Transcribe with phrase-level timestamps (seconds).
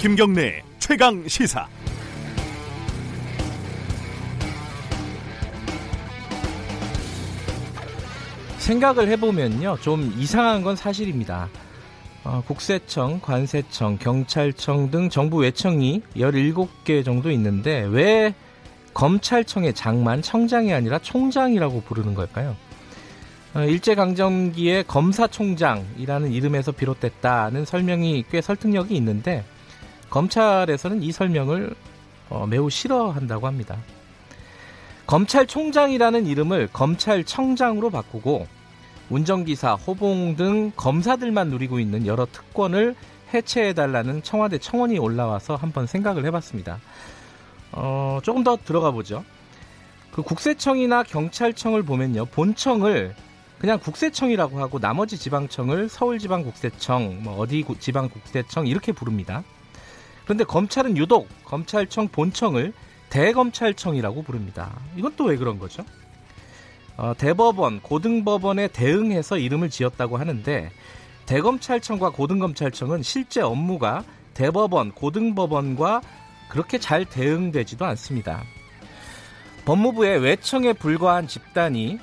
[0.00, 1.68] 김경래 최강 시사.
[8.58, 11.48] 생각을 해보면요, 좀 이상한 건 사실입니다.
[12.22, 18.34] 어, 국세청, 관세청, 경찰청 등 정부 외청이 17개 정도 있는데 왜
[18.98, 22.56] 검찰청의 장만 청장이 아니라 총장이라고 부르는 걸까요?
[23.54, 29.44] 어, 일제강점기의 검사총장이라는 이름에서 비롯됐다는 설명이 꽤 설득력이 있는데
[30.10, 31.76] 검찰에서는 이 설명을
[32.28, 33.76] 어, 매우 싫어한다고 합니다.
[35.06, 38.48] 검찰총장이라는 이름을 검찰청장으로 바꾸고
[39.10, 42.96] 운전기사, 호봉 등 검사들만 누리고 있는 여러 특권을
[43.32, 46.80] 해체해달라는 청와대 청원이 올라와서 한번 생각을 해봤습니다.
[47.72, 49.24] 어, 조금 더 들어가 보죠.
[50.12, 52.26] 그 국세청이나 경찰청을 보면요.
[52.26, 53.14] 본청을
[53.58, 59.42] 그냥 국세청이라고 하고 나머지 지방청을 서울지방국세청, 뭐 어디 지방국세청 이렇게 부릅니다.
[60.24, 62.72] 그런데 검찰은 유독 검찰청 본청을
[63.10, 64.70] 대검찰청이라고 부릅니다.
[64.96, 65.84] 이건 또 왜 그런 거죠?
[66.96, 70.70] 어, 대법원, 고등법원에 대응해서 이름을 지었다고 하는데
[71.26, 74.04] 대검찰청과 고등검찰청은 실제 업무가
[74.34, 76.00] 대법원, 고등법원과
[76.48, 78.42] 그렇게 잘 대응되지도 않습니다.
[79.64, 81.98] 법무부의 외청에 불과한 집단이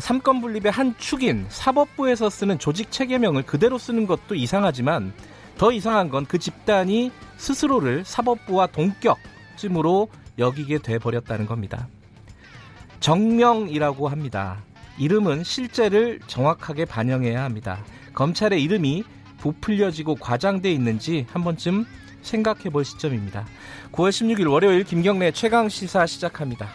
[0.00, 5.12] 삼권 분립의 한 축인 사법부에서 쓰는 조직 체계명을 그대로 쓰는 것도 이상하지만
[5.56, 10.08] 더 이상한 건 그 집단이 스스로를 사법부와 동격쯤으로
[10.38, 11.88] 여기게 돼 버렸다는 겁니다.
[13.00, 14.62] 정명이라고 합니다.
[14.98, 17.84] 이름은 실제를 정확하게 반영해야 합니다.
[18.14, 19.04] 검찰의 이름이
[19.38, 21.86] 부풀려지고 과장돼 있는지 한 번쯤
[22.26, 23.46] 생각해 볼 시점입니다.
[23.92, 26.68] 9월 16일 월요일 김경래 최강 시사 시작합니다.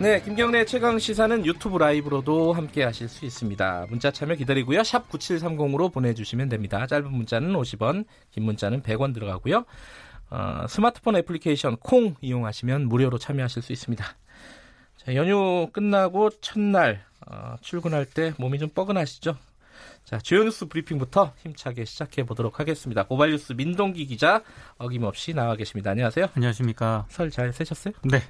[0.00, 3.86] 네, 김경래 최강 시사는 유튜브 라이브로도 함께 하실 수 있습니다.
[3.88, 4.84] 문자 참여 기다리고요.
[4.84, 6.86] 샵 9730으로 보내주시면 됩니다.
[6.86, 9.64] 짧은 문자는 50원, 긴 문자는 100원 들어가고요.
[10.30, 14.04] 어, 스마트폰 애플리케이션 콩 이용하시면 무료로 참여하실 수 있습니다.
[14.98, 19.36] 자, 연휴 끝나고 첫날 어, 출근할 때 몸이 좀 뻐근하시죠?
[20.08, 23.02] 자, 주요 뉴스 브리핑부터 힘차게 시작해 보도록 하겠습니다.
[23.02, 24.42] 고발 뉴스 민동기 기자
[24.78, 25.90] 어김없이 나와 계십니다.
[25.90, 26.28] 안녕하세요.
[26.34, 27.04] 안녕하십니까.
[27.10, 27.92] 설 잘 세셨어요?
[28.04, 28.22] 네.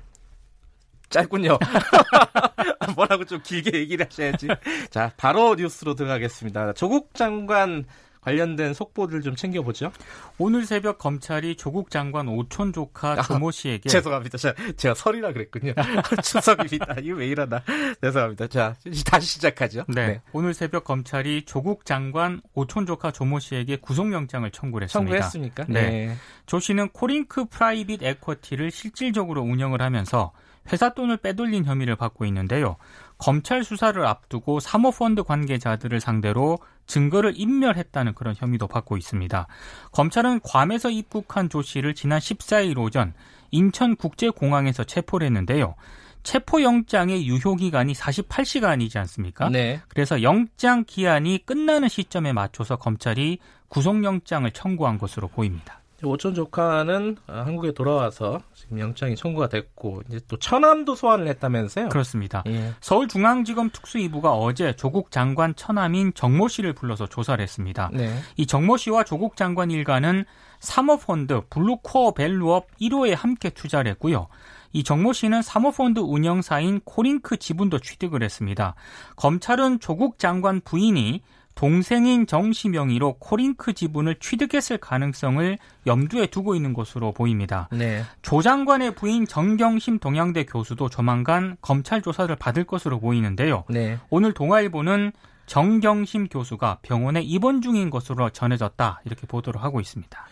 [1.08, 1.56] 짧군요.
[2.96, 4.48] 뭐라고 좀 길게 얘기를 하셔야지.
[4.90, 6.72] 자, 바로 뉴스로 들어가겠습니다.
[6.72, 7.84] 조국 장관
[8.28, 9.90] 관련된 속보들 좀 챙겨보죠.
[10.36, 14.36] 오늘 새벽 검찰이 조국 장관 오촌 조카 아, 조모 씨에게 죄송합니다.
[14.36, 15.72] 제가, 제가 설이라 그랬군요.
[16.22, 16.96] 추석입니다.
[17.02, 17.62] 이거 왜 이러나.
[18.02, 18.46] 죄송합니다.
[18.48, 18.74] 자,
[19.06, 19.84] 다시 시작하죠.
[19.88, 20.06] 네.
[20.06, 20.20] 네.
[20.32, 25.10] 오늘 새벽 검찰이 조국 장관 오촌 조카 조모 씨에게 구속영장을 청구를 했습니다.
[25.10, 25.64] 청구했습니까?
[25.68, 25.90] 네.
[25.90, 26.16] 네.
[26.44, 30.32] 조 씨는 코링크 프라이빗 에쿼티를 실질적으로 운영을 하면서
[30.70, 32.76] 회사 돈을 빼돌린 혐의를 받고 있는데요.
[33.18, 39.46] 검찰 수사를 앞두고 사모펀드 관계자들을 상대로 증거를 인멸했다는 그런 혐의도 받고 있습니다.
[39.92, 43.12] 검찰은 괌에서 입국한 조 씨를 지난 14일 오전
[43.50, 45.74] 인천국제공항에서 체포를 했는데요.
[46.22, 49.48] 체포영장의 유효기간이 48시간이지 않습니까?
[49.48, 49.80] 네.
[49.88, 55.80] 그래서 영장 기한이 끝나는 시점에 맞춰서 검찰이 구속영장을 청구한 것으로 보입니다.
[56.02, 61.88] 오촌 조카는 어, 한국에 돌아와서 지금 영장이 청구가 됐고 이제 또 처남도 소환을 했다면서요?
[61.88, 62.42] 그렇습니다.
[62.46, 62.72] 예.
[62.80, 67.90] 서울중앙지검 특수이부가 어제 조국 장관 처남인 정모 씨를 불러서 조사를 했습니다.
[67.92, 68.16] 네.
[68.36, 70.24] 이 정모 씨와 조국 장관 일가는
[70.60, 74.28] 사모펀드 블루코어 밸류업 1호에 함께 투자를 했고요.
[74.72, 78.74] 이 정모 씨는 사모펀드 운영사인 코링크 지분도 취득을 했습니다.
[79.16, 81.22] 검찰은 조국 장관 부인이
[81.58, 85.58] 동생인 정씨 명의로 코링크 지분을 취득했을 가능성을
[85.88, 87.68] 염두에 두고 있는 것으로 보입니다.
[87.72, 88.04] 네.
[88.22, 93.64] 조 장관의 부인 정경심 동양대 교수도 조만간 검찰 조사를 받을 것으로 보이는데요.
[93.70, 93.98] 네.
[94.08, 95.10] 오늘 동아일보는
[95.46, 100.26] 정경심 교수가 병원에 입원 중인 것으로 전해졌다 이렇게 보도를 하고 있습니다.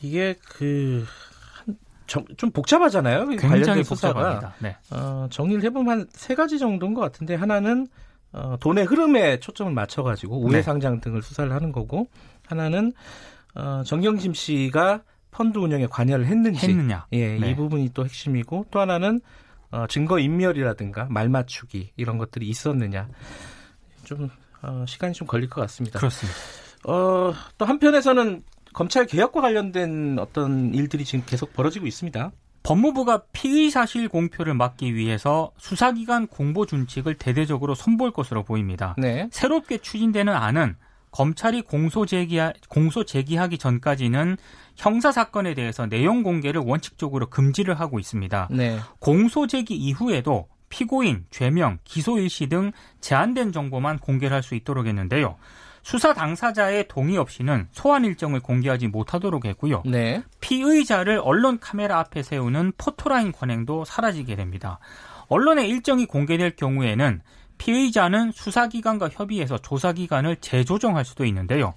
[0.00, 1.04] 이게 그
[2.36, 3.26] 좀 복잡하잖아요.
[3.28, 4.54] 굉장히 복잡합니다.
[4.58, 4.76] 네.
[4.90, 7.86] 어, 정리를 해보면 한 세 가지 정도인 것 같은데 하나는
[8.32, 10.62] 어, 돈의 흐름에 초점을 맞춰가지고 우회 네.
[10.62, 12.08] 상장 등을 수사를 하는 거고
[12.46, 12.92] 하나는
[13.54, 17.50] 어, 정경심 씨가 펀드 운영에 관여를 했는지 했느냐 예, 네.
[17.50, 19.20] 이 부분이 또 핵심이고 또 하나는
[19.70, 23.08] 어, 증거 인멸이라든가 말 맞추기 이런 것들이 있었느냐
[24.04, 24.30] 좀
[24.62, 25.98] 어, 시간이 좀 걸릴 것 같습니다.
[25.98, 26.38] 그렇습니다.
[26.84, 28.42] 어, 또 한편에서는
[28.72, 32.32] 검찰 개혁과 관련된 어떤 일들이 지금 계속 벌어지고 있습니다.
[32.62, 38.94] 법무부가 피의 사실 공표를 막기 위해서 수사기관 공보 준칙을 대대적으로 손볼 것으로 보입니다.
[38.98, 39.28] 네.
[39.32, 40.76] 새롭게 추진되는 안은
[41.10, 42.38] 검찰이 공소 제기
[42.68, 44.36] 공소 제기하기 전까지는
[44.76, 48.48] 형사 사건에 대해서 내용 공개를 원칙적으로 금지를 하고 있습니다.
[48.50, 48.78] 네.
[48.98, 52.72] 공소 제기 이후에도 피고인, 죄명, 기소 일시 등
[53.02, 55.36] 제한된 정보만 공개를 할 수 있도록 했는데요.
[55.82, 59.82] 수사 당사자의 동의 없이는 소환 일정을 공개하지 못하도록 했고요.
[59.84, 60.22] 네.
[60.40, 64.78] 피의자를 언론 카메라 앞에 세우는 포토라인 관행도 사라지게 됩니다.
[65.28, 67.20] 언론의 일정이 공개될 경우에는
[67.58, 71.74] 피의자는 수사기관과 협의해서 조사기관을 재조정할 수도 있는데요.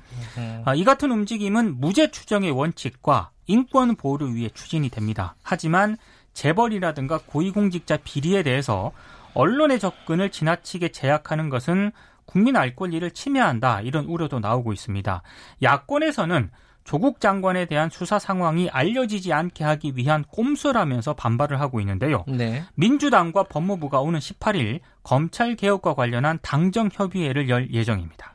[0.66, 5.36] 아, 이 같은 움직임은 무죄 추정의 원칙과 인권 보호를 위해 추진이 됩니다.
[5.44, 5.98] 하지만
[6.34, 8.92] 재벌이라든가 고위공직자 비리에 대해서
[9.36, 11.92] 언론의 접근을 지나치게 제약하는 것은
[12.26, 15.22] 국민 알 권리를 침해한다 이런 우려도 나오고 있습니다.
[15.62, 16.50] 야권에서는
[16.86, 22.24] 조국 장관에 대한 수사 상황이 알려지지 않게 하기 위한 꼼수라면서 반발을 하고 있는데요.
[22.28, 22.64] 네.
[22.76, 28.34] 민주당과 법무부가 오는 18일 검찰 개혁과 관련한 당정 협의회를 열 예정입니다.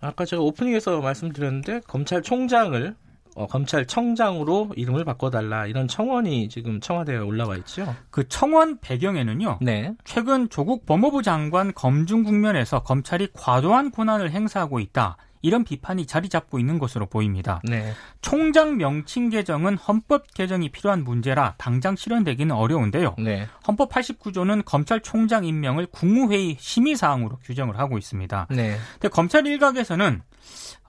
[0.00, 2.94] 아까 제가 오프닝에서 말씀드렸는데 검찰총장을
[3.38, 7.94] 어, 검찰청장으로 이름을 바꿔달라 이런 청원이 지금 청와대에 올라와 있죠.
[8.10, 9.60] 그 청원 배경에는요.
[9.62, 9.94] 네.
[10.04, 15.16] 최근 조국 법무부 장관 검증 국면에서 검찰이 과도한 권한을 행사하고 있다.
[15.42, 17.60] 이런 비판이 자리 잡고 있는 것으로 보입니다.
[17.64, 17.92] 네.
[18.20, 23.14] 총장 명칭 개정은 헌법 개정이 필요한 문제라 당장 실현되기는 어려운데요.
[23.18, 23.46] 네.
[23.66, 28.48] 헌법 89조는 검찰총장 임명을 국무회의 심의 사항으로 규정을 하고 있습니다.
[28.50, 28.76] 네.
[28.94, 30.22] 근데 검찰 일각에서는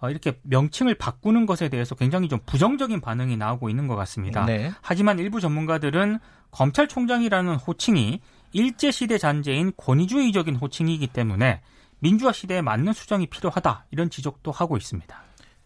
[0.02, 4.46] 어, 이렇게 명칭을 바꾸는 것에 대해서 굉장히 좀 부정적인 반응이 나오고 있는 것 같습니다.
[4.46, 4.72] 네.
[4.82, 6.20] 하지만 일부 전문가들은
[6.52, 8.22] 검찰총장이라는 호칭이
[8.52, 11.62] 일제시대 잔재인 권위주의적인 호칭이기 때문에
[12.00, 15.22] 민주화 시대에 맞는 수정이 필요하다 이런 지적도 하고 있습니다.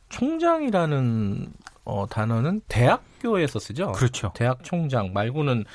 [0.09, 1.53] 총장이라는
[1.85, 3.91] 어, 단어는 대학교에서 쓰죠.
[3.91, 4.31] 그렇죠.
[4.35, 5.65] 대학 총장 말고는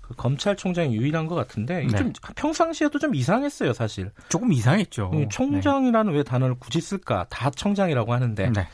[0.00, 1.98] 그 검찰총장이 유일한 것 같은데 이게 네.
[1.98, 4.12] 좀 평상시에도 좀 이상했어요, 사실.
[4.28, 5.10] 조금 이상했죠.
[5.14, 7.26] 이 총장이라는 왜 단어를 굳이 쓸까?
[7.28, 8.52] 다 청장이라고 하는데 네.
[8.52, 8.68] 네.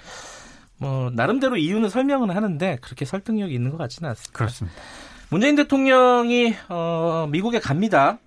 [0.76, 4.36] 뭐 나름대로 이유는 설명은 하는데 그렇게 설득력이 있는 것 같지는 않습니다.
[4.36, 4.76] 그렇습니다.
[5.30, 8.18] 문재인 대통령이 어, 미국에 갑니다.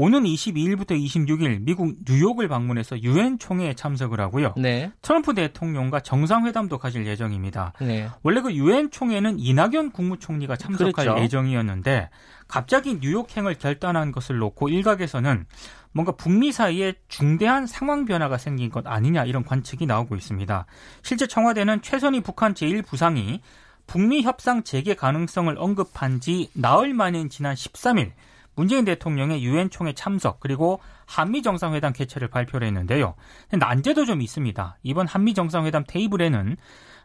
[0.00, 4.54] 오는 22일부터 26일 미국 뉴욕을 방문해서 유엔 총회에 참석을 하고요.
[4.56, 7.74] 네, 트럼프 대통령과 정상회담도 가질 예정입니다.
[7.82, 11.22] 네, 원래 그 유엔 총회는 이낙연 국무총리가 참석할 그랬죠.
[11.22, 12.08] 예정이었는데
[12.48, 15.44] 갑자기 뉴욕행을 결단한 것을 놓고 일각에서는
[15.92, 20.64] 뭔가 북미 사이에 중대한 상황 변화가 생긴 것 아니냐 이런 관측이 나오고 있습니다.
[21.02, 23.40] 실제 청와대는 최선희 북한 제1부상이
[23.86, 28.12] 북미 협상 재개 가능성을 언급한 지 나흘 만인 지난 13일
[28.60, 33.14] 문재인 대통령의 유엔 총회 참석 그리고 한미 정상회담 개최를 발표를 했는데요.
[33.52, 34.76] 난제도 좀 있습니다.
[34.82, 36.58] 이번 한미 정상회담 테이블에는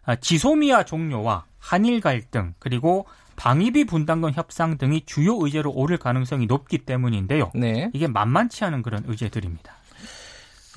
[0.04, 3.08] 아, 지소미아 종료와 한일 갈등 그리고
[3.38, 7.52] 방위비 분담금 협상 등이 주요 의제로 오를 가능성이 높기 때문인데요.
[7.56, 7.90] 네.
[7.94, 9.74] 이게 만만치 않은 그런 의제들입니다.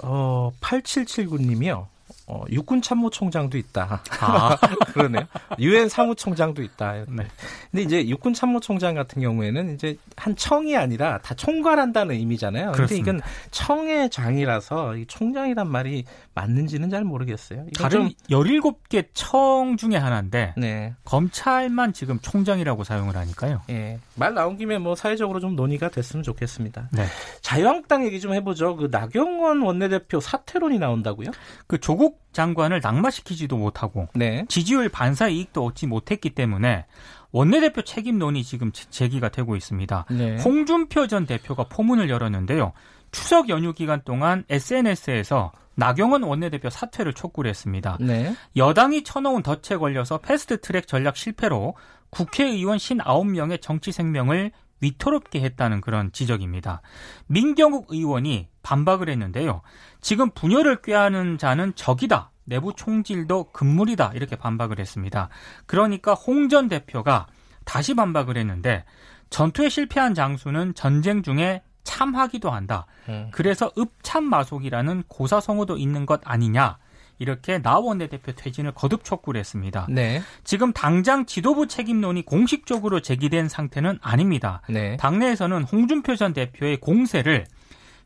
[0.05, 1.87] 어, 8779님이요.
[2.31, 4.03] 어, 육군 참모총장도 있다.
[4.21, 4.57] 아,
[4.93, 5.25] 그러네요.
[5.59, 6.93] 유엔 사무총장도 있다.
[7.09, 7.25] 네.
[7.71, 12.67] 근데 이제 육군 참모총장 같은 경우에는 이제 한 청이 아니라 다 총괄한다는 의미잖아요.
[12.73, 13.11] 근데 그렇습니다.
[13.13, 13.21] 이건
[13.51, 16.05] 청의 장이라서 이 총장이란 말이
[16.35, 17.65] 맞는지는 잘 모르겠어요.
[17.79, 20.95] 다른 좀- 17개 청 중에 하나인데 네.
[21.07, 23.63] 검찰만 지금 총장이라고 사용을 하니까요.
[23.71, 23.99] 예.
[24.17, 26.91] 말 나온 김에 뭐 사회적으로 좀 논의가 됐으면 좋겠습니다.
[26.93, 27.07] 네.
[27.41, 28.77] 자유한국당 얘기 좀 해보죠.
[28.77, 31.31] 그 나경원 원내대표 사퇴론이 나온다고요?
[31.67, 34.45] 그 조국 장관을 낙마시키지도 못하고 네.
[34.49, 36.87] 지지율 반사 이익도 얻지 못했기 때문에
[37.33, 40.07] 원내대표 책임론이 지금 제- 제기가 되고 있습니다.
[40.11, 40.37] 네.
[40.43, 42.73] 홍준표 전 대표가 포문을 열었는데요.
[43.13, 47.97] 추석 연휴 기간 동안 SNS에서 나경원 원내대표 사퇴를 촉구를 했습니다.
[48.01, 48.35] 네.
[48.57, 51.75] 여당이 쳐놓은 덫에 걸려서 패스트트랙 전략 실패로
[52.11, 56.83] 국회의원 59명의 정치 생명을 위태롭게 했다는 그런 지적입니다.
[57.27, 59.63] 민경욱 의원이 반박을 했는데요.
[60.01, 62.31] 지금 분열을 꾀하는 자는 적이다.
[62.45, 64.13] 내부 총질도 금물이다.
[64.15, 65.29] 이렇게 반박을 했습니다.
[65.67, 67.27] 그러니까 홍 전 대표가
[67.65, 68.85] 다시 반박을 했는데
[69.31, 72.87] 전투에 실패한 장수는 전쟁 중에 참하기도 한다.
[73.09, 73.29] 음.
[73.33, 76.79] 그래서 읍참마속이라는 고사성어도 있는 것 아니냐.
[77.19, 79.87] 이렇게 나 원내대표 퇴진을 거듭 촉구를 했습니다.
[79.91, 80.23] 네.
[80.45, 84.63] 지금 당장 지도부 책임론이 공식적으로 제기된 상태는 아닙니다.
[84.69, 84.97] 네.
[84.97, 87.47] 당내에서는 홍준표 전 대표의 공세를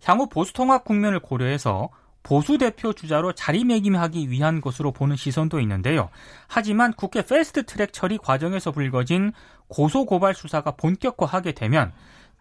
[0.05, 1.91] 향후 보수 통합 국면을 고려해서
[2.23, 6.09] 보수 대표 주자로 자리매김하기 위한 것으로 보는 시선도 있는데요.
[6.47, 9.33] 하지만 국회 패스트 트랙 처리 과정에서 불거진
[9.69, 11.93] 고소 고발 수사가 본격화하게 되면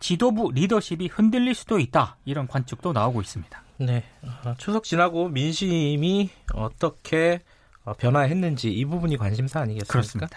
[0.01, 2.17] 지도부 리더십이 흔들릴 수도 있다.
[2.25, 3.63] 이런 관측도 나오고 있습니다.
[3.77, 4.03] 네.
[4.43, 7.39] 어, 추석 지나고 민심이 어떻게
[7.85, 9.91] 어, 변화했는지 이 부분이 관심사 아니겠습니까?
[9.91, 10.29] 그렇습니다.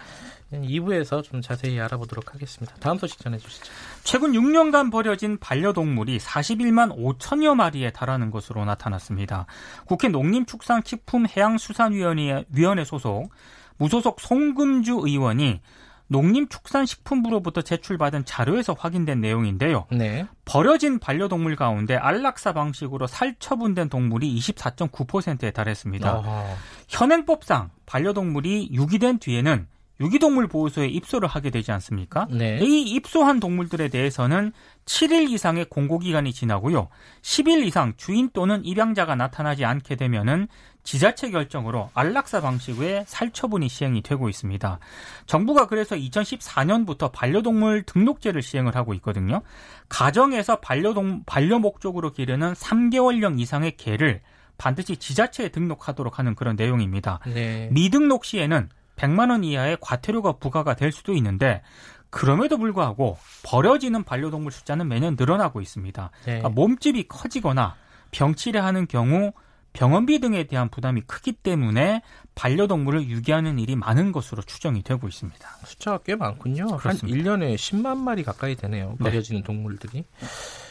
[0.52, 2.76] 2부에서 좀 자세히 알아보도록 하겠습니다.
[2.76, 3.72] 다음 소식 전해주시죠.
[4.04, 9.46] 최근 6년간 버려진 반려동물이 41만 5천여 마리에 달하는 것으로 나타났습니다.
[9.86, 13.30] 국회 농림축산식품해양수산위원회 위원회 소속
[13.78, 15.60] 무소속 송금주 의원이
[16.08, 19.86] 농림축산식품부로부터 제출받은 자료에서 확인된 내용인데요.
[19.90, 20.26] 네.
[20.44, 26.18] 버려진 반려동물 가운데 안락사 방식으로 살처분된 동물이 24.9%에 달했습니다.
[26.18, 26.44] 어허.
[26.88, 29.66] 현행법상 반려동물이 유기된 뒤에는
[30.00, 32.26] 유기동물 보호소에 입소를 하게 되지 않습니까?
[32.30, 32.58] 네.
[32.60, 34.52] 이 입소한 동물들에 대해서는
[34.86, 36.88] 7일 이상의 공고기간이 지나고요.
[37.22, 40.48] 10일 이상 주인 또는 입양자가 나타나지 않게 되면은
[40.82, 44.78] 지자체 결정으로 안락사 방식의 살처분이 시행이 되고 있습니다.
[45.26, 49.40] 정부가 그래서 2014년부터 반려동물 등록제를 시행을 하고 있거든요.
[49.88, 54.20] 가정에서 반려동 반려 목적으로 기르는 3개월령 이상의 개를
[54.58, 57.20] 반드시 지자체에 등록하도록 하는 그런 내용입니다.
[57.26, 57.68] 네.
[57.72, 61.62] 미등록 시에는 100만 원 이하의 과태료가 부과가 될 수도 있는데
[62.10, 66.10] 그럼에도 불구하고 버려지는 반려동물 숫자는 매년 늘어나고 있습니다.
[66.20, 66.24] 네.
[66.24, 67.74] 그러니까 몸집이 커지거나
[68.12, 69.32] 병치레하는 경우
[69.74, 72.02] 병원비 등에 대한 부담이 크기 때문에
[72.36, 75.48] 반려동물을 유기하는 일이 많은 것으로 추정이 되고 있습니다.
[75.64, 76.76] 숫자가 꽤 많군요.
[76.76, 77.32] 그렇습니다.
[77.32, 78.94] 한 1년에 10만 마리 가까이 되네요.
[79.00, 79.10] 네.
[79.10, 79.44] 버려지는 네.
[79.44, 80.04] 동물들이.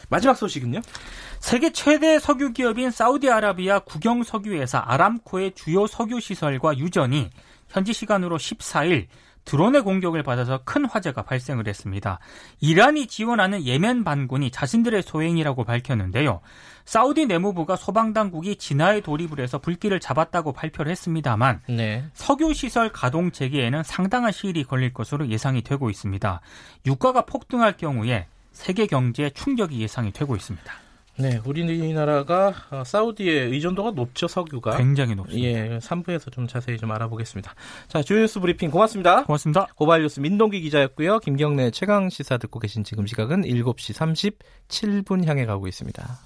[0.08, 0.80] 마지막 소식은요?
[1.38, 7.30] 세계 최대 석유 기업인 사우디아라비아 국영 석유회사 아람코의 주요 석유 시설과 유전이
[7.74, 9.08] 현지 시간으로 14일
[9.44, 12.20] 드론의 공격을 받아서 큰 화재가 발생을 했습니다.
[12.60, 16.40] 이란이 지원하는 예멘 반군이 자신들의 소행이라고 밝혔는데요.
[16.84, 22.04] 사우디 내무부가 소방당국이 진화에 돌입을 해서 불길을 잡았다고 발표를 했습니다만 네.
[22.14, 26.40] 석유시설 가동 재개에는 상당한 시일이 걸릴 것으로 예상이 되고 있습니다.
[26.86, 30.72] 유가가 폭등할 경우에 세계 경제에 충격이 예상이 되고 있습니다.
[31.16, 34.76] 네, 우리나라가 어, 사우디의 의존도가 높죠, 석유가.
[34.76, 35.48] 굉장히 높습니다.
[35.48, 37.54] 예, 3부에서 좀 자세히 좀 알아보겠습니다.
[37.86, 39.24] 자, 주뉴스 브리핑 고맙습니다.
[39.24, 39.66] 고맙습니다.
[39.76, 41.20] 고발 뉴스 민동기 기자였고요.
[41.20, 44.34] 김경래 최강 시사 듣고 계신 지금 시각은 7시
[44.68, 46.18] 37분 향해 가고 있습니다.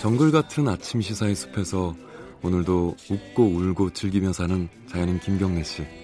[0.00, 1.94] 정글 같은 아침 시사의 숲에서
[2.42, 6.01] 오늘도 웃고 울고 즐기며 사는 자연인 김경래 씨.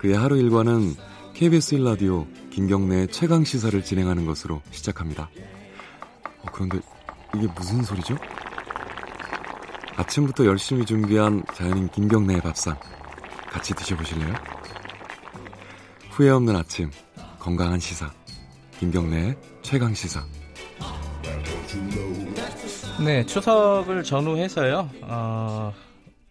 [0.00, 0.94] 그의 하루 일과는
[1.34, 5.28] KBS 1라디오 김경래의 최강 시사를 진행하는 것으로 시작합니다.
[6.38, 6.78] 어, 그런데
[7.36, 8.16] 이게 무슨 소리죠?
[9.96, 12.78] 아침부터 열심히 준비한 자연인 김경래의 밥상
[13.50, 14.32] 같이 드셔보실래요?
[16.12, 16.90] 후회 없는 아침
[17.38, 18.10] 건강한 시사
[18.78, 20.24] 김경래의 최강 시사
[23.04, 25.74] 네 추석을 전후해서요 어,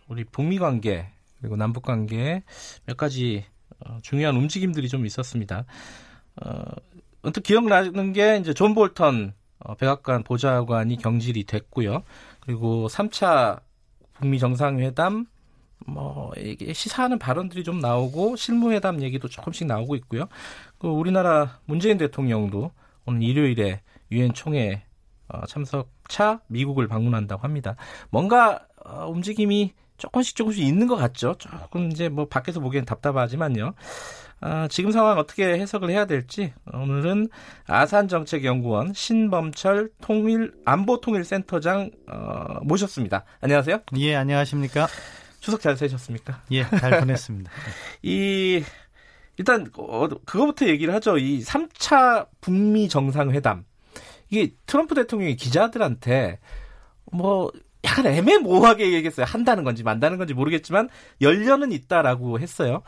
[0.07, 2.41] 우리 북미 관계 그리고 남북 관계
[2.85, 3.58] 몇 가지 어,
[4.01, 5.65] 중요한 움직임들이 좀 있었습니다.
[6.41, 6.61] 어,
[7.21, 12.03] 언뜻 기억나는 게 이제 존 볼턴 어, 백악관 보좌관이 경질이 됐고요.
[12.39, 13.59] 그리고 3차
[14.13, 15.25] 북미 정상회담
[15.85, 20.27] 뭐 이게 시사하는 발언들이 좀 나오고 실무회담 얘기도 조금씩 나오고 있고요.
[20.77, 22.71] 그 우리나라 문재인 대통령도
[23.05, 23.81] 오늘 일요일에
[24.11, 24.83] 유엔 총회
[25.27, 27.75] 어, 참석차 미국을 방문한다고 합니다.
[28.09, 31.35] 뭔가 어, 움직임이 조금씩 조금씩 있는 것 같죠.
[31.37, 33.73] 조금 이제 뭐 밖에서 보기엔 답답하지만요.
[34.41, 37.27] 아, 지금 상황 어떻게 해석을 해야 될지 오늘은
[37.67, 43.25] 아산정책연구원 신범철 통일 안보통일센터장 어, 모셨습니다.
[43.41, 43.81] 안녕하세요.
[43.97, 44.87] 예, 안녕하십니까?
[45.41, 46.41] 추석 잘 되셨습니까?
[46.51, 47.51] 예, 잘 보냈습니다.
[48.01, 48.63] 이
[49.37, 51.17] 일단 어, 그거부터 얘기를 하죠.
[51.17, 53.65] 이 3차 북미 정상회담
[54.29, 56.39] 이게 트럼프 대통령이 기자들한테
[57.11, 57.51] 뭐
[57.89, 59.25] 약간 애매모호하게 얘기했어요.
[59.25, 60.89] 한다는 건지 만다는 건지 모르겠지만
[61.21, 62.83] 열려는 있다라고 했어요.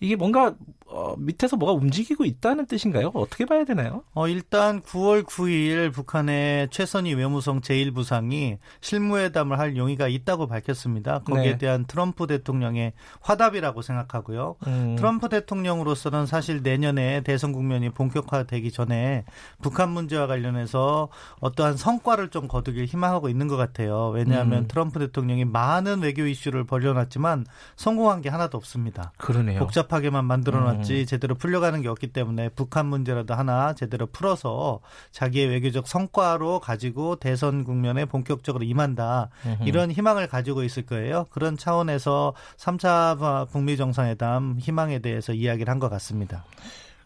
[0.00, 0.54] 이게 뭔가
[0.92, 3.10] 어, 밑에서 뭐가 움직이고 있다는 뜻인가요?
[3.14, 4.02] 어떻게 봐야 되나요?
[4.14, 11.20] 어, 일단 9월 9일 북한의 최선희 외무성 제1부상이 실무회담을 할 용의가 있다고 밝혔습니다.
[11.20, 11.58] 거기에 네.
[11.58, 14.56] 대한 트럼프 대통령의 화답이라고 생각하고요.
[14.66, 14.96] 음.
[14.96, 19.24] 트럼프 대통령으로서는 사실 내년에 대선 국면이 본격화되기 전에
[19.60, 21.08] 북한 문제와 관련해서
[21.40, 24.08] 어떠한 성과를 좀 거두길 희망하고 있는 것 같아요.
[24.08, 24.68] 왜냐하면 음.
[24.68, 27.46] 트럼프 대통령이 많은 외교 이슈를 벌려놨지만
[27.76, 29.12] 성공한 게 하나도 없습니다.
[29.18, 29.58] 그러네요.
[29.58, 31.06] 복잡 복잡하게만 만들어놨지 음.
[31.06, 37.64] 제대로 풀려가는 게 없기 때문에 북한 문제라도 하나 제대로 풀어서 자기의 외교적 성과로 가지고 대선
[37.64, 39.56] 국면에 본격적으로 임한다 음.
[39.66, 41.26] 이런 희망을 가지고 있을 거예요.
[41.30, 46.44] 그런 차원에서 3차 북미 정상회담 희망에 대해서 이야기를 한 것 같습니다.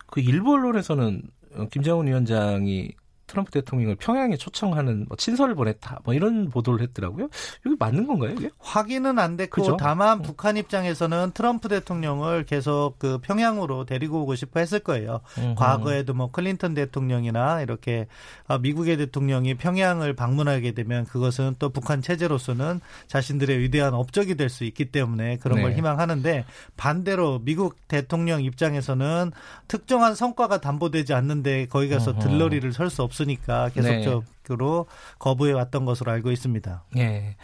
[0.06, 1.22] 그 일부 언론에서는
[1.70, 2.90] 김정은 위원장이
[3.36, 7.28] 트럼프 대통령을 평양에 초청하는 뭐 친서를 보냈다 뭐 이런 보도를 했더라고요.
[7.66, 8.32] 이게 맞는 건가요?
[8.32, 8.48] 이게?
[8.58, 9.76] 확인은 안 됐고 그죠?
[9.78, 10.22] 다만 어.
[10.22, 15.20] 북한 입장에서는 트럼프 대통령을 계속 그 평양으로 데리고 오고 싶어 했을 거예요.
[15.36, 15.54] 음흠.
[15.56, 18.06] 과거에도 뭐 클린턴 대통령이나 이렇게
[18.46, 24.64] 아, 미국의 대통령이 평양을 방문하게 되면 그것은 또 북한 체제로서는 자신들의 위대한 업적이 될 수
[24.64, 25.62] 있기 때문에 그런 네.
[25.62, 26.44] 걸 희망하는데
[26.76, 29.32] 반대로 미국 대통령 입장에서는
[29.66, 33.12] 특정한 성과가 담보되지 않는데 거기 가서 들러리를 설 수 없.
[33.26, 35.16] 없으니까 계속적으로 네.
[35.18, 36.84] 거부해 왔던 것으로 알고 있습니다.
[36.94, 37.36] 네.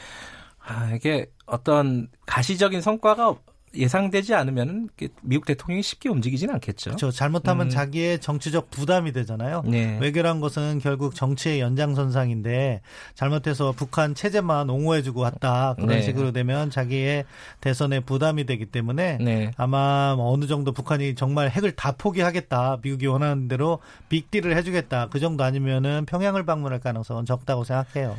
[0.65, 3.37] 아, 이게 어떤 가시적인 성과가
[3.75, 4.89] 예상되지 않으면
[5.23, 6.91] 미국 대통령이 쉽게 움직이지는 않겠죠.
[6.91, 7.11] 그렇죠.
[7.11, 7.71] 잘못하면 음.
[7.71, 9.63] 자기의 정치적 부담이 되잖아요.
[9.67, 9.99] 네.
[10.01, 12.83] 외교란 것은 결국 정치의 연장선상인데
[13.15, 16.03] 잘못해서 북한 체제만 옹호해주고 왔다 그런 네.
[16.03, 17.25] 식으로 되면 자기의
[17.61, 19.51] 대선에 부담이 되기 때문에 네.
[19.57, 25.45] 아마 어느 정도 북한이 정말 핵을 다 포기하겠다 미국이 원하는 대로 빅딜을 해주겠다 그 정도
[25.45, 28.17] 아니면은 평양을 방문할 가능성은 적다고 생각해요.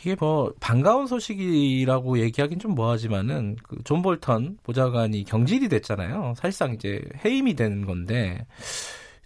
[0.00, 6.34] 이게 뭐 반가운 소식이라고 얘기하긴 좀 뭐하지만은 그존 볼턴 보좌관이 경질이 됐잖아요.
[6.36, 8.46] 사실상 이제 해임이 되는 건데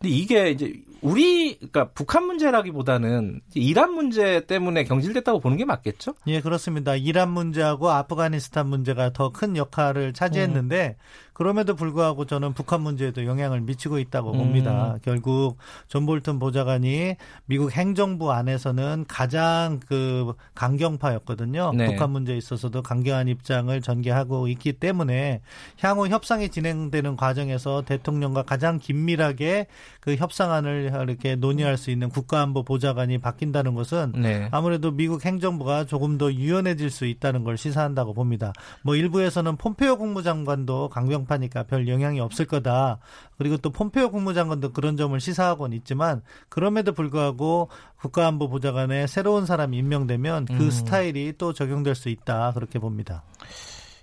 [0.00, 6.14] 근데 이게 이제 우리 그러니까 북한 문제라기보다는 이란 문제 때문에 경질됐다고 보는 게 맞겠죠?
[6.26, 6.94] 예, 그렇습니다.
[6.96, 11.31] 이란 문제하고 아프가니스탄 문제가 더 큰 역할을 차지했는데 음.
[11.32, 14.38] 그럼에도 불구하고 저는 북한 문제에도 영향을 미치고 있다고 음.
[14.38, 14.96] 봅니다.
[15.02, 15.56] 결국
[15.88, 21.72] 존 볼튼 보좌관이 미국 행정부 안에서는 가장 그 강경파였거든요.
[21.76, 21.86] 네.
[21.86, 25.40] 북한 문제에 있어서도 강경한 입장을 전개하고 있기 때문에
[25.80, 29.66] 향후 협상이 진행되는 과정에서 대통령과 가장 긴밀하게
[30.00, 34.48] 그 협상안을 이렇게 논의할 수 있는 국가안보 보좌관이 바뀐다는 것은 네.
[34.50, 38.52] 아무래도 미국 행정부가 조금 더 유연해질 수 있다는 걸 시사한다고 봅니다.
[38.82, 42.98] 뭐 일부에서는 폼페이오 국무장관도 강경파니까 별 영향이 없을 거다.
[43.38, 50.46] 그리고 또 폼페오 국무장관도 그런 점을 시사하고는 있지만 그럼에도 불구하고 국가안보 보좌관에 새로운 사람이 임명되면
[50.46, 50.70] 그 음.
[50.70, 53.24] 스타일이 또 적용될 수 있다 그렇게 봅니다.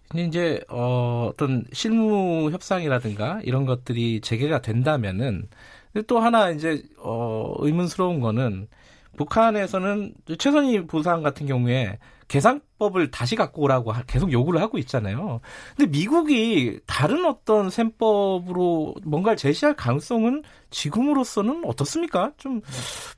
[0.09, 5.47] 근데 이제 어, 어떤 실무 협상이라든가 이런 것들이 재개가 된다면은
[6.07, 8.67] 또 하나 이제 어, 의문스러운 거는
[9.17, 15.41] 북한에서는 최선희 부상 같은 경우에 계산 법을 다시 갖고 오라고 계속 요구를 하고 있잖아요.
[15.77, 22.31] 근데 미국이 다른 어떤 셈법으로 뭔가를 제시할 가능성은 지금으로서는 어떻습니까?
[22.37, 22.61] 좀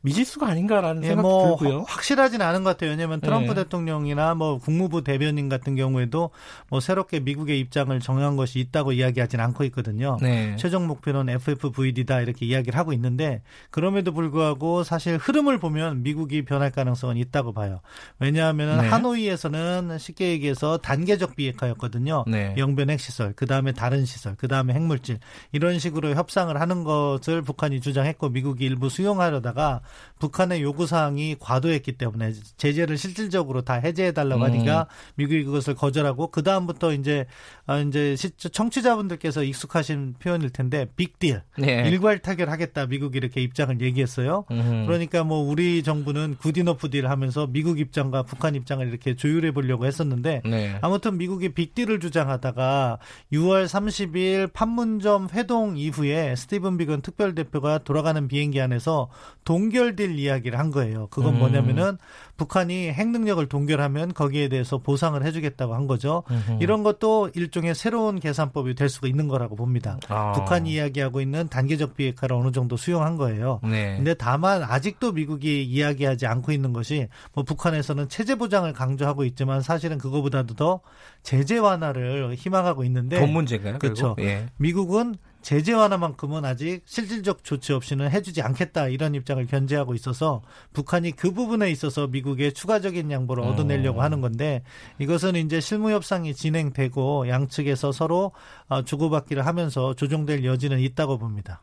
[0.01, 1.83] 미지수가 아닌가라는 예, 생각도 뭐 들고요.
[1.87, 2.91] 확실하진 않은 것 같아요.
[2.91, 3.63] 왜냐하면 트럼프 네.
[3.63, 6.31] 대통령이나 뭐 국무부 대변인 같은 경우에도
[6.69, 10.17] 뭐 새롭게 미국의 입장을 정한 것이 있다고 이야기하진 않고 있거든요.
[10.21, 10.55] 네.
[10.57, 17.17] 최종 목표는 FFVD다 이렇게 이야기를 하고 있는데 그럼에도 불구하고 사실 흐름을 보면 미국이 변할 가능성은
[17.17, 17.81] 있다고 봐요.
[18.19, 18.87] 왜냐하면 네.
[18.87, 22.23] 하노이에서는 쉽게 얘기해서 단계적 비핵화였거든요.
[22.27, 22.55] 네.
[22.57, 25.19] 영변 핵시설, 그 다음에 다른 시설, 그 다음에 핵물질
[25.51, 29.81] 이런 식으로 협상을 하는 것을 북한이 주장했고 미국이 일부 수용하려다가
[30.19, 34.85] 북한의 요구 사항이 과도했기 때문에 제재를 실질적으로 다 해제해 달라고 하니까 음.
[35.15, 37.25] 미국이 그것을 거절하고 그 다음부터 이제
[37.71, 41.87] 아, 이제 청취자분들께서 익숙하신 표현일 텐데 빅딜 네.
[41.87, 44.43] 일괄 타결하겠다 미국이 이렇게 입장을 얘기했어요.
[44.51, 44.83] 음.
[44.85, 49.85] 그러니까 뭐 우리 정부는 good enough deal 하면서 미국 입장과 북한 입장을 이렇게 조율해 보려고
[49.85, 50.77] 했었는데 네.
[50.81, 52.99] 아무튼 미국이 빅딜을 주장하다가
[53.31, 59.09] 6월 30일 판문점 회동 이후에 스티븐 비건 특별 대표가 돌아가는 비행기 안에서
[59.45, 61.07] 동결딜 이야기를 한 거예요.
[61.09, 61.39] 그건 음.
[61.39, 61.97] 뭐냐면은
[62.35, 66.23] 북한이 핵 능력을 동결하면 거기에 대해서 보상을 해주겠다고 한 거죠.
[66.29, 66.57] 음흠.
[66.61, 69.97] 이런 것도 일종 의 새로운 계산법이 될 수가 있는 거라고 봅니다.
[70.07, 70.31] 아.
[70.33, 73.59] 북한이 이야기하고 있는 단계적 비핵화를 어느 정도 수용한 거예요.
[73.63, 73.95] 네.
[73.95, 79.97] 근데 다만 아직도 미국이 이야기하지 않고 있는 것이 뭐 북한에서는 체제 보장을 강조하고 있지만 사실은
[79.97, 80.81] 그거보다도 더
[81.23, 83.79] 제재 완화를 희망하고 있는데 돈 문제인가요?
[83.79, 84.15] 그렇죠.
[84.19, 84.47] 예.
[84.57, 90.41] 미국은 제재 완화만큼은 아직 실질적 조치 없이는 해주지 않겠다 이런 입장을 견제하고 있어서
[90.73, 94.03] 북한이 그 부분에 있어서 미국의 추가적인 양보를 얻어내려고 음.
[94.03, 94.63] 하는 건데
[94.99, 98.31] 이것은 이제 실무 협상이 진행되고 양측에서 서로
[98.67, 101.61] 어, 주고받기를 하면서 조정될 여지는 있다고 봅니다.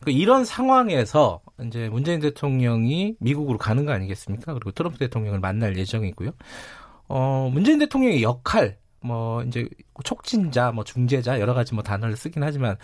[0.00, 4.52] 그 이런 상황에서 이제 문재인 대통령이 미국으로 가는 거 아니겠습니까?
[4.52, 6.30] 그리고 트럼프 대통령을 만날 예정이고요.
[7.08, 9.68] 어, 문재인 대통령의 역할 뭐 이제
[10.02, 12.76] 촉진자, 뭐 중재자 여러 가지 뭐 단어를 쓰긴 하지만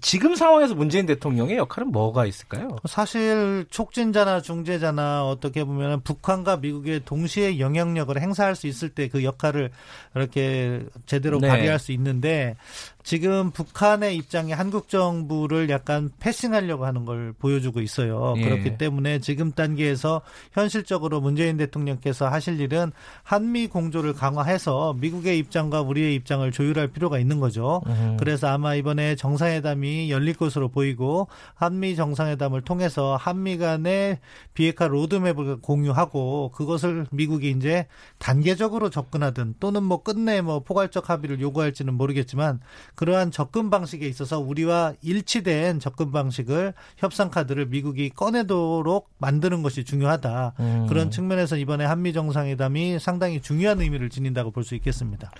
[0.00, 2.68] 지금 상황에서 문재인 대통령의 역할은 뭐가 있을까요?
[2.88, 9.70] 사실 촉진자나 중재자나 어떻게 보면 북한과 미국의 동시에 영향력을 행사할 수 있을 때 그 역할을
[10.16, 11.48] 이렇게 제대로 네.
[11.48, 12.56] 발휘할 수 있는데
[13.02, 18.34] 지금 북한의 입장이 한국 정부를 약간 패싱하려고 하는 걸 보여주고 있어요.
[18.36, 18.44] 예.
[18.44, 20.22] 그렇기 때문에 지금 단계에서
[20.52, 22.92] 현실적으로 문재인 대통령께서 하실 일은
[23.24, 27.82] 한미 공조를 강화해서 미국의 입장과 우리의 입장 을 조율할 필요가 있는 거죠.
[27.86, 28.16] 음.
[28.18, 34.18] 그래서 아마 이번에 정상회담이 열릴 것으로 보이고 한미 정상회담을 통해서 한미 간의
[34.54, 37.86] 비핵화 로드맵을 공유하고 그것을 미국이 이제
[38.18, 42.60] 단계적으로 접근하든 또는 뭐 끝내 뭐 포괄적 합의를 요구할지는 모르겠지만
[42.94, 50.54] 그러한 접근 방식에 있어서 우리와 일치된 접근 방식을 협상 카드를 미국이 꺼내도록 만드는 것이 중요하다.
[50.60, 50.86] 음.
[50.88, 55.30] 그런 측면에서 이번에 한미 정상회담이 상당히 중요한 의미를 지닌다고 볼 수 있겠습니다.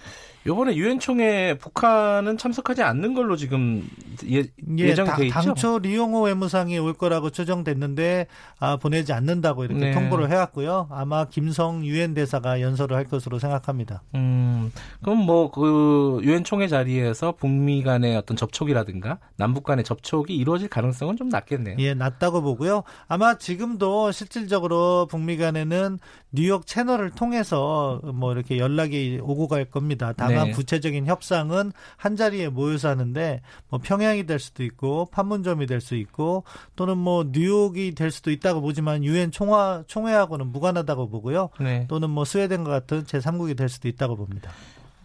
[0.47, 3.89] 이번에 유엔 총회 북한은 참석하지 않는 걸로 지금
[4.29, 4.43] 예,
[4.79, 5.35] 예 정돼 있죠.
[5.35, 8.27] 당초 리용호 외무상이 올 거라고 추정됐는데
[8.59, 9.93] 아, 보내지 않는다고 이렇게 네.
[9.93, 10.89] 통보를 해왔고요.
[10.91, 14.03] 아마 김성 유엔 대사가 연설을 할 것으로 생각합니다.
[14.15, 20.69] 음, 그럼 뭐 그 유엔 총회 자리에서 북미 간의 어떤 접촉이라든가 남북 간의 접촉이 이루어질
[20.69, 21.77] 가능성은 좀 낮겠네요.
[21.79, 22.85] 예, 낮다고 보고요.
[23.07, 25.99] 아마 지금도 실질적으로 북미 간에는
[26.33, 30.13] 뉴욕 채널을 통해서 뭐 이렇게 연락이 오고 갈 겁니다.
[30.15, 30.53] 다만 네.
[30.53, 36.45] 구체적인 협상은 한 자리에 모여서 하는데 뭐 평양이 될 수도 있고 판문점이 될 수 있고
[36.77, 41.51] 또는 뭐 뉴욕이 될 수도 있다고 보지만 유엔 총화 총회하고는 무관하다고 보고요.
[41.61, 41.87] 네.
[41.89, 44.51] 또는 뭐 스웨덴과 같은 제3국이 될 수도 있다고 봅니다.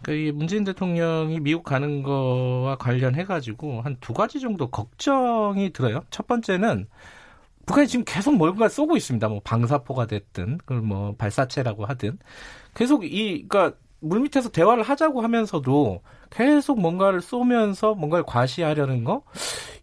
[0.02, 6.02] 그러니까 문재인 대통령이 미국 가는 거와 관련해 가지고 한 두 가지 정도 걱정이 들어요.
[6.10, 6.86] 첫 번째는
[7.66, 9.28] 북한이 지금 계속 뭔가 쏘고 있습니다.
[9.28, 12.18] 뭐 방사포가 됐든 그걸 뭐 발사체라고 하든
[12.74, 19.22] 계속 이 그러니까 물밑에서 대화를 하자고 하면서도 계속 뭔가를 쏘면서 뭔가를 과시하려는 거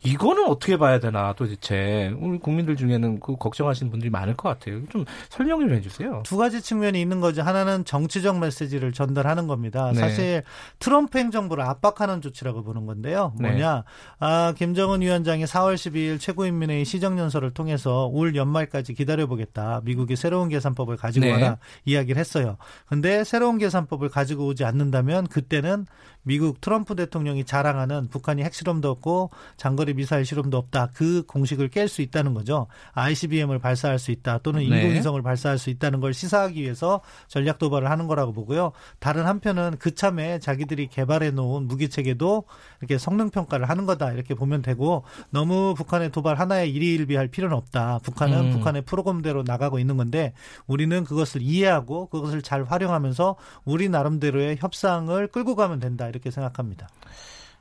[0.05, 4.85] 이거는 어떻게 봐야 되나 도대체 우리 국민들 중에는 그 걱정하시는 분들이 많을 것 같아요.
[4.89, 6.21] 좀 설명 좀 해주세요.
[6.23, 7.41] 두 가지 측면이 있는 거죠.
[7.41, 9.91] 하나는 정치적 메시지를 전달하는 겁니다.
[9.93, 9.99] 네.
[9.99, 10.43] 사실
[10.77, 13.33] 트럼프 행정부를 압박하는 조치라고 보는 건데요.
[13.39, 13.49] 네.
[13.49, 13.81] 뭐냐, 네.
[14.19, 19.81] 아, 김정은 위원장이 4월 12일 최고인민회의 시정연설을 통해서 올 연말까지 기다려보겠다.
[19.83, 21.31] 미국이 새로운 계산법을 가지고 네.
[21.31, 22.57] 와라 이야기를 했어요.
[22.85, 25.87] 근데 새로운 계산법을 가지고 오지 않는다면 그때는
[26.25, 30.89] 미국 트럼프 대통령이 자랑하는 북한이 핵실험도 없고 장거리 미사일 실험도 없다.
[30.93, 32.67] 그 공식을 깰 수 있다는 거죠.
[32.93, 34.39] ICBM을 발사할 수 있다.
[34.39, 34.65] 또는 네.
[34.65, 35.23] 인공위성을 네.
[35.23, 38.71] 발사할 수 있다는 걸 시사하기 위해서 전략 도발을 하는 거라고 보고요.
[38.99, 42.45] 다른 한편은 그참에 자기들이 개발해 놓은 무기 체계도
[42.85, 44.11] 이렇게 성능 평가를 하는 거다.
[44.11, 47.99] 이렇게 보면 되고 너무 북한의 도발 하나에 일희일비할 필요는 없다.
[48.03, 48.51] 북한은 음.
[48.51, 50.33] 북한의 프로그램대로 나가고 있는 건데
[50.67, 56.07] 우리는 그것을 이해하고 그것을 잘 활용하면서 우리 나름대로의 협상을 끌고 가면 된다.
[56.07, 56.87] 이렇게 생각합니다.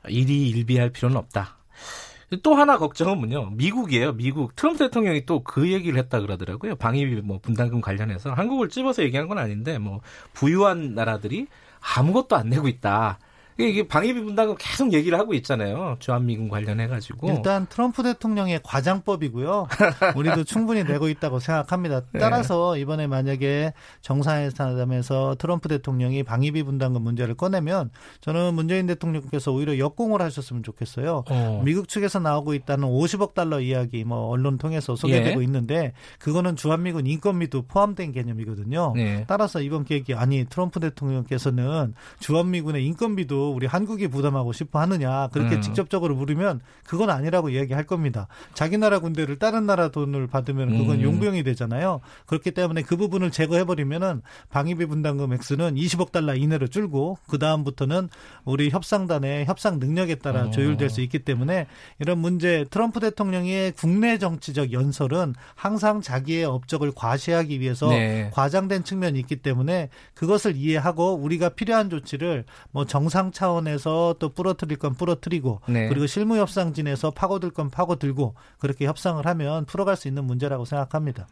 [0.07, 1.57] 일이 일비할 필요는 없다.
[2.43, 4.13] 또 하나 걱정은 뭐냐 미국이에요.
[4.13, 6.75] 미국 트럼프 대통령이 또 그 얘기를 했다 그러더라고요.
[6.75, 10.01] 방위비 뭐 분담금 관련해서 한국을 찝어서 얘기한 건 아닌데 뭐
[10.33, 11.47] 부유한 나라들이
[11.97, 13.19] 아무것도 안 내고 있다.
[13.57, 15.95] 이게 방위비 분담금 계속 얘기를 하고 있잖아요.
[15.99, 17.29] 주한미군 관련해가지고.
[17.29, 19.67] 일단 트럼프 대통령의 과장법이고요.
[20.17, 22.01] 우리도 충분히 내고 있다고 생각합니다.
[22.11, 22.19] 네.
[22.19, 30.21] 따라서 이번에 만약에 정상회담에서 트럼프 대통령이 방위비 분담금 문제를 꺼내면 저는 문재인 대통령께서 오히려 역공을
[30.21, 31.23] 하셨으면 좋겠어요.
[31.29, 31.61] 어.
[31.63, 35.45] 미국 측에서 나오고 있다는 50억 달러 이야기 뭐 언론 통해서 소개되고 예.
[35.45, 38.93] 있는데 그거는 주한미군 인건비도 포함된 개념이거든요.
[38.95, 39.23] 네.
[39.27, 45.61] 따라서 이번 계획이 아니 트럼프 대통령께서는 주한미군의 인건비도 우리 한국이 부담하고 싶어 하느냐 그렇게 음.
[45.61, 48.27] 직접적으로 물으면 그건 아니라고 이야기할 겁니다.
[48.53, 51.01] 자기 나라 군대를 다른 나라 돈을 받으면 그건 음.
[51.01, 52.01] 용병이 되잖아요.
[52.25, 58.09] 그렇기 때문에 그 부분을 제거해 버리면은 방위비 분담금 액수는 20억 달러 이내로 줄고 그 다음부터는
[58.43, 60.51] 우리 협상단의 협상 능력에 따라 어.
[60.51, 61.67] 조율될 수 있기 때문에
[61.99, 68.29] 이런 문제 트럼프 대통령의 국내 정치적 연설은 항상 자기의 업적을 과시하기 위해서 네.
[68.33, 74.95] 과장된 측면이 있기 때문에 그것을 이해하고 우리가 필요한 조치를 뭐 정상 차원에서 또 부러뜨릴 건
[74.95, 75.87] 부러뜨리고 네.
[75.89, 81.27] 그리고 실무 협상진에서 파고들 건 파고들고 그렇게 협상을 하면 풀어갈 수 있는 문제라고 생각합니다.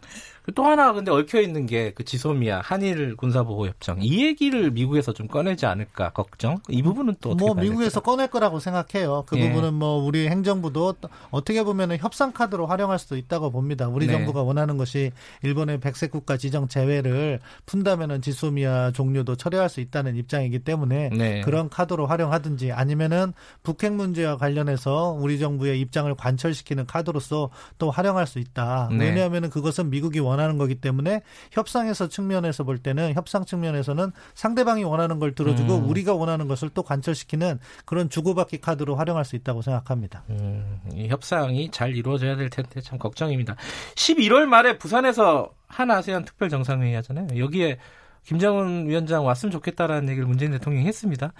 [0.53, 5.27] 또 하나 근데 얽혀 있는 게 그 지소미아 한일 군사보호 협정 이 얘기를 미국에서 좀
[5.27, 9.23] 꺼내지 않을까 걱정 이 부분은 또 뭐 미국에서 꺼낼 거라고 생각해요.
[9.25, 9.47] 그 예.
[9.49, 10.95] 부분은 뭐 우리 행정부도
[11.31, 13.87] 어떻게 보면 협상 카드로 활용할 수도 있다고 봅니다.
[13.87, 14.13] 우리 네.
[14.13, 15.11] 정부가 원하는 것이
[15.43, 21.41] 일본의 백색 국가 지정 제외를 푼다면은 지소미아 종료도 철회할 수 있다는 입장이기 때문에 네.
[21.41, 28.27] 그런 카드 로 활용하든지 아니면은 북핵 문제와 관련해서 우리 정부의 입장을 관철시키는 카드로서 또 활용할
[28.27, 28.89] 수 있다.
[28.91, 29.09] 네.
[29.09, 35.35] 왜냐하면은 그것은 미국이 원하는 거기 때문에 협상에서 측면에서 볼 때는 협상 측면에서는 상대방이 원하는 걸
[35.35, 35.89] 들어주고 음.
[35.89, 40.23] 우리가 원하는 것을 또 관철시키는 그런 주고받기 카드로 활용할 수 있다고 생각합니다.
[40.29, 43.55] 음, 이 협상이 잘 이루어져야 될 텐데 참 걱정입니다.
[43.95, 47.27] 11월 말에 부산에서 한 아세안 특별 정상회의 하잖아요.
[47.37, 47.77] 여기에
[48.25, 51.33] 김정은 위원장 왔으면 좋겠다라는 얘기를 문재인 대통령이 했습니다.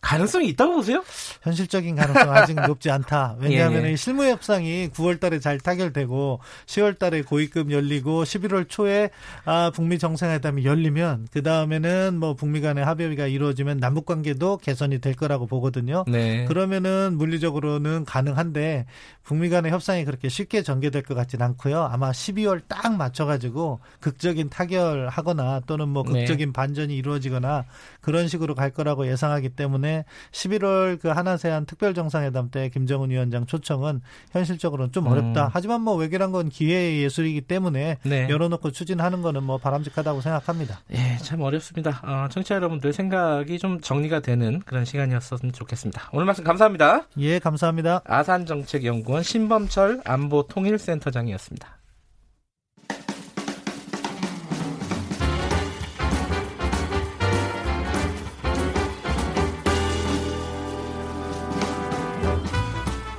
[0.00, 1.02] 가능성이 있다고 보세요?
[1.42, 3.36] 현실적인 가능성 아직 높지 않다.
[3.40, 3.96] 왜냐하면 예, 예.
[3.96, 9.10] 실무 협상이 9월 달에 잘 타결되고 10월 달에 고위급 열리고 11월 초에
[9.44, 15.14] 아, 북미 정상회담이 열리면 그 다음에는 뭐 북미 간의 합의가 이루어지면 남북 관계도 개선이 될
[15.14, 16.04] 거라고 보거든요.
[16.06, 16.44] 네.
[16.44, 18.86] 그러면은 물리적으로는 가능한데
[19.24, 21.82] 북미 간의 협상이 그렇게 쉽게 전개될 것 같지는 않고요.
[21.82, 26.20] 아마 12월 딱 맞춰 가지고 극적인 타결하거나 또는 뭐 네.
[26.20, 26.52] 극적인 네.
[26.52, 27.64] 반전이 이루어지거나
[28.08, 33.46] 그런 식으로 갈 거라고 예상하기 때문에 때문에 11월 그 하나세안 특별 정상회담 때 김정은 위원장
[33.46, 34.00] 초청은
[34.32, 35.46] 현실적으로는 좀 어렵다.
[35.46, 35.50] 음.
[35.52, 38.28] 하지만 뭐 외교란 건 기회의 예술이기 때문에 네.
[38.28, 40.80] 열어놓고 추진하는 거는 뭐 바람직하다고 생각합니다.
[40.92, 42.00] 예, 참 어렵습니다.
[42.02, 46.10] 어, 청취자 여러분들 생각이 좀 정리가 되는 그런 시간이었으면 좋겠습니다.
[46.12, 47.06] 오늘 말씀 감사합니다.
[47.18, 48.02] 예, 감사합니다.
[48.04, 51.77] 아산정책연구원 신범철 안보통일센터장이었습니다.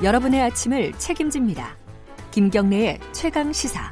[0.02, 1.76] 여러분의 아침을 책임집니다.
[2.32, 3.92] 김경래의 최강 시사.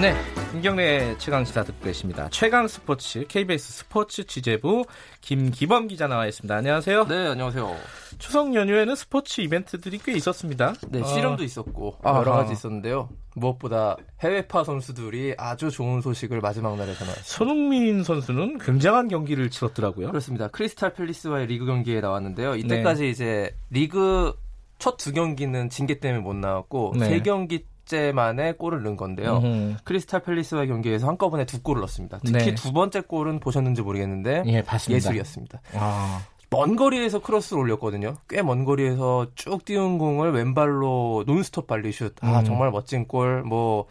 [0.00, 0.14] 네.
[0.50, 2.26] 김경래 최강 시사 듣고 계십니다.
[2.30, 4.86] 최강 스포츠 KBS 스포츠 취재부
[5.20, 6.56] 김기범 기자 나와 있습니다.
[6.56, 7.06] 안녕하세요.
[7.06, 7.76] 네, 안녕하세요.
[8.18, 10.72] 추석 연휴에는 스포츠 이벤트들이 꽤 있었습니다.
[10.88, 11.44] 네, 실험도 어...
[11.44, 13.10] 있었고 여러 가지 있었는데요.
[13.34, 17.22] 무엇보다 해외파 선수들이 아주 좋은 소식을 마지막 날에 전하였습니다.
[17.22, 20.08] 손흥민 선수는 굉장한 경기를 치렀더라고요.
[20.08, 20.48] 그렇습니다.
[20.48, 22.54] 크리스탈 팰리스와의 리그 경기에 나왔는데요.
[22.56, 23.10] 이때까지 네.
[23.10, 24.32] 이제 리그
[24.80, 27.04] 첫 두 경기는 징계 때문에 못 나왔고 네.
[27.06, 29.38] 세 경기 번째 만에 골을 넣은 건데요.
[29.38, 29.76] 음흠.
[29.84, 32.20] 크리스탈 팰리스와의 경기에서 한꺼번에 두 골을 넣었습니다.
[32.24, 32.54] 특히 네.
[32.54, 35.60] 두 번째 골은 보셨는지 모르겠는데 예, 예술이었습니다.
[35.74, 36.20] 아.
[36.52, 38.16] 먼 거리에서 크로스를 올렸거든요.
[38.28, 42.12] 꽤 먼 거리에서 쭉 띄운 공을 왼발로 논스톱 발리 슛.
[42.22, 42.44] 아, 음.
[42.44, 43.42] 정말 멋진 골.
[43.44, 43.86] 뭐,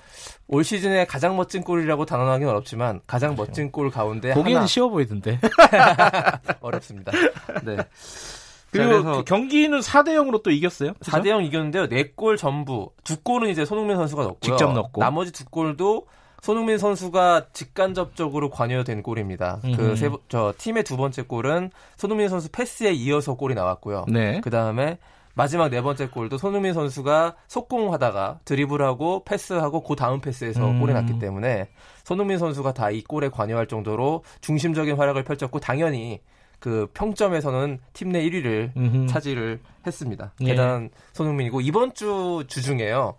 [0.50, 3.50] 올 시즌에 가장 멋진 골이라고 단언하기는 어렵지만, 가장 그렇죠.
[3.50, 4.34] 멋진 골 가운데.
[4.34, 4.68] 보기에는 하나.
[4.68, 5.40] 쉬워 보이던데.
[6.60, 7.14] 어렵습니다.
[7.64, 7.78] 네.
[8.72, 10.94] 그리고 그 경기는 4대 0으로 또 이겼어요.
[10.94, 11.12] 그죠?
[11.12, 11.88] 4대 0 이겼는데요.
[11.88, 14.40] 4골 전부 두 골은 이제 손흥민 선수가 넣었고요.
[14.42, 16.06] 직접 넣고 나머지 두 골도
[16.42, 19.60] 손흥민 선수가 직간접적으로 관여된 골입니다.
[19.76, 24.06] 그세저 팀의 두 번째 골은 손흥민 선수 패스에 이어서 골이 나왔고요.
[24.08, 24.40] 네.
[24.42, 25.00] 그 다음에
[25.34, 30.80] 마지막 네 번째 골도 손흥민 선수가 속공하다가 드리블하고 패스하고 그 다음 패스에서 음.
[30.80, 31.70] 골이 났기 때문에
[32.04, 36.22] 손흥민 선수가 다 이 골에 관여할 정도로 중심적인 활약을 펼쳤고 당연히
[36.60, 39.08] 그 평점에서는 팀 내 1위를 음흠.
[39.08, 40.34] 차지를 했습니다.
[40.42, 40.46] 예.
[40.48, 43.16] 대단한 손흥민이고 이번 주 주중에요.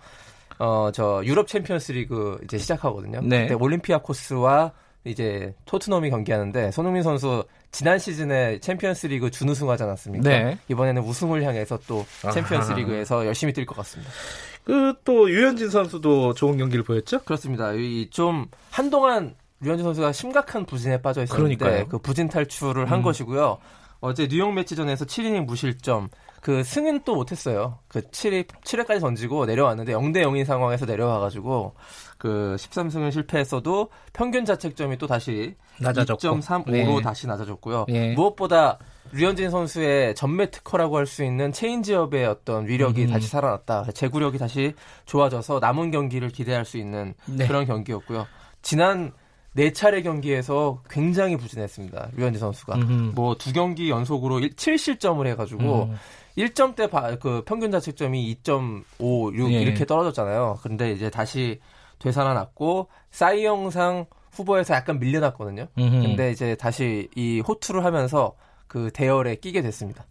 [0.58, 3.20] 어 저 유럽 챔피언스 리그 이제 시작하거든요.
[3.22, 3.42] 네.
[3.42, 4.72] 그때 올림피아코스와
[5.04, 10.28] 이제 토트넘이 경기하는데 손흥민 선수 지난 시즌에 챔피언스 리그 준우승하지 않았습니까?
[10.28, 10.58] 네.
[10.68, 14.12] 이번에는 우승을 향해서 또 챔피언스 리그에서 열심히 뛸 것 같습니다.
[14.64, 17.20] 그 또 류현진 선수도 좋은 경기를 보였죠?
[17.20, 17.72] 그렇습니다.
[17.72, 21.88] 이 좀 한동안 류현진 선수가 심각한 부진에 빠져 있었는데 그러니까요.
[21.88, 23.02] 그 부진 탈출을 한 음.
[23.02, 23.58] 것이고요.
[24.00, 26.08] 어제 뉴욕 매치전에서 7이닝 무실점
[26.40, 27.78] 그 승은 또 못했어요.
[27.86, 31.74] 그 7회 7회까지 던지고 내려왔는데 0대 0인 상황에서 내려와가지고
[32.16, 37.02] 그 13승을 실패했어도 평균 자책점이 또 다시 낮아졌고 2.35로 네.
[37.02, 37.84] 다시 낮아졌고요.
[37.88, 38.14] 네.
[38.14, 38.78] 무엇보다
[39.12, 43.10] 류현진 선수의 전매 특허라고 할 수 있는 체인지업의 어떤 위력이 음.
[43.10, 43.84] 다시 살아났다.
[43.92, 44.72] 제구력이 다시
[45.04, 47.46] 좋아져서 남은 경기를 기대할 수 있는 네.
[47.46, 48.26] 그런 경기였고요.
[48.62, 49.12] 지난
[49.52, 52.10] 네 차례 경기에서 굉장히 부진했습니다.
[52.16, 52.76] 류현진 선수가.
[53.14, 55.96] 뭐 두 경기 연속으로 7실점을 해가지고 음.
[56.38, 59.60] 1점대 그 평균 자책점이 2.56 예.
[59.60, 60.60] 이렇게 떨어졌잖아요.
[60.62, 61.60] 근데 이제 다시
[61.98, 65.66] 되살아났고 사이영상 후보에서 약간 밀려났거든요.
[65.76, 65.90] 음흠.
[66.02, 68.34] 근데 이제 다시 이 호투를 하면서
[68.68, 70.06] 그 대열에 끼게 됐습니다.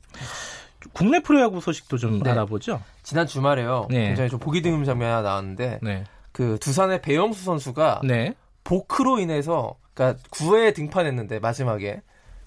[0.94, 2.30] 국내 프로야구 소식도 좀 네.
[2.32, 2.82] 알아보죠.
[3.04, 3.88] 지난 주말에요.
[3.90, 4.08] 네.
[4.08, 6.04] 굉장히 좀 보기 드문 장면이 하나 나왔는데 네.
[6.32, 8.34] 그 두산의 배영수 선수가 네.
[8.70, 12.02] 보크로 인해서 그러니까 9회에 등판했는데 마지막에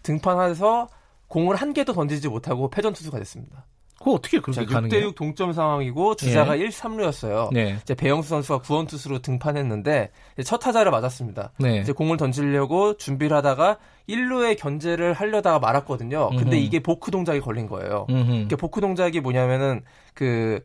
[0.04, 0.88] 등판해서
[1.26, 3.66] 공을 한 개도 던지지 못하고 패전 투수가 됐습니다.
[3.98, 6.62] 그거 어떻게 그렇게 자, 6대 6 동점 상황이고 주자가 예.
[6.62, 7.52] 1, 3루였어요.
[7.52, 7.78] 네.
[7.82, 10.11] 이제 배영수 선수가 구원 투수로 등판했는데
[10.44, 11.52] 첫 타자를 맞았습니다.
[11.58, 11.78] 네.
[11.78, 16.30] 이제 공을 던지려고 준비를 하다가 1루에 견제를 하려다가 말았거든요.
[16.30, 16.54] 근데 음흠.
[16.54, 18.06] 이게 보크 동작이 걸린 거예요.
[18.44, 19.82] 이게 보크 동작이 뭐냐면은
[20.14, 20.62] 그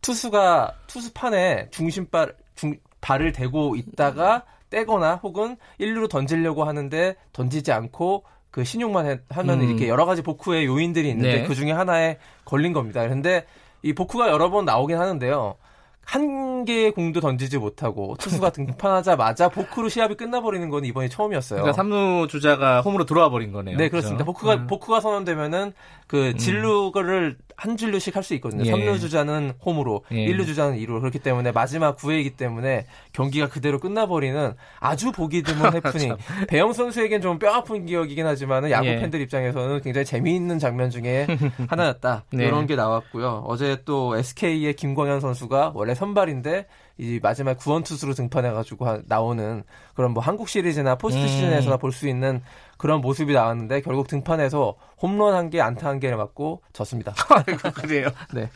[0.00, 8.64] 투수가 투수판에 중심발 중 발을 대고 있다가 떼거나 혹은 1루로 던지려고 하는데 던지지 않고 그
[8.64, 9.68] 신용만 하면 음.
[9.68, 11.44] 이렇게 여러 가지 복후의 요인들이 있는데 네.
[11.44, 13.02] 그 중에 하나에 걸린 겁니다.
[13.02, 13.46] 그런데
[13.82, 15.56] 이 복후가 여러 번 나오긴 하는데요.
[16.04, 21.62] 한 개의 공도 던지지 못하고 투수가 등판하자마자 보크로 시합이 끝나버리는 건 이번이 처음이었어요.
[21.62, 23.76] 그러니까 3루 주자가 홈으로 들어와 버린 거네요.
[23.76, 24.24] 네, 그렇습니다.
[24.24, 24.32] 그렇죠?
[24.32, 24.66] 보크가 음.
[24.66, 25.72] 보크가 선언되면은
[26.10, 26.36] 그 음.
[26.36, 27.44] 진루를 음.
[27.56, 28.64] 한 진루씩 할 수 있거든요.
[28.64, 28.72] 예.
[28.72, 30.26] 3루 주자는 홈으로, 예.
[30.26, 36.16] 1루 주자는 2루 그렇기 때문에 마지막 9회이기 때문에 경기가 그대로 끝나버리는 아주 보기 드문 해프닝.
[36.48, 38.98] 배영수 선수에겐 좀 뼈아픈 기억이긴 하지만 야구 예.
[38.98, 41.28] 팬들 입장에서는 굉장히 재미있는 장면 중에
[41.68, 42.24] 하나였다.
[42.32, 42.46] 네.
[42.46, 43.44] 이런 게 나왔고요.
[43.46, 46.66] 어제 또 SK의 김광현 선수가 원래 선발인데
[46.98, 49.62] 이 마지막 구원 투수로 등판해가지고 나오는
[49.94, 51.28] 그런 뭐 한국 시리즈나 포스트 음.
[51.28, 52.42] 시즌에서나 볼수 있는
[52.80, 57.12] 그런 모습이 나왔는데 결국 등판에서 홈런 한 개, 안타 한 개를 맞고 졌습니다.
[57.76, 58.08] 그래요.
[58.32, 58.48] 네.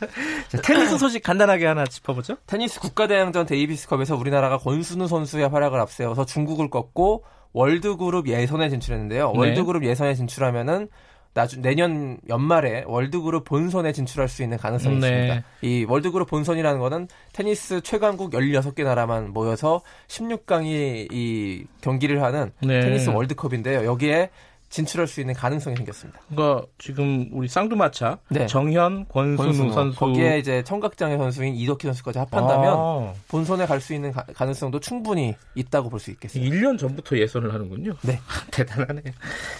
[0.47, 2.37] 자, 테니스 소식 간단하게 하나 짚어보죠.
[2.47, 9.31] 테니스 국가대항전 데이비스컵에서 우리나라가 권순우 선수의 활약을 앞세워서 중국을 꺾고 월드그룹 예선에 진출했는데요.
[9.31, 9.37] 네.
[9.37, 10.89] 월드그룹 예선에 진출하면은
[11.35, 15.07] 나중 내년 연말에 월드그룹 본선에 진출할 수 있는 가능성이 네.
[15.07, 15.43] 있습니다.
[15.63, 22.79] 이 월드그룹 본선이라는 거는 테니스 최강국 16개 나라만 모여서 16강이 이 경기를 하는 네.
[22.79, 23.83] 테니스 월드컵인데요.
[23.83, 24.29] 여기에
[24.69, 26.19] 진출할 수 있는 가능성이 생겼습니다.
[26.29, 28.45] 그러니까 지금 우리 쌍두마차 네.
[28.47, 33.13] 정현, 권순우, 권순우, 선수 거기에 이제 청각장애 선수인 이덕희 선수까지 합한다면 아.
[33.27, 36.55] 본선에 갈 수 있는 가, 능성도 충분히 있다고 볼 수 있겠습니다.
[36.55, 37.93] 1년 전부터 예선을 하는군요.
[38.01, 38.19] 네,
[38.51, 39.13] 대단하네요.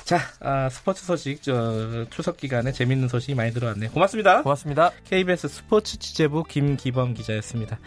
[0.03, 3.91] 자, 아, 스포츠 소식 저 추석 기간에 재밌는 소식이 많이 들어왔네요.
[3.91, 4.41] 고맙습니다.
[4.43, 4.91] 고맙습니다.
[5.05, 7.79] KBS 스포츠 취재부 김기범 기자였습니다.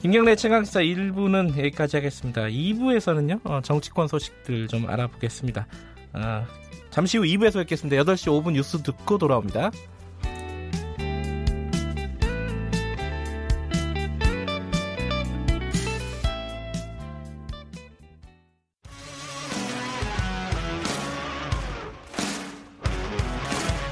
[0.00, 2.42] 김경래 최강시사 1부는 여기까지 하겠습니다.
[2.42, 5.66] 2부에서는요, 어, 정치권 소식들 좀 알아보겠습니다.
[6.12, 6.46] 아,
[6.90, 8.02] 잠시 후 2부에서 뵙겠습니다.
[8.02, 9.70] 8시 5분 뉴스 듣고 돌아옵니다.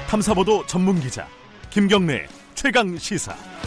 [0.09, 1.27] 탐사보도 전문 기자
[1.69, 3.58] 김경래 최강 시사.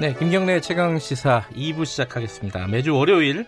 [0.00, 2.68] 네, 김경래 최강 시사 2부 시작하겠습니다.
[2.68, 3.44] 매주 월요일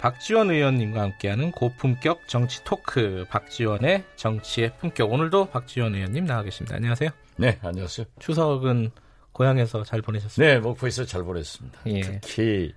[0.00, 5.12] 박지원 의원님과 함께하는 고품격 정치 토크 박지원의 정치의 품격.
[5.12, 6.76] 오늘도 박지원 의원님 나와 계십니다.
[6.76, 7.10] 안녕하세요.
[7.36, 8.06] 네, 안녕하세요.
[8.18, 8.92] 추석은
[9.32, 10.54] 고향에서 잘 보내셨습니까?
[10.54, 11.80] 네, 목포에서 잘 보냈습니다.
[11.88, 12.00] 예.
[12.00, 12.72] 특히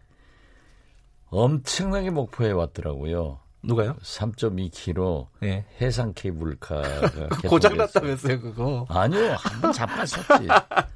[1.28, 3.40] 엄청나게 목포에 왔더라고요.
[3.64, 3.96] 누가요?
[4.02, 5.64] 3.2km 예.
[5.80, 8.86] 해상 케이블카가 고장났다면서요, 그거?
[8.90, 10.50] 아니요, 한번 잡았었지.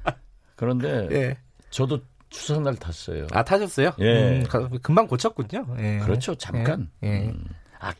[0.56, 1.38] 그런데 예.
[1.72, 3.26] 저도 추석 날 탔어요.
[3.32, 3.92] 아 타셨어요?
[3.98, 4.42] 예.
[4.44, 5.66] 음, 금방 고쳤군요.
[5.78, 5.98] 예.
[5.98, 6.34] 그렇죠.
[6.36, 6.88] 잠깐.
[7.02, 7.08] 예.
[7.08, 7.28] 예.
[7.30, 7.44] 음.
[7.80, 7.92] 아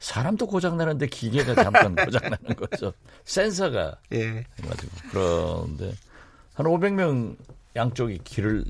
[0.00, 2.92] 사람도 고장 나는데 기계가 잠깐 고장 나는 거죠.
[3.24, 3.96] 센서가.
[4.12, 4.44] 예.
[4.58, 5.92] 해가지고 그런데
[6.54, 7.36] 한 500명
[7.76, 8.64] 양쪽이 길을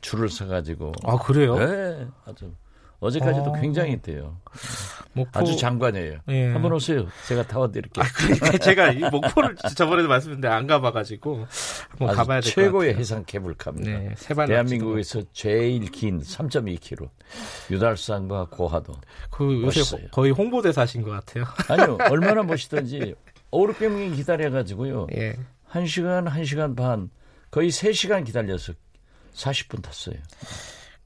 [0.00, 0.92] 줄을 서가지고.
[1.04, 1.56] 아 그래요?
[1.56, 2.06] 네.
[2.26, 2.52] 아주
[3.02, 3.60] 어제까지도 아.
[3.60, 4.38] 굉장히 돼요.
[5.12, 5.40] 목포...
[5.40, 6.20] 아주 장관이에요.
[6.28, 6.46] 예.
[6.52, 7.06] 한번 오세요.
[7.26, 8.02] 제가 타워드릴게요.
[8.04, 11.46] 아, 그러니까 제가 이 목포를 저번에도 말씀드렸는데 안 가봐가지고
[11.90, 12.66] 한번 가봐야 될 것 같아요.
[12.66, 13.90] 최고의 해상 케이블카입니다.
[13.90, 14.14] 네,
[14.46, 17.08] 대한민국에서 제일 긴 3.2km.
[17.70, 18.94] 유달산과 고하도.
[19.30, 20.08] 그 요새 멋있어요.
[20.12, 21.44] 거의 홍보대사신 것 같아요.
[21.68, 21.98] 아니요.
[22.10, 23.14] 얼마나 멋있던지
[23.50, 25.08] 5, 600명이 기다려가지고요.
[25.16, 25.36] 예.
[25.72, 27.10] 1시간, 1시간 반,
[27.50, 28.72] 거의 3시간 기다려서
[29.34, 30.16] 40분 탔어요.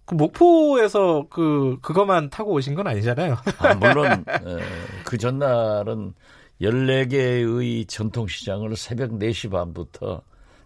[0.06, 3.36] 그 목포에서 그 그것만 타고 오신 건 아니잖아요.
[3.58, 4.58] 아, 물론 에,
[5.04, 6.14] 그 전날은
[6.60, 10.22] 14개의 전통시장을 새벽 4시 반부터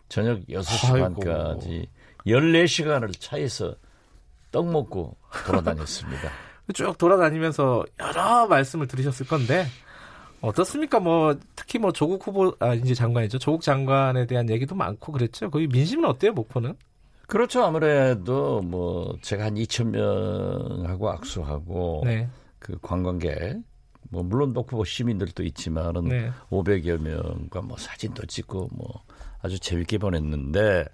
[0.08, 1.20] 저녁 6시 아이고.
[1.20, 1.88] 반까지
[2.26, 3.74] 14시간을 차에서
[4.52, 6.30] 떡 먹고 돌아다녔습니다.
[6.74, 9.66] 쭉 돌아다니면서 여러 말씀을 들으셨을 건데
[10.40, 11.00] 어떻습니까?
[11.00, 13.38] 뭐 특히 뭐 조국 후보 아 이제 장관이죠.
[13.38, 15.50] 조국 장관에 대한 얘기도 많고 그랬죠.
[15.50, 16.74] 거기 민심은 어때요, 목포는?
[17.30, 17.62] 그렇죠.
[17.62, 22.28] 아무래도 뭐 제가 한 2천 명하고 악수하고 네.
[22.58, 23.58] 그 관광객
[24.10, 26.30] 뭐 물론 녹포 시민들도 있지만은 네.
[26.50, 29.04] 500여 명과 뭐 사진도 찍고 뭐
[29.42, 30.84] 아주 재밌게 보냈는데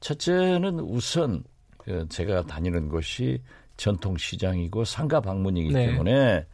[0.00, 1.44] 첫째는 우선
[1.78, 3.42] 그 제가 다니는 곳이
[3.78, 5.86] 전통 시장이고 상가 방문이기 네.
[5.86, 6.46] 때문에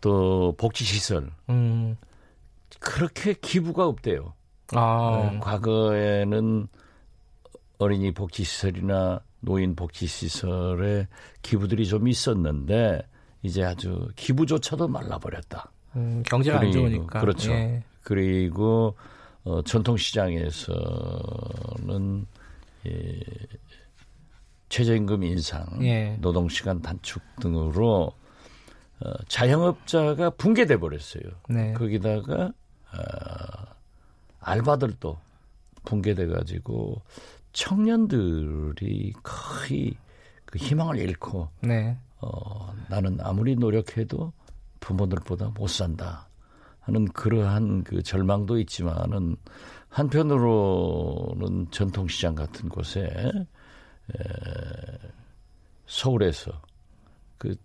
[0.00, 1.96] 또 복지 시설 음.
[2.78, 4.34] 그렇게 기부가 없대요.
[4.72, 5.30] 아.
[5.32, 6.68] 네, 과거에는
[7.78, 11.06] 어린이 복지시설이나 노인 복지시설에
[11.42, 13.02] 기부들이 좀 있었는데
[13.42, 15.70] 이제 아주 기부조차도 말라버렸다.
[15.96, 17.20] 음, 경제가 그리고, 안 좋으니까.
[17.20, 17.52] 그렇죠.
[17.52, 17.84] 예.
[18.02, 18.96] 그리고
[19.44, 22.26] 어, 전통시장에서는
[22.86, 23.20] 예,
[24.68, 26.16] 최저임금 인상, 예.
[26.20, 28.12] 노동시간 단축 등으로
[29.00, 31.22] 어, 자영업자가 붕괴돼 버렸어요.
[31.48, 31.72] 네.
[31.74, 32.52] 거기다가 어,
[34.40, 35.18] 알바들도
[35.84, 37.02] 붕괴돼 가지고
[37.56, 39.94] 청년들이 거의
[40.44, 41.96] 그 희망을 잃고 네.
[42.20, 44.30] 어, 나는 아무리 노력해도
[44.80, 46.28] 부모들보다 못 산다
[46.80, 49.36] 하는 그러한 그 절망도 있지만은
[49.88, 54.18] 한편으로는 전통시장 같은 곳에 에,
[55.86, 56.52] 서울에서
[57.38, 57.56] 그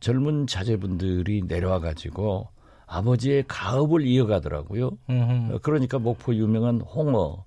[0.00, 2.48] 젊은 자제분들이 내려와 가지고
[2.86, 4.98] 아버지의 가업을 이어가더라고요.
[5.08, 5.60] 음흠.
[5.62, 7.44] 그러니까 목포 유명한 홍어,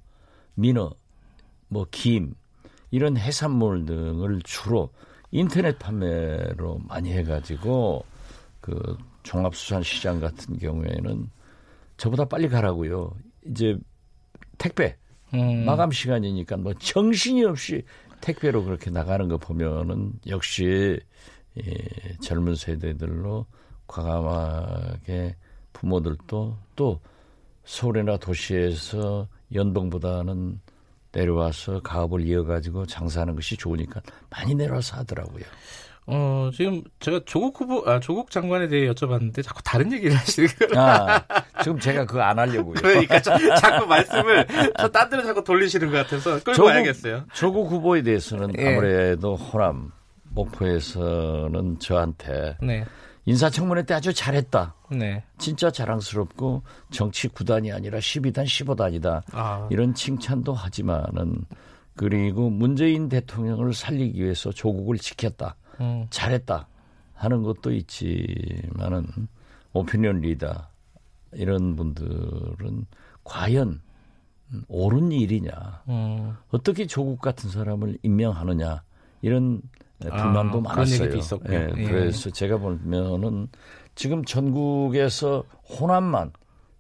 [0.54, 0.96] 민어
[1.68, 2.34] 뭐 김,
[2.92, 4.90] 이런 해산물 등을 주로
[5.32, 8.06] 인터넷 판매로 많이 해가지고
[8.62, 11.30] 그 종합수산시장 같은 경우에는
[11.98, 13.12] 저보다 빨리 가라고요.
[13.46, 13.78] 이제
[14.58, 14.96] 택배
[15.34, 15.66] 음.
[15.66, 17.84] 마감 시간이니까 뭐 정신이 없이
[18.22, 21.00] 택배로 그렇게 나가는 거 보면은 역시
[21.58, 23.46] 예, 젊은 세대들로
[23.88, 25.36] 과감하게
[25.74, 27.00] 부모들도 또
[27.64, 30.60] 서울이나 도시에서 연봉보다는
[31.16, 35.44] 내려와서 가업을 이어가지고 장사하는 것이 좋으니까 많이 내려와서 하더라고요.
[36.08, 40.80] 어, 지금 제가 조국 후보, 아, 조국 장관에 대해 여쭤봤는데 자꾸 다른 얘기를 하시는 거예요.
[40.80, 41.24] 아,
[41.64, 42.76] 지금 제가 그거 안 하려고요.
[42.76, 44.46] 그러니까 저, 자꾸 말씀을
[44.78, 47.24] 저딴 데로 자꾸 돌리시는 것 같아서 끌고 조국, 와야겠어요.
[47.34, 48.76] 조국 후보에 대해서는 예.
[48.76, 49.92] 아무래도 호남,
[50.36, 52.86] 목포에서는 저한테 네.
[53.26, 54.76] 인사청문회 때 아주 잘했다.
[54.92, 55.24] 네.
[55.38, 59.24] 진짜 자랑스럽고 정치 9단이 아니라 12단, 15단이다.
[59.32, 59.68] 아.
[59.72, 61.44] 이런 칭찬도 하지만은
[61.96, 65.56] 그리고 문재인 대통령을 살리기 위해서 조국을 지켰다.
[65.80, 66.06] 음.
[66.10, 66.68] 잘했다.
[67.14, 69.08] 하는 것도 있지만은
[69.74, 70.68] 오피니언 리더
[71.34, 72.86] 이런 분들은
[73.24, 73.82] 과연
[74.68, 75.84] 옳은 일이냐.
[75.90, 76.36] 음.
[76.50, 78.84] 어떻게 조국 같은 사람을 임명하느냐.
[79.22, 79.62] 이런
[80.00, 81.10] 불만도 아, 많았어요.
[81.50, 81.84] 예, 예.
[81.84, 83.48] 그래서 제가 보면은
[83.96, 86.32] 지금 전국에서 호남만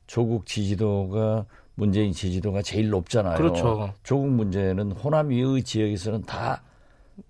[0.07, 1.45] 조국 지지도가
[1.76, 3.38] 문재인 지지도가 제일 높잖아요.
[3.38, 3.93] 그렇죠.
[4.03, 6.61] 조국 문제는 호남 이의 지역에서는 다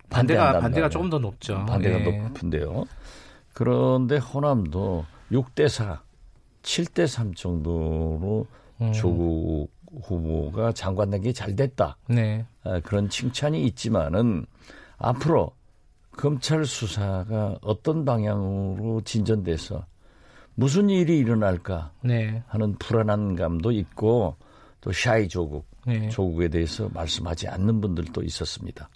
[0.09, 1.65] 반대가 반대가 조금 더 높죠.
[1.65, 2.03] 반대가 예.
[2.03, 2.85] 높은데요.
[3.53, 6.01] 그런데 호남도 6대 4,
[6.63, 8.47] 7대 3 정도로
[8.81, 8.91] 음.
[8.91, 9.69] 조국
[10.03, 11.97] 후보가 장관 단계 잘 됐다.
[12.07, 12.45] 네.
[12.63, 14.45] 아, 그런 칭찬이 있지만은
[14.97, 15.51] 앞으로
[16.17, 19.85] 검찰 수사가 어떤 방향으로 진전돼서
[20.55, 22.43] 무슨 일이 일어날까 네.
[22.47, 24.35] 하는 불안한 감도 있고
[24.81, 26.09] 또 샤이 조국, 네.
[26.09, 28.89] 조국에 대해서 말씀하지 않는 분들도 있었습니다.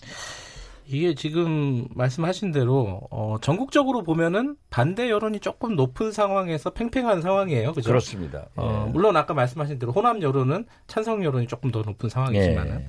[0.92, 7.74] 이게 지금 말씀하신 대로 어, 전국적으로 보면은 반대 여론이 조금 높은 상황에서 팽팽한 상황이에요.
[7.74, 7.90] 그죠?
[7.90, 8.48] 그렇습니다.
[8.56, 8.92] 어, 예.
[8.92, 12.80] 물론 아까 말씀하신 대로 호남 여론은 찬성 여론이 조금 더 높은 상황이지만은.
[12.80, 12.88] 예.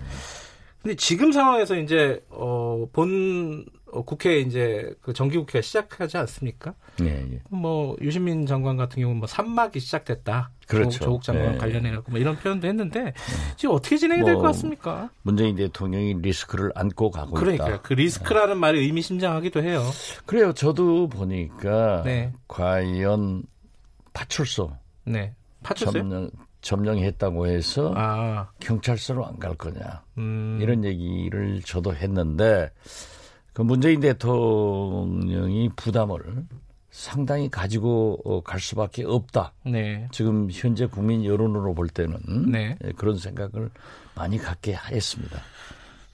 [0.83, 6.75] 근데 지금 상황에서 이제 어, 본 어, 국회 이제 그 정기국회가 시작하지 않습니까?
[6.99, 7.41] 네, 예.
[7.51, 10.51] 뭐 유시민 장관 같은 경우는 뭐 산막이 시작됐다.
[10.67, 11.05] 그렇죠.
[11.05, 11.59] 조국 장관 네.
[11.59, 13.13] 관련해갖고 뭐 이런 표현도 했는데 네.
[13.57, 15.11] 지금 어떻게 진행이 뭐, 될것 같습니까?
[15.23, 17.83] 문재인 대통령이 리스크를 안고 가고 그러니까 있다.
[17.83, 18.61] 그 리스크라는 네.
[18.61, 19.83] 말이 의미심장하기도 해요.
[20.27, 20.53] 그래요.
[20.53, 22.33] 저도 보니까 네.
[22.47, 23.43] 과연
[24.13, 24.71] 파출소,
[25.05, 26.31] 네, 파출소 점령,
[26.61, 28.49] 점령했다고 해서 아.
[28.61, 30.59] 경찰서로 안 갈 거냐 음.
[30.61, 32.71] 이런 얘기를 저도 했는데.
[33.53, 36.21] 그 문재인 대통령이 부담을
[36.91, 39.53] 상당히 가지고 어, 갈 수밖에 없다.
[39.65, 40.09] 네.
[40.13, 42.77] 지금 현재 국민 여론으로 볼 때는 네.
[42.85, 43.71] 예, 그런 생각을
[44.15, 45.39] 많이 갖게 했습니다.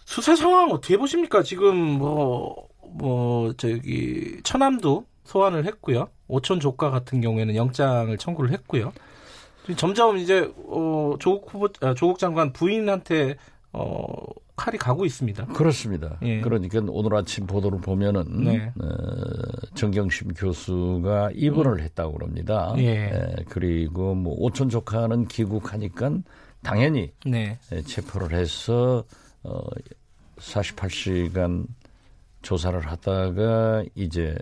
[0.05, 1.43] 수사 상황 어떻게 보십니까?
[1.43, 6.09] 지금 뭐뭐 뭐 저기 천암도 소환을 했고요.
[6.29, 8.93] 오천 조카 같은 경우에는 영장을 청구를 했고요.
[9.77, 13.37] 점점 이제 어, 조국 후보 아, 조국 장관 부인한테
[13.73, 14.07] 어,
[14.57, 15.47] 칼이 가고 있습니다.
[15.49, 16.19] 그렇습니다.
[16.23, 16.41] 예.
[16.41, 18.73] 그러니까 오늘 아침 보도를 보면은 네.
[18.81, 18.87] 어,
[19.75, 21.81] 정경심 교수가 입원을 음.
[21.81, 22.75] 했다고 그럽니다.
[22.79, 22.83] 예.
[22.85, 23.45] 예.
[23.51, 26.11] 그리고 뭐 오천 조카는 귀국하니까
[26.63, 27.59] 당연히 네.
[27.73, 29.05] 예, 체포를 해서
[29.43, 29.61] 어,
[30.39, 31.67] 48시간
[32.41, 34.37] 조사를 하다가 이제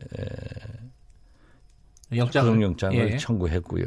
[2.14, 3.16] 영장 구속영장을 예.
[3.16, 3.84] 청구했고요.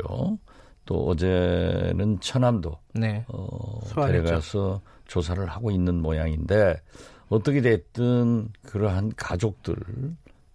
[0.85, 3.25] 또 어제는 천안도 네.
[3.27, 6.81] 어, 데려가서 조사를 하고 있는 모양인데
[7.29, 9.75] 어떻게 됐든 그러한 가족들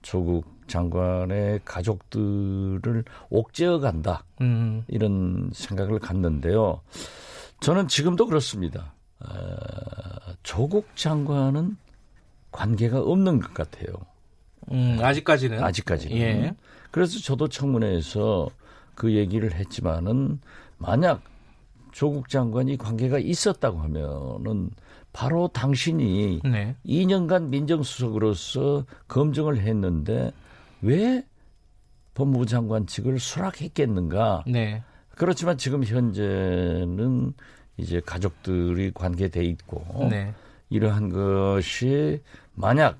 [0.03, 4.85] 조국 장관의 가족들을 옥죄어 간다 음.
[4.89, 6.81] 이런 생각을 갖는데요.
[7.61, 8.95] 저는 지금도 그렇습니다.
[9.21, 9.27] 어,
[10.43, 11.77] 조국 장관은
[12.51, 13.95] 관계가 없는 것 같아요.
[14.71, 16.17] 음, 아직까지는 아직까지는.
[16.17, 16.55] 예.
[16.91, 18.49] 그래서 저도 청문회에서
[18.95, 20.41] 그 얘기를 했지만은
[20.79, 21.23] 만약
[21.93, 24.71] 조국 장관이 관계가 있었다고 하면은
[25.13, 26.75] 바로 당신이 네.
[26.87, 30.33] 2년간 민정수석으로서 검증을 했는데
[30.81, 31.25] 왜
[32.15, 34.45] 법무부 장관 측을 수락했겠는가?
[34.47, 34.83] 네.
[35.17, 37.35] 그렇지만 지금 현재는
[37.77, 40.35] 이제 가족들이 관계돼 있고 네.
[40.71, 42.23] 이러한 것이
[42.55, 42.99] 만약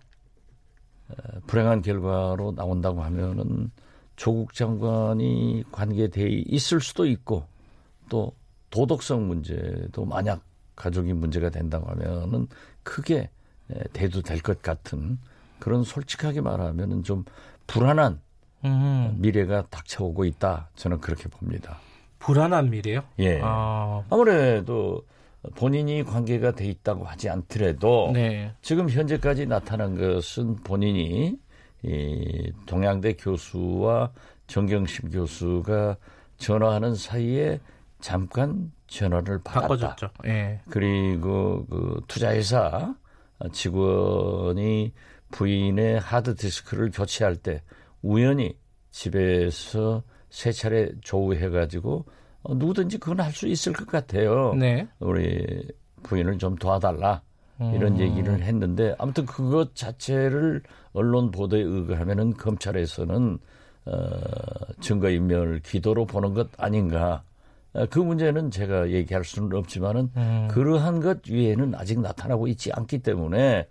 [1.09, 1.15] 어,
[1.47, 3.71] 불행한 결과로 나온다고 하면은
[4.17, 7.45] 조국 장관이 관계돼 있을 수도 있고
[8.11, 8.35] 또
[8.73, 10.41] 도덕성 문제도 만약
[10.75, 12.49] 가족이 문제가 된다고 하면은
[12.83, 13.31] 크게
[13.93, 15.19] 대두 될 것 같은
[15.61, 17.25] 그런 솔직하게 말하면은 좀
[17.69, 18.21] 불안한
[18.65, 19.17] 음.
[19.19, 20.71] 미래가 닥쳐오고 있다.
[20.75, 21.79] 저는 그렇게 봅니다.
[22.19, 23.03] 불안한 미래요?
[23.19, 23.41] 예.
[23.43, 24.03] 아.
[24.11, 25.05] 아무래도
[25.57, 28.53] 본인이 관계가 돼 있다고 하지 않더라도 네.
[28.63, 31.37] 지금 현재까지 나타난 것은 본인이
[31.83, 34.13] 이 동양대 교수와
[34.47, 35.97] 정경심 교수가
[36.39, 37.61] 전화하는 사이에
[38.03, 39.61] 잠깐 전화를 받았다.
[39.63, 40.11] 바꿔줬죠.
[40.27, 40.61] 예.
[40.69, 42.95] 그리고 그 투자회사
[43.53, 44.93] 직원이
[45.31, 47.63] 부인의 하드디스크를 교체할 때
[48.03, 48.59] 우연히
[48.91, 52.05] 집에서 세 차례 조우해가지고
[52.43, 54.53] 어, 누구든지 그건 할 수 있을 것 같아요.
[54.55, 54.87] 네.
[54.99, 55.67] 우리
[56.03, 57.23] 부인을 좀 도와달라.
[57.61, 58.01] 이런 음.
[58.01, 63.39] 얘기를 했는데 아무튼 그것 자체를 언론 보도에 의거하면은 검찰에서는
[63.85, 63.93] 어,
[64.81, 67.23] 증거인멸 기도로 보는 것 아닌가.
[67.75, 70.49] 어, 그 문제는 제가 얘기할 수는 없지만은 음.
[70.51, 73.67] 그러한 것 위에는 아직 나타나고 있지 않기 때문에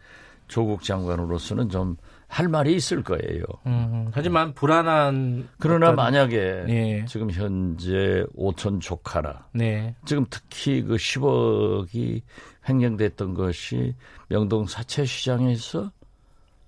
[0.47, 1.95] 조국 장관으로서는 좀
[2.31, 3.43] 할 말이 있을 거예요.
[3.65, 5.97] 음, 하지만 불안한 그러나 어떤...
[5.97, 7.05] 만약에 예.
[7.05, 9.93] 지금 현재 오천 조카라 네.
[10.05, 12.21] 지금 특히 그 10억이
[12.69, 13.93] 횡령됐던 것이
[14.29, 15.91] 명동 사채 시장에서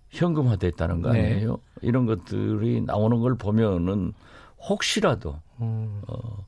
[0.10, 1.32] 현금화됐다는 거 네.
[1.32, 1.52] 아니에요?
[1.52, 1.88] 네.
[1.88, 4.12] 이런 것들이 나오는 걸 보면은
[4.68, 6.02] 혹시라도 음.
[6.10, 6.46] 어,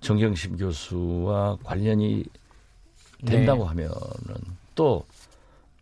[0.00, 2.24] 정경심 교수와 관련이
[3.24, 3.68] 된다고 네.
[3.68, 4.40] 하면은
[4.74, 5.04] 또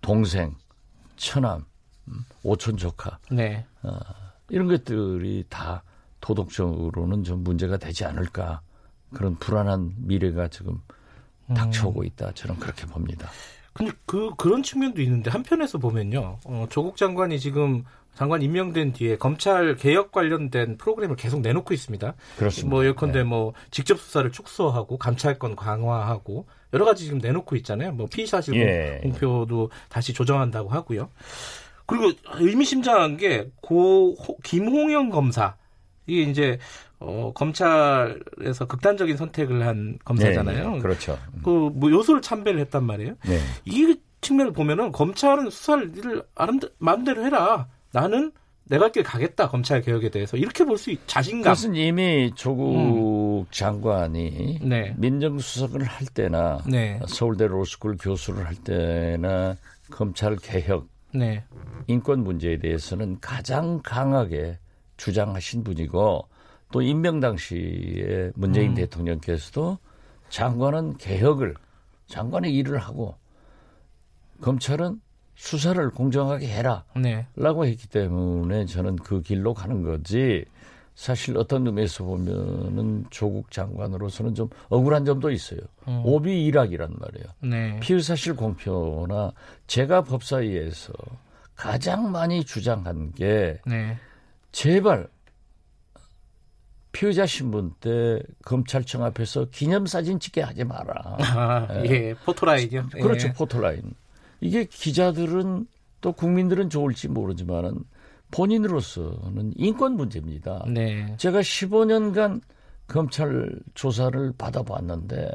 [0.01, 0.55] 동생
[1.17, 1.65] 처남,
[2.09, 3.65] 음, 오촌 조카, 네.
[3.83, 3.99] 어,
[4.49, 5.83] 이런 것들이 다
[6.21, 8.61] 도덕적으로는 좀 문제가 되지 않을까
[9.15, 10.81] 그런 불안한 미래가 지금
[11.49, 11.55] 음.
[11.55, 12.33] 닥쳐오고 있다.
[12.33, 13.29] 저는 그렇게 봅니다.
[13.73, 17.85] 근데 그 그런 측면도 있는데 한편에서 보면요, 어, 조국 장관이 지금
[18.19, 22.15] 장관 임명된 뒤에 검찰 개혁 관련된 프로그램을 계속 내놓고 있습니다.
[22.37, 22.69] 그렇습니다.
[22.69, 23.23] 뭐 예컨대 네.
[23.23, 27.93] 뭐 직접 수사를 축소하고 감찰권 강화하고 여러 가지 지금 내놓고 있잖아요.
[27.93, 28.99] 뭐 피의 사실 예.
[29.05, 31.11] 공표도 다시 조정한다고 하고요.
[31.87, 35.55] 그리고 의미심장한 게 고 김홍영 검사
[36.09, 36.59] 이게 이제
[36.99, 40.73] 어, 검찰에서 극단적인 선택을 한 검사잖아요.
[40.73, 41.17] 네, 그렇죠.
[41.45, 43.15] 그 뭐 요소를 참배를 했단 말이에요.
[43.29, 43.39] 네.
[43.65, 45.93] 이 측면을 보면은 검찰은 수사를
[46.79, 47.69] 마음대로 해라.
[47.93, 48.33] 나는
[48.65, 51.43] 내가 길 가겠다 검찰 개혁에 대해서 이렇게 볼 수 자신감.
[51.43, 53.47] 그것은 이미 조국 음.
[53.51, 54.95] 장관이 네.
[54.99, 57.01] 민정수석을 할 때나 네.
[57.09, 59.57] 서울대 로스쿨 교수를 할 때나
[59.91, 61.43] 검찰 개혁, 네.
[61.87, 64.59] 인권 문제에 대해서는 가장 강하게
[64.99, 66.29] 주장하신 분이고
[66.71, 68.75] 또 임명 당시에 문재인 음.
[68.75, 69.79] 대통령께서도
[70.29, 71.55] 장관은 개혁을
[72.07, 73.17] 장관의 일을 하고
[74.43, 75.01] 검찰은
[75.39, 76.85] 수사를 공정하게 해라.
[76.97, 77.27] 네.
[77.37, 80.45] 라고 했기 때문에 저는 그 길로 가는 거지.
[80.97, 85.61] 사실 어떤 의미에서 보면은 조국 장관으로서는 좀 억울한 점도 있어요.
[85.87, 86.03] 음.
[86.05, 87.27] 오비 일학이란 말이에요.
[87.41, 87.79] 네.
[87.81, 89.31] 피의 사실 공표나
[89.69, 90.93] 제가 법사위에서
[91.55, 93.97] 가장 많이 주장한 게 네.
[94.51, 95.07] 제발
[96.91, 101.17] 피의자 신분 때 검찰청 앞에서 기념사진 찍게 하지 마라.
[101.23, 101.91] 아, 예.
[101.91, 102.15] 예.
[102.25, 102.89] 포토라인이요?
[102.89, 103.29] 그렇죠.
[103.29, 103.33] 예.
[103.33, 103.95] 포토라인.
[104.41, 105.67] 이게 기자들은
[106.01, 107.85] 또 국민들은 좋을지 모르지만은
[108.31, 110.65] 본인으로서는 인권 문제입니다.
[110.69, 111.15] 네.
[111.17, 112.41] 제가 15년간
[112.87, 115.31] 검찰 조사를 받아봤는데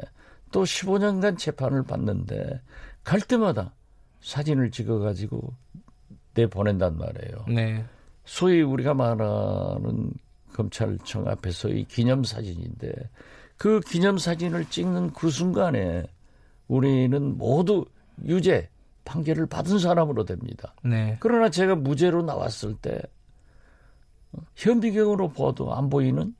[0.52, 2.60] 또 15년간 재판을 받는데
[3.02, 3.74] 갈 때마다
[4.20, 5.52] 사진을 찍어가지고
[6.34, 7.44] 내 보낸단 말이에요.
[7.48, 7.84] 네.
[8.24, 10.12] 소위 우리가 말하는
[10.52, 12.92] 검찰청 앞에서의 기념사진인데
[13.56, 16.04] 그 기념사진을 찍는 그 순간에
[16.68, 17.84] 우리는 모두
[18.24, 18.68] 유죄,
[19.04, 20.74] 판결을 받은 사람으로 됩니다.
[20.82, 21.16] 네.
[21.20, 23.00] 그러나 제가 무죄로 나왔을 때
[24.56, 26.34] 현비경으로 봐도 안 보이는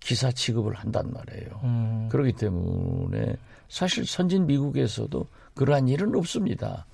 [0.00, 1.60] 기사 취급을 한단 말이에요.
[1.64, 2.08] 음.
[2.10, 3.36] 그렇기 때문에
[3.68, 6.86] 사실 선진 미국에서도 그러한 일은 없습니다.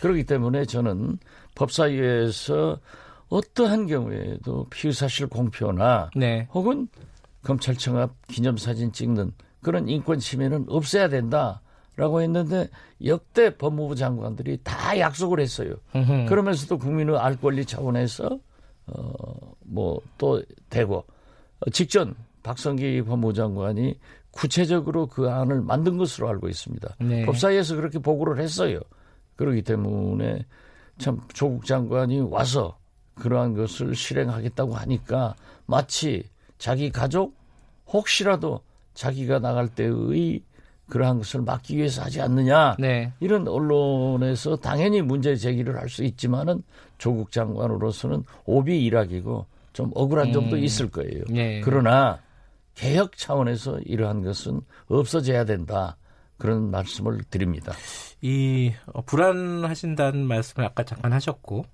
[0.00, 1.18] 그렇기 때문에 저는
[1.54, 2.78] 법사위에서
[3.28, 6.46] 어떠한 경우에도 피의사실 공표나 네.
[6.52, 6.88] 혹은
[7.42, 9.32] 검찰청 앞 기념사진 찍는
[9.62, 11.60] 그런 인권 침해는 없애야 된다.
[11.96, 12.68] 라고 했는데
[13.04, 15.74] 역대 법무부 장관들이 다 약속을 했어요.
[16.26, 18.38] 그러면서도 국민의 알 권리 차원에서
[18.86, 21.04] 어뭐 또 되고
[21.60, 23.98] 어, 직전 박성기 법무부 장관이
[24.30, 26.96] 구체적으로 그 안을 만든 것으로 알고 있습니다.
[27.00, 27.24] 네.
[27.24, 28.80] 법사위에서 그렇게 보고를 했어요.
[29.36, 30.44] 그렇기 때문에
[30.98, 32.78] 참 조국 장관이 와서
[33.14, 35.34] 그러한 것을 실행하겠다고 하니까
[35.64, 36.24] 마치
[36.58, 37.34] 자기 가족
[37.88, 38.60] 혹시라도
[38.94, 40.42] 자기가 나갈 때의
[40.88, 42.76] 그러한 것을 막기 위해서 하지 않느냐.
[42.78, 43.12] 네.
[43.20, 46.62] 이런 언론에서 당연히 문제 제기를 할 수 있지만은
[46.98, 50.62] 조국 장관으로서는 오비 일학이고 좀 억울한 점도 음.
[50.62, 51.24] 있을 거예요.
[51.28, 51.60] 네.
[51.62, 52.20] 그러나
[52.74, 55.96] 개혁 차원에서 이러한 것은 없어져야 된다.
[56.38, 57.72] 그런 말씀을 드립니다.
[58.20, 61.64] 이 어, 불안하신다는 말씀을 아까 잠깐 하셨고,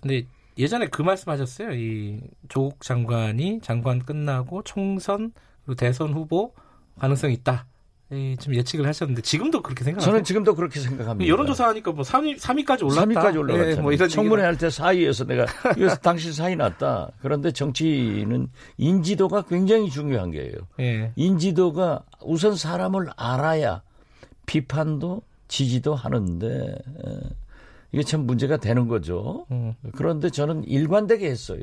[0.00, 0.24] 근데
[0.58, 1.72] 예전에 그 말씀하셨어요.
[1.72, 5.32] 이 조국 장관이 장관 끝나고 총선
[5.76, 6.52] 대선 후보
[6.98, 7.66] 가능성이 있다.
[8.12, 10.10] 예, 좀 예측을 하셨는데 지금도 그렇게 생각하세요?
[10.12, 11.28] 저는 지금도 그렇게 생각합니다.
[11.30, 13.04] 여론조사 하니까 뭐 3위, 3위까지 올랐다.
[13.06, 13.76] 3위까지 올라갔잖아요.
[13.76, 15.46] 예, 뭐 이런 청문회 할 때 4위에서 내가
[15.76, 17.10] 이래서 당신 4위 났다.
[17.22, 20.52] 그런데 정치는 인지도가 굉장히 중요한 게예요.
[20.80, 21.12] 예.
[21.16, 23.82] 인지도가 우선 사람을 알아야
[24.46, 27.20] 비판도 지지도 하는데 예,
[27.92, 29.46] 이게 참 문제가 되는 거죠.
[29.50, 29.74] 음.
[29.96, 31.62] 그런데 저는 일관되게 했어요.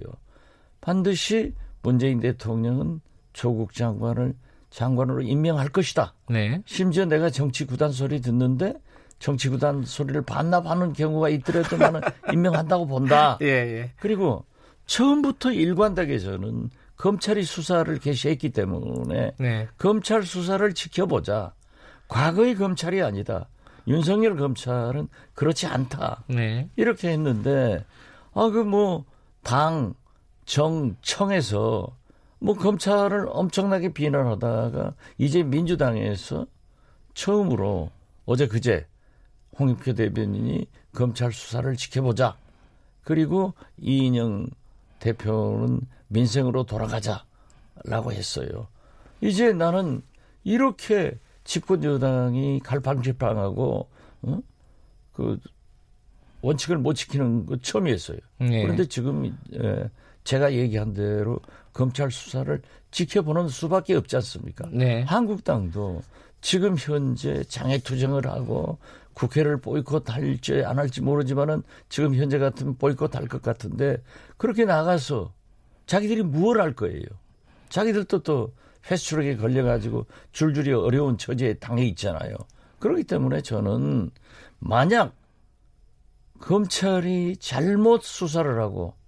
[0.81, 3.01] 반드시 문재인 대통령은
[3.33, 4.33] 조국 장관을
[4.69, 6.13] 장관으로 임명할 것이다.
[6.29, 6.61] 네.
[6.65, 8.73] 심지어 내가 정치 구단 소리 듣는데
[9.19, 12.01] 정치 구단 소리를 반납하는 경우가 있더라도 나는
[12.31, 13.37] 임명한다고 본다.
[13.41, 13.91] 예, 예.
[13.99, 14.45] 그리고
[14.85, 19.67] 처음부터 일관되게 저는 검찰이 수사를 개시했기 때문에 네.
[19.77, 21.53] 검찰 수사를 지켜보자.
[22.07, 23.47] 과거의 검찰이 아니다.
[23.87, 26.23] 윤석열 검찰은 그렇지 않다.
[26.27, 26.67] 네.
[26.75, 27.85] 이렇게 했는데
[28.33, 29.05] 아 그 뭐
[29.43, 29.93] 당,
[30.45, 31.87] 정, 청에서
[32.39, 36.45] 뭐 검찰을 엄청나게 비난하다가 이제 민주당에서
[37.13, 37.91] 처음으로
[38.25, 38.85] 어제 그제
[39.59, 42.37] 홍익표 대변인이 검찰 수사를 지켜보자.
[43.03, 44.47] 그리고 이인영
[44.99, 48.67] 대표는 민생으로 돌아가자라고 했어요.
[49.21, 50.01] 이제 나는
[50.43, 53.89] 이렇게 집권 여당이 갈팡질팡하고
[54.21, 54.39] 어?
[55.13, 55.39] 그
[56.41, 58.17] 원칙을 못 지키는 거 처음이었어요.
[58.39, 58.63] 네.
[58.63, 59.89] 그런데 지금 예,
[60.23, 61.39] 제가 얘기한 대로
[61.79, 62.61] 검찰 수사를
[62.91, 64.67] 지켜보는 수밖에 없지 않습니까?
[64.69, 65.03] 네.
[65.03, 66.01] 한국당도
[66.41, 68.77] 지금 현재 장애 투쟁을 하고
[69.13, 73.95] 국회를 보이콧할지 안 할지 모르지만은 지금 현재 같으면 보이콧할 것 같은데
[74.35, 75.31] 그렇게 나가서
[75.85, 77.05] 자기들이 무엇 할 거예요?
[77.69, 78.51] 자기들도 또
[78.81, 82.35] 패스트트랙에 걸려가지고 줄줄이 어려운 처지에 당해 있잖아요.
[82.79, 84.11] 그렇기 때문에 저는
[84.59, 85.15] 만약
[86.41, 88.98] 검찰이 잘못 수사를 하고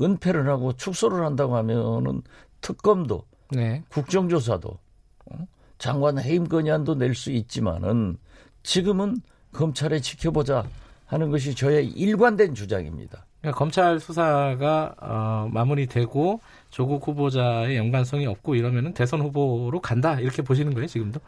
[0.00, 2.22] 은폐를 하고 축소를 한다고 하면은
[2.60, 3.82] 특검도 네.
[3.88, 4.78] 국정조사도
[5.26, 5.46] 어?
[5.78, 8.16] 장관 해임 건의안도 낼 수 있지만은
[8.62, 9.16] 지금은
[9.52, 10.64] 검찰에 지켜보자
[11.06, 13.26] 하는 것이 저의 일관된 주장입니다.
[13.40, 16.40] 그러니까 검찰 수사가 어, 마무리되고
[16.70, 21.20] 조국 후보자의 연관성이 없고 이러면은 대선 후보로 간다 이렇게 보시는 거예요 지금도?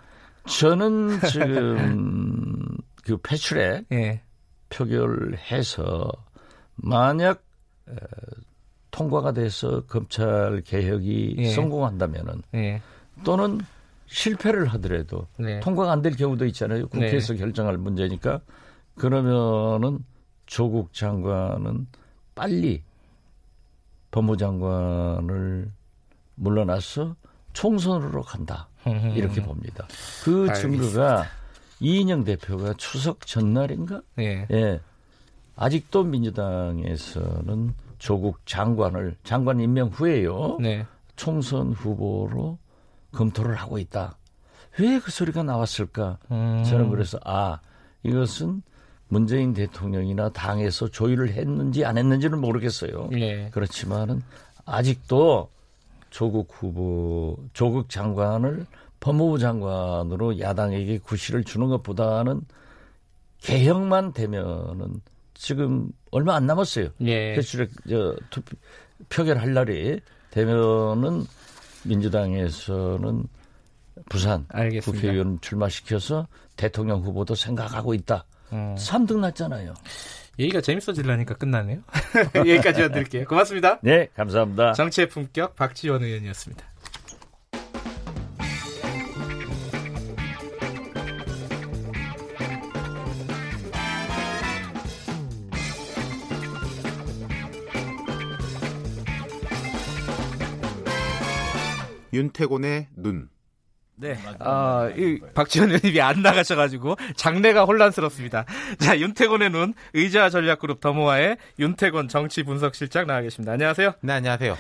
[0.47, 2.69] 저는 지금
[3.05, 4.21] 그 패출에 예.
[4.69, 6.11] 표결해서
[6.77, 7.43] 만약
[7.89, 7.95] 에,
[8.93, 11.49] 통과가 돼서 검찰 개혁이 예.
[11.51, 12.81] 성공한다면은 예.
[13.25, 13.61] 또는
[14.07, 15.59] 실패를 하더라도 네.
[15.61, 16.87] 통과가 안 될 경우도 있잖아요.
[16.89, 17.39] 국회에서 네.
[17.41, 18.41] 결정할 문제니까
[18.95, 20.05] 그러면은
[20.47, 21.87] 조국 장관은
[22.35, 22.83] 빨리
[24.11, 25.71] 법무장관을
[26.35, 27.17] 물러나서
[27.55, 28.69] 총선으로 간다.
[29.15, 29.87] 이렇게 봅니다.
[30.25, 31.25] 그 증거가
[31.81, 34.03] 이인영 대표가 추석 전날인가?
[34.19, 34.47] 예.
[34.51, 34.81] 예.
[35.57, 40.59] 아직도 민주당에서는 조국 장관을 장관 임명 후에요.
[40.61, 40.85] 네.
[41.15, 42.59] 총선 후보로
[43.13, 44.19] 검토를 하고 있다.
[44.81, 46.19] 왜 그 소리가 나왔을까?
[46.33, 46.65] 음.
[46.65, 47.61] 저는 그래서 아
[48.03, 48.63] 이것은
[49.07, 53.09] 문재인 대통령이나 당에서 조율을 했는지 안 했는지는 모르겠어요.
[53.13, 53.49] 네.
[53.53, 54.21] 그렇지만은
[54.65, 55.49] 아직도
[56.11, 58.67] 조국 후보, 조국 장관을
[58.99, 62.41] 법무부 장관으로 야당에게 구실을 주는 것보다는
[63.43, 65.03] 개혁만 되면은
[65.43, 66.91] 지금 얼마 안 남았어요.
[67.01, 67.35] 예.
[67.35, 68.57] 대출에 저 투표,
[69.09, 71.25] 표결할 날이 되면은
[71.83, 73.25] 민주당에서는
[74.09, 75.03] 부산 알겠습니다.
[75.03, 78.25] 국회의원 출마시켜서 대통령 후보도 생각하고 있다.
[78.53, 78.77] 음.
[78.77, 79.75] 3등 났잖아요.
[80.39, 81.81] 얘기가 재밌어지려니까 끝나네요.
[82.37, 83.25] 여기까지 드릴게요.
[83.27, 83.81] 고맙습니다.
[83.83, 84.75] 네, 감사합니다.
[84.75, 86.72] 정치의 품격 박지원 의원이었습니다.
[102.23, 103.29] 윤태곤의 눈.
[103.97, 104.17] 네.
[104.39, 108.45] 아, 이 박지원 의원님이 안 나가셔가지고 장래가 혼란스럽습니다.
[108.79, 113.53] 자, 윤태곤의 눈 의자 전략그룹 더모아의 윤태곤 정치 분석실장 나와 계십니다.
[113.53, 113.95] 안녕하세요.
[114.01, 114.57] 네, 안녕하세요.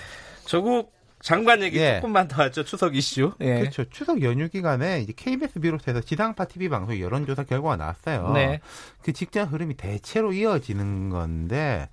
[0.46, 1.96] 조국 장관 얘기 예.
[1.96, 2.64] 조금만 더 하죠.
[2.64, 3.32] 추석 이슈.
[3.40, 3.60] 예.
[3.60, 3.84] 그렇죠.
[3.90, 8.32] 추석 연휴 기간에 이제 KBS 비롯해서 지상파 TV 방송 여론조사 결과가 나왔어요.
[8.34, 8.60] 네.
[9.02, 11.88] 그 직전 흐름이 대체로 이어지는 건데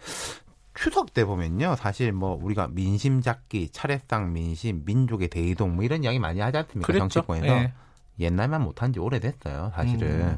[0.73, 1.75] 추석 때 보면요.
[1.75, 6.85] 사실 뭐 우리가 민심 잡기, 차례상 민심, 민족의 대이동 뭐 이런 이야기 많이 하지 않습니까?
[6.87, 7.09] 그랬죠?
[7.09, 7.47] 정치권에서.
[7.47, 7.73] 예.
[8.19, 9.71] 옛날만 못한 지 오래됐어요.
[9.75, 10.07] 사실은.
[10.09, 10.37] 음.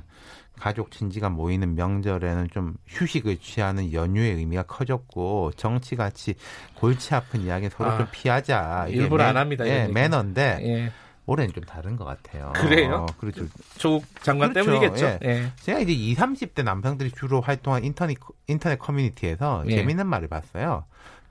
[0.59, 6.35] 가족 친지가 모이는 명절에는 좀 휴식을 취하는 연휴의 의미가 커졌고 정치 같이
[6.75, 8.85] 골치 아픈 이야기 서로 아, 좀 피하자.
[8.89, 9.67] 일부러 매, 안 합니다.
[9.67, 10.91] 예, 매너인데 예.
[11.25, 12.51] 올해는 좀 다른 것 같아요.
[12.55, 13.05] 그래요?
[13.09, 13.45] 어, 그렇죠.
[13.77, 14.71] 조국 장관 그렇죠.
[14.71, 15.05] 때문이겠죠.
[15.23, 15.29] 예.
[15.29, 15.51] 예.
[15.61, 18.17] 제가 이제 20, 30대 남성들이 주로 활동한 인터넷,
[18.47, 19.75] 인터넷 커뮤니티에서 예.
[19.75, 20.85] 재밌는 말을 봤어요.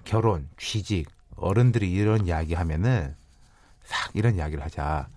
[0.05, 3.15] 결혼, 취직, 어른들이 이런 이야기 하면은
[3.83, 5.09] 싹 이런 이야기를 하자.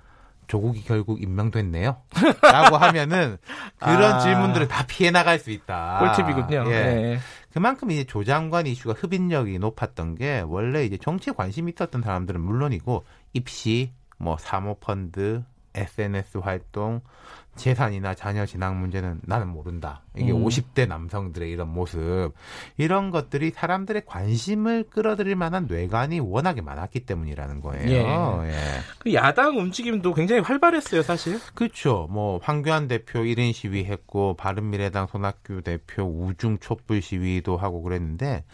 [0.48, 1.98] 조국이 결국 임명됐네요.
[2.42, 3.38] 라고 하면은
[3.80, 6.16] 그런 아, 질문들을 다 피해 나갈 수 있다.
[6.16, 6.66] 꿀팁이군요.
[6.68, 6.72] 예.
[6.72, 7.20] 네.
[7.54, 13.06] 그만큼 이제 조 장관 이슈가 흡인력이 높았던 게 원래 이제 정치에 관심이 있었던 사람들은 물론이고
[13.34, 15.44] 입시, 뭐 사모펀드,
[15.76, 17.02] SNS 활동,
[17.56, 20.02] 재산이나 자녀 진학 문제는 나는 모른다.
[20.16, 20.44] 이게 음.
[20.44, 22.32] 50대 남성들의 이런 모습.
[22.78, 28.44] 이런 것들이 사람들의 관심을 끌어들일 만한 뇌관이 워낙에 많았기 때문이라는 거예요.
[28.44, 28.50] 예.
[28.50, 28.56] 예.
[29.00, 31.40] 그 야당 움직임도 굉장히 활발했어요, 사실.
[31.54, 32.08] 그렇죠.
[32.10, 38.46] 뭐 황교안 대표 1인 시위 했고 바른미래당 손학규 대표 우중 촛불 시위도 하고 그랬는데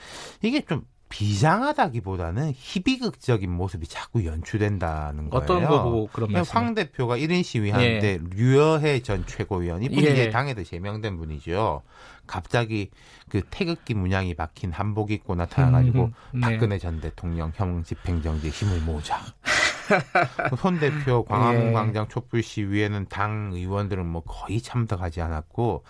[0.41, 5.43] 이게 좀 비장하다기보다는 희비극적인 모습이 자꾸 연출된다는 거예요.
[5.43, 6.55] 어떤 거 보고 그런 말씀?
[6.55, 8.19] 황 대표가 1인 시위하는데 예.
[8.35, 10.11] 류여해 전 최고위원 이분이 예.
[10.11, 11.81] 이제 당에도 제명된 분이죠.
[12.27, 12.91] 갑자기
[13.27, 16.51] 그 태극기 문양이 박힌 한복 입고 나타나가지고 음, 음, 네.
[16.51, 19.19] 박근혜 전 대통령 형 집행정지에 힘을 모으자.
[20.59, 21.71] 손 대표 광화문 예.
[21.71, 25.83] 광장 촛불 시위에는 당 의원들은 뭐 거의 참석하지 않았고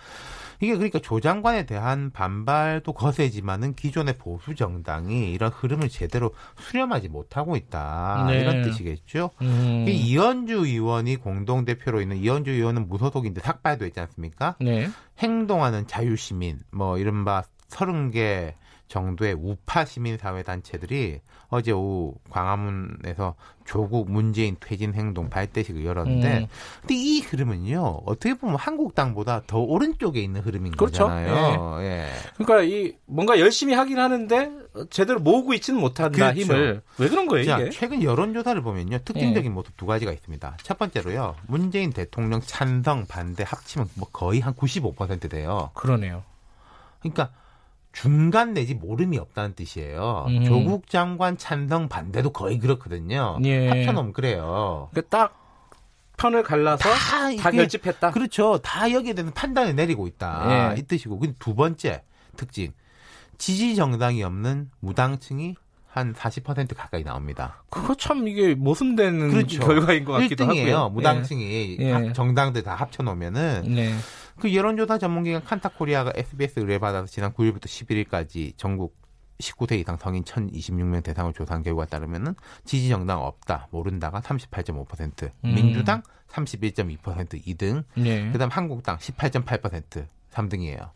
[0.60, 7.56] 이게 그러니까 조 장관에 대한 반발도 거세지만은 기존의 보수 정당이 이런 흐름을 제대로 수렴하지 못하고
[7.56, 8.40] 있다 네.
[8.40, 9.30] 이런 뜻이겠죠.
[9.40, 9.86] 음.
[9.88, 14.56] 이현주 의원이 공동 대표로 있는 이현주 의원은 무소속인데 삭발도 했지 않습니까?
[14.60, 14.88] 네.
[15.18, 18.54] 행동하는 자유시민 뭐 이른바 서른 개
[18.88, 21.20] 정도의 우파 시민 사회 단체들이
[21.50, 23.34] 어제 오후 광화문에서
[23.64, 26.46] 조국 문재인 퇴진 행동 발대식을 열었는데 음.
[26.80, 31.04] 근데 이 흐름은요 어떻게 보면 한국당보다 더 오른쪽에 있는 흐름인 그렇죠.
[31.04, 31.78] 거잖아요.
[31.80, 31.84] 예.
[31.84, 32.08] 예.
[32.36, 34.50] 그러니까 이 뭔가 열심히 하긴 하는데
[34.90, 36.40] 제대로 모으고 있지는 못한다 그렇죠.
[36.40, 37.70] 힘을 왜 그런 거예요 자, 이게?
[37.70, 39.54] 최근 여론 조사를 보면요 특징적인 예.
[39.54, 40.56] 모습 두 가지가 있습니다.
[40.62, 45.70] 첫 번째로요 문재인 대통령 찬성 반대 합치면 뭐 거의 한 95% 돼요.
[45.74, 46.22] 그러네요.
[47.00, 47.30] 그러니까
[47.92, 50.26] 중간 내지 모름이 없다는 뜻이에요.
[50.28, 50.44] 음.
[50.44, 53.38] 조국 장관 찬성 반대도 거의 그렇거든요.
[53.44, 53.68] 예.
[53.68, 54.88] 합쳐놓으면 그래요.
[54.92, 55.36] 그러니까 딱
[56.16, 58.10] 편을 갈라서 다, 다 결집했다.
[58.12, 58.58] 그렇죠.
[58.58, 60.74] 다 여기에 대해서 판단을 내리고 있다.
[60.74, 60.78] 예.
[60.80, 61.18] 이 뜻이고.
[61.18, 62.02] 근데 두 번째
[62.36, 62.72] 특징.
[63.38, 65.56] 지지 정당이 없는 무당층이
[65.88, 67.64] 한 40% 가까이 나옵니다.
[67.68, 69.60] 그거 참 이게 모순되는 그렇죠.
[69.60, 70.72] 결과인 것 같기도 1등이에요.
[70.72, 70.88] 하고요.
[70.90, 72.12] 무당층이 예.
[72.12, 73.94] 정당들 다 합쳐 놓으면은 네.
[74.40, 78.98] 그 여론조사 전문기관 칸타코리아가 SBS 의뢰받아서 지난 9일부터 11일까지 전국
[79.38, 82.34] 19세 이상 성인 1,026명 대상을 조사한 결과에 따르면은
[82.64, 85.54] 지지 정당 없다, 모른다가 38.5%, 음.
[85.54, 88.30] 민주당 31.2% 2등, 네.
[88.32, 90.90] 그다음 한국당 18.8% 3등이에요.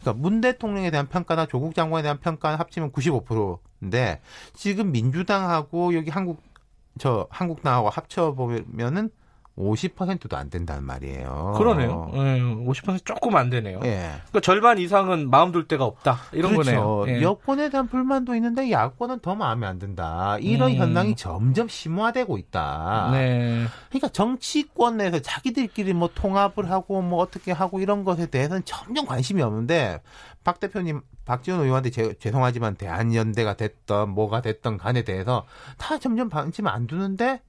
[0.00, 4.20] 그러니까 문 대통령에 대한 평가나 조국 장관에 대한 평가는 합치면 95%인데
[4.54, 6.42] 지금 민주당하고 여기 한국
[6.98, 9.10] 저 한국당하고 합쳐 보면은
[9.56, 11.54] 50%도 안 된다는 말이에요.
[11.56, 12.10] 그러네요.
[12.14, 13.80] 네, 50% 조금 안 되네요.
[13.84, 14.12] 예.
[14.28, 16.20] 그러니까 절반 이상은 마음 둘 데가 없다.
[16.32, 16.70] 이런 그렇죠.
[16.70, 17.18] 거네요.
[17.18, 17.22] 예.
[17.22, 20.38] 여권에 대한 불만도 있는데 야권은 더 마음에 안 든다.
[20.40, 20.76] 이런 음.
[20.76, 23.10] 현상이 점점 심화되고 있다.
[23.12, 23.64] 네.
[23.90, 29.42] 그러니까 정치권 내에서 자기들끼리 뭐 통합을 하고 뭐 어떻게 하고 이런 것에 대해서는 점점 관심이
[29.42, 30.00] 없는데
[30.44, 35.44] 박 대표님, 박지원 의원한테 제, 죄송하지만 대한연대가 됐던 뭐가 됐던 간에 대해서
[35.78, 37.42] 다 점점 관심 안 두는데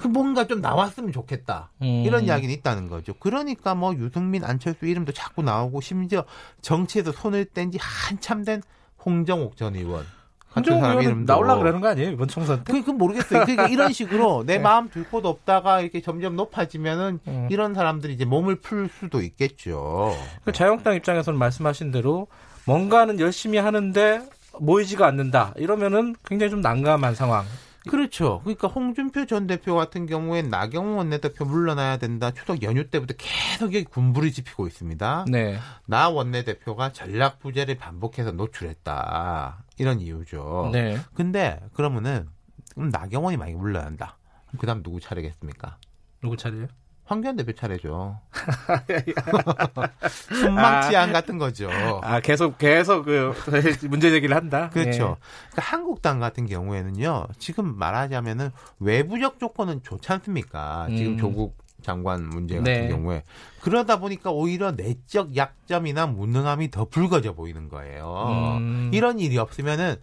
[0.00, 1.70] 그 뭔가 좀 나왔으면 좋겠다.
[1.82, 2.02] 음.
[2.06, 3.12] 이런 이야기는 있다는 거죠.
[3.20, 6.24] 그러니까 뭐 유승민, 안철수 이름도 자꾸 나오고 심지어
[6.62, 8.62] 정치에서 손을 뗀 지 한참 된
[9.04, 10.06] 홍정옥 전 의원.
[10.52, 12.72] 한정욱 의원 나올라 그러는 거 아니에요 이번 총선 때?
[12.72, 13.44] 그, 그 모르겠어요.
[13.44, 14.58] 그러니까 이런 식으로 내 네.
[14.58, 17.46] 마음 둘 곳 없다가 이렇게 점점 높아지면은 음.
[17.50, 20.16] 이런 사람들이 이제 몸을 풀 수도 있겠죠.
[20.44, 22.26] 그 자유한국당 입장에서는 말씀하신 대로
[22.64, 24.22] 뭔가는 열심히 하는데
[24.58, 25.52] 모이지가 않는다.
[25.56, 27.44] 이러면은 굉장히 좀 난감한 상황.
[27.88, 28.40] 그렇죠.
[28.44, 32.30] 그러니까 홍준표 전 대표 같은 경우엔 나경원 원내대표 물러나야 된다.
[32.30, 35.26] 추석 연휴 때부터 계속 여기 군부를 지피고 있습니다.
[35.28, 35.58] 네.
[35.86, 39.64] 나 원내대표가 전략 부재를 반복해서 노출했다.
[39.78, 40.70] 이런 이유죠.
[40.72, 40.98] 네.
[41.14, 42.28] 근데 그러면은
[42.74, 44.18] 그럼 나경원이 많이 물러난다.
[44.58, 45.78] 그다음 누구 차례겠습니까?
[46.22, 46.66] 누구 차례요?
[47.10, 48.20] 황교안 대표 차례죠.
[50.30, 51.68] 순망치안 아, 같은 거죠.
[52.04, 53.34] 아 계속 계속 그
[53.90, 54.70] 문제 제기를 한다.
[54.70, 54.90] 그렇죠.
[54.90, 55.14] 네.
[55.50, 57.26] 그러니까 한국당 같은 경우에는요.
[57.36, 60.86] 지금 말하자면은 외부적 조건은 좋지 않습니까?
[60.96, 61.18] 지금 음.
[61.18, 62.88] 조국 장관 문제 같은 네.
[62.88, 63.24] 경우에
[63.60, 68.58] 그러다 보니까 오히려 내적 약점이나 무능함이 더 붉어져 보이는 거예요.
[68.60, 68.90] 음.
[68.94, 69.96] 이런 일이 없으면은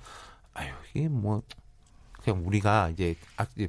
[0.54, 1.42] 아유 이게 뭐
[2.28, 3.16] 그냥 우리가 이제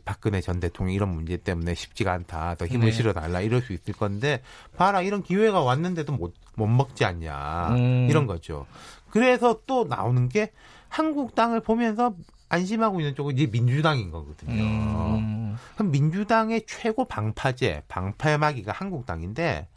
[0.04, 2.56] 박근혜 전 대통령 이런 문제 때문에 쉽지가 않다.
[2.56, 2.92] 더 힘을 네.
[2.92, 3.40] 실어달라.
[3.40, 4.42] 이럴 수 있을 건데
[4.76, 7.68] 봐라 이런 기회가 왔는데도 못, 못 먹지 않냐.
[7.76, 8.08] 음.
[8.10, 8.66] 이런 거죠.
[9.10, 10.50] 그래서 또 나오는 게
[10.88, 12.16] 한국 땅을 보면서
[12.48, 14.60] 안심하고 있는 쪽은 이제 민주당인 거거든요.
[14.60, 15.56] 음.
[15.74, 19.68] 그럼 민주당의 최고 방파제, 방파마기가 한국당인데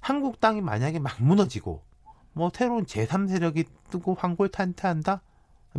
[0.00, 1.82] 한국당이 만약에 막 무너지고
[2.34, 5.22] 뭐 새로운 제3세력이 뜨고 황골탄퇴한다?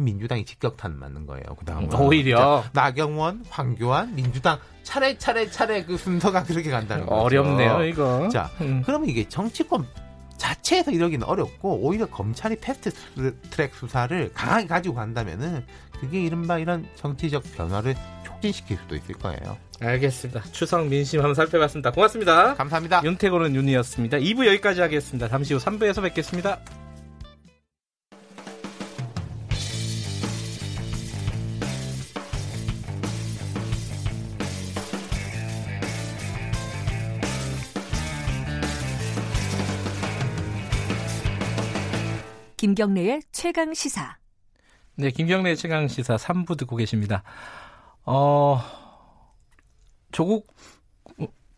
[0.04, 1.44] 민주당이 직격탄 맞는 거예요.
[1.58, 7.22] 그다음 오히려 나경원, 황교안, 민주당 차례 차례 차례 그 순서가 그렇게 간다는 거죠.
[7.22, 8.30] 어렵네요, 이거.
[8.30, 8.84] 자, 음.
[8.86, 9.86] 그러면 이게 정치권
[10.38, 12.92] 자체에서 이러기는 어렵고 오히려 검찰이 패스트
[13.50, 15.66] 트랙 수사를 강하게 가지고 간다면은
[16.00, 19.58] 그게 이른바 이런 정치적 변화를 촉진시킬 수도 있을 거예요.
[19.82, 20.44] 알겠습니다.
[20.52, 21.92] 추석 민심 한번 살펴봤습니다.
[21.92, 22.56] 고맙습니다.
[22.56, 23.02] 감사합니다.
[23.04, 24.18] 윤태고는 윤이었습니다.
[24.18, 25.28] 2부 여기까지 하겠습니다.
[25.28, 26.60] 잠시 후 3부에서 뵙겠습니다.
[42.58, 44.18] 김경래의 최강 시사.
[44.96, 47.22] 네, 김경래의 최강 시사 3부 듣고 계십니다.
[48.04, 48.60] 어,
[50.12, 50.48] 조국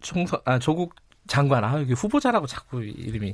[0.02, 0.96] 총선 아 조국
[1.26, 3.34] 장관 아 여기 후보자라고 자꾸 이름이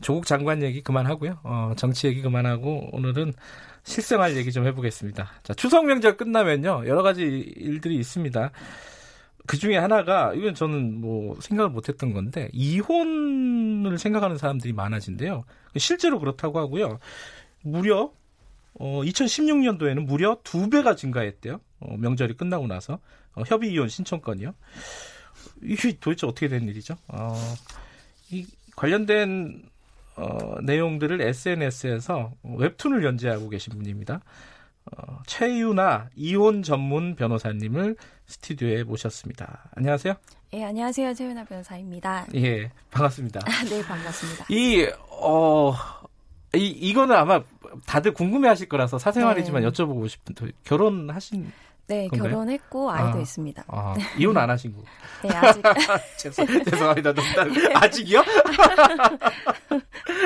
[0.00, 1.40] 조국 장관 얘기 그만하고요.
[1.42, 3.34] 어, 정치 얘기 그만하고 오늘은
[3.82, 5.32] 실생활 얘기 좀 해보겠습니다.
[5.42, 8.50] 자 추석 명절 끝나면요 여러 가지 일들이 있습니다.
[9.46, 15.44] 그 중에 하나가 이건 저는 뭐 생각을 못했던 건데 이혼을 생각하는 사람들이 많아진대요.
[15.76, 16.98] 실제로 그렇다고 하고요.
[17.62, 18.12] 무려
[18.74, 21.60] 어, 2016년도에는 무려 두 배가 증가했대요.
[21.80, 22.98] 어, 명절이 끝나고 나서
[23.34, 24.54] 어, 협의 이혼 신청건이요.
[25.62, 26.96] 이게 도대체 어떻게 된 일이죠?
[27.08, 27.34] 어,
[28.30, 29.62] 이 관련된
[30.16, 34.20] 어, 내용들을 SNS에서 웹툰을 연재하고 계신 분입니다.
[34.96, 39.70] 어, 최유나 이혼 전문 변호사님을 스튜디오에 모셨습니다.
[39.74, 40.14] 안녕하세요.
[40.54, 41.14] 예, 안녕하세요.
[41.14, 42.26] 최유나 변호사입니다.
[42.34, 43.40] 예, 반갑습니다.
[43.68, 44.46] 네, 반갑습니다.
[44.50, 45.74] 이, 어,
[46.54, 47.42] 이, 이거는 아마
[47.86, 49.68] 다들 궁금해 하실 거라서 사생활이지만 네.
[49.68, 50.34] 여쭤보고 싶은,
[50.64, 51.50] 결혼하신
[51.86, 52.30] 네, 건가요?
[52.30, 53.64] 결혼했고 아이도 아, 있습니다.
[53.68, 54.82] 아, 이혼 안 하신 거?
[55.22, 55.62] 네, 아직.
[56.18, 57.12] 죄송, 죄송합니다.
[57.12, 57.52] 농담.
[57.52, 57.72] 네.
[57.74, 58.22] 아직이요?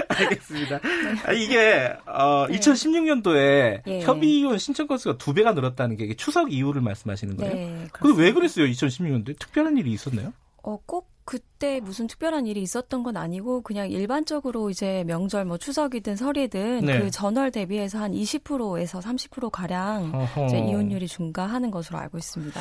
[0.09, 0.79] 알겠습니다.
[0.79, 1.15] 네.
[1.25, 2.59] 아, 이게 어, 네.
[2.59, 4.01] 2016년도에 예.
[4.03, 7.55] 협의 이혼 신청 건수가 두 배가 늘었다는 게 추석 이후를 말씀하시는 거예요?
[7.55, 7.89] 네.
[7.93, 8.67] 그게 왜 그랬어요?
[8.67, 10.33] 2016년도에 특별한 일이 있었나요?
[10.63, 16.15] 어, 꼭 그때 무슨 특별한 일이 있었던 건 아니고 그냥 일반적으로 이제 명절 뭐 추석이든
[16.15, 17.01] 설이든 네.
[17.01, 22.61] 그 전월 대비해서 한 20%에서 30% 가량 이제 이혼율이 증가하는 것으로 알고 있습니다.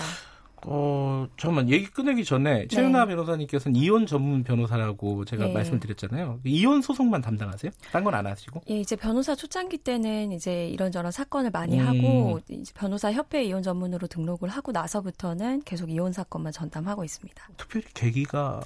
[0.68, 2.68] 어, 잠깐만, 얘기 끝내기 전에 네.
[2.68, 5.54] 최윤아 변호사님께서는 이혼 전문 변호사라고 제가 네.
[5.54, 6.40] 말씀을 드렸잖아요.
[6.44, 7.72] 이혼 소송만 담당하세요?
[7.92, 8.62] 딴 건 안 하시고?
[8.70, 11.88] 예, 이제 변호사 초창기 때는 이제 이런저런 사건을 많이 음.
[11.88, 17.50] 하고, 이제 변호사 협회 이혼 전문으로 등록을 하고 나서부터는 계속 이혼 사건만 전담하고 있습니다.
[17.58, 18.62] 특별히 계기가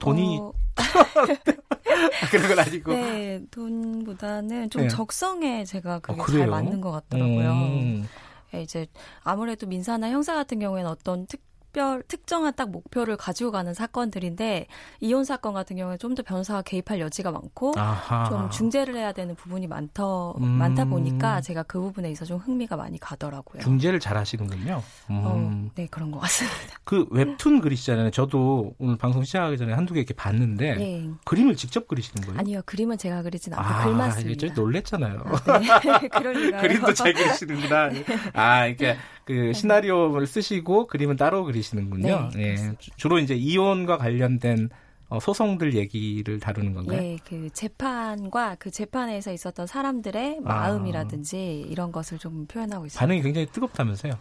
[0.00, 0.52] 돈이 어...
[2.30, 2.92] 그런 건 아니고.
[2.92, 4.88] 네, 돈보다는 좀 네.
[4.88, 7.50] 적성에 제가 그게 아, 잘 맞는 것 같더라고요.
[7.52, 8.08] 음.
[8.54, 8.86] 예, 이제
[9.22, 11.40] 아무래도 민사나 형사 같은 경우에는 어떤 특
[11.74, 14.68] 특별 특정한 딱 목표를 가지고 가는 사건들인데
[15.00, 18.28] 이혼 사건 같은 경우에 좀 더 변호사가 개입할 여지가 많고 아하.
[18.28, 20.46] 좀 중재를 해야 되는 부분이 많더 음.
[20.46, 23.60] 많다 보니까 제가 그 부분에 있어 좀 흥미가 많이 가더라고요.
[23.64, 24.80] 중재를 잘 하시는군요.
[25.10, 25.22] 음.
[25.24, 26.78] 어, 네 그런 것 같습니다.
[26.84, 28.12] 그 웹툰 그리시잖아요.
[28.12, 31.10] 저도 오늘 방송 시작하기 전에 한두 개 이렇게 봤는데 네.
[31.24, 32.38] 그림을 직접 그리시는 거예요?
[32.38, 34.46] 아니요 그림은 제가 그리진 않고 아, 글만 씁니다.
[34.54, 35.24] 저 놀랬잖아요.
[35.24, 36.08] 아, 네.
[36.60, 37.90] 그림도 잘 그리시는구나.
[38.34, 42.30] 아 이렇게 그 시나리오를 쓰시고 그림은 따로 그리시는군요.
[42.34, 42.74] 네, 예.
[42.96, 44.70] 주로 이제 이혼과 관련된
[45.08, 47.00] 어, 소송들 얘기를 다루는 건가요?
[47.00, 50.48] 네, 그 재판과 그 재판에서 있었던 사람들의 아.
[50.48, 51.70] 마음이라든지 아.
[51.70, 53.00] 이런 것을 좀 표현하고 있습니다.
[53.00, 54.12] 반응이 굉장히 뜨겁다면서요?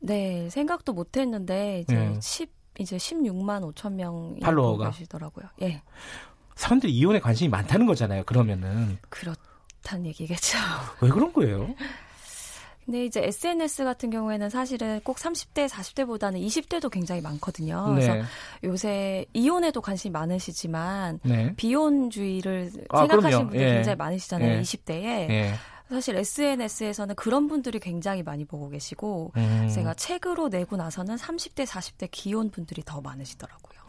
[0.00, 2.18] 네, 생각도 못했는데 이제 네.
[2.20, 5.46] 10 이제 16만 5천 명 팔로워가 계시더라고요.
[5.62, 5.82] 예.
[6.54, 8.24] 사람들이 이혼에 관심이 많다는 거잖아요.
[8.24, 10.58] 그러면은 그렇다는 얘기겠죠.
[11.00, 11.74] 왜 그런 거예요?
[12.84, 17.94] 근데 이제 SNS 같은 경우에는 사실은 꼭 30대, 40대보다는 20대도 굉장히 많거든요.
[17.94, 18.06] 네.
[18.06, 18.28] 그래서
[18.64, 21.54] 요새 이혼에도 관심이 많으시지만 네.
[21.56, 23.74] 비혼주의를 아, 생각하시는 분들이 예.
[23.74, 24.56] 굉장히 많으시잖아요.
[24.56, 24.60] 예.
[24.62, 25.04] 20대에.
[25.30, 25.54] 예.
[25.88, 29.68] 사실 SNS에서는 그런 분들이 굉장히 많이 보고 계시고 음.
[29.72, 33.80] 제가 책으로 내고 나서는 30대, 40대 기혼 분들이 더 많으시더라고요.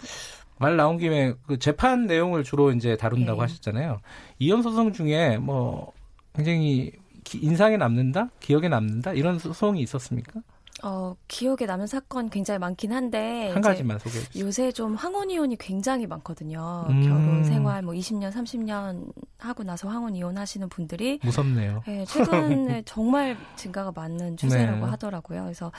[0.58, 3.42] 말 나온 김에 그 재판 내용을 주로 이제 다룬다고 네.
[3.44, 4.00] 하셨잖아요.
[4.40, 5.92] 이혼 소송 중에 뭐
[6.36, 6.92] 굉장히
[7.34, 10.42] 인상에 남는다, 기억에 남는다 이런 소송이 있었습니까?
[10.84, 14.46] 어, 기억에 남는 사건 굉장히 많긴 한데 한 가지만 소개해 주세요.
[14.46, 16.88] 요새 좀 황혼 이혼이 굉장히 많거든요.
[16.90, 17.04] 음.
[17.04, 21.84] 결혼 생활 뭐 20년, 30년 하고 나서 황혼 이혼하시는 분들이 무섭네요.
[21.86, 24.92] 네, 최근에 정말 증가가 많은 추세라고 네.
[24.92, 25.44] 하더라고요.
[25.44, 25.72] 그래서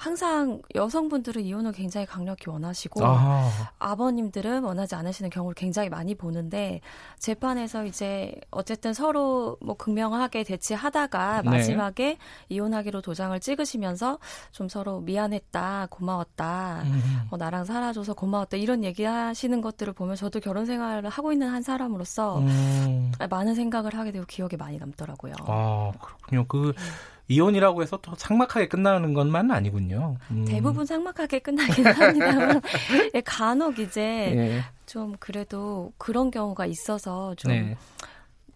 [0.00, 3.94] 항상 여성분들은 이혼을 굉장히 강력히 원하시고 아.
[3.96, 6.80] 버님들은 원하지 않으시는 경우를 굉장히 많이 보는데
[7.18, 11.50] 재판에서 이제 어쨌든 서로 뭐 극명하게 대치하다가 네.
[11.50, 12.16] 마지막에
[12.48, 14.18] 이혼하기로 도장을 찍으시면서
[14.52, 17.28] 좀 서로 미안했다, 고마웠다, 음.
[17.30, 22.38] 어, 나랑 살아줘서 고마웠다 이런 얘기하시는 것들을 보면 저도 결혼 생활을 하고 있는 한 사람으로서
[22.38, 23.12] 음.
[23.28, 25.34] 많은 생각을 하게 되고 기억에 많이 남더라고요.
[25.46, 26.46] 아 그렇군요.
[26.48, 26.82] 그 네.
[27.30, 30.16] 이혼이라고 해서 또 삭막하게 끝나는 것만 아니군요.
[30.32, 30.44] 음.
[30.44, 32.60] 대부분 삭막하게 끝나긴 합니다만
[33.14, 34.64] 예, 간혹 이제 예.
[34.84, 37.76] 좀 그래도 그런 경우가 있어서 좀 네.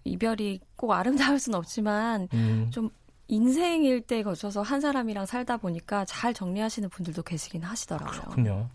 [0.03, 2.69] 이별이 꼭 아름다울 수는 없지만 음.
[2.73, 2.91] 좀
[3.29, 8.21] 인생 일대 거쳐서 한 사람이랑 살다 보니까 잘 정리하시는 분들도 계시긴 하시더라고요.
[8.21, 8.69] 그렇군요.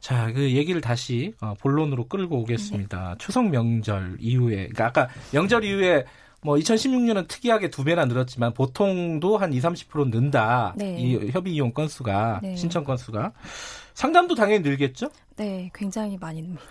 [0.00, 3.08] 자, 그 얘기를 다시 어, 본론으로 끌고 오겠습니다.
[3.08, 3.14] 네.
[3.18, 6.04] 추석 명절 이후에, 그러니까 아까 명절 이후에
[6.42, 10.74] 뭐 2016년은 특이하게 두 배나 늘었지만 보통도 한 2, 30% 는다.
[10.76, 10.96] 네.
[10.98, 12.56] 이 협의 이용 건수가 네.
[12.56, 13.32] 신청 건수가
[13.94, 15.10] 상담도 당연히 늘겠죠?
[15.36, 16.62] 네, 굉장히 많이 늡니다.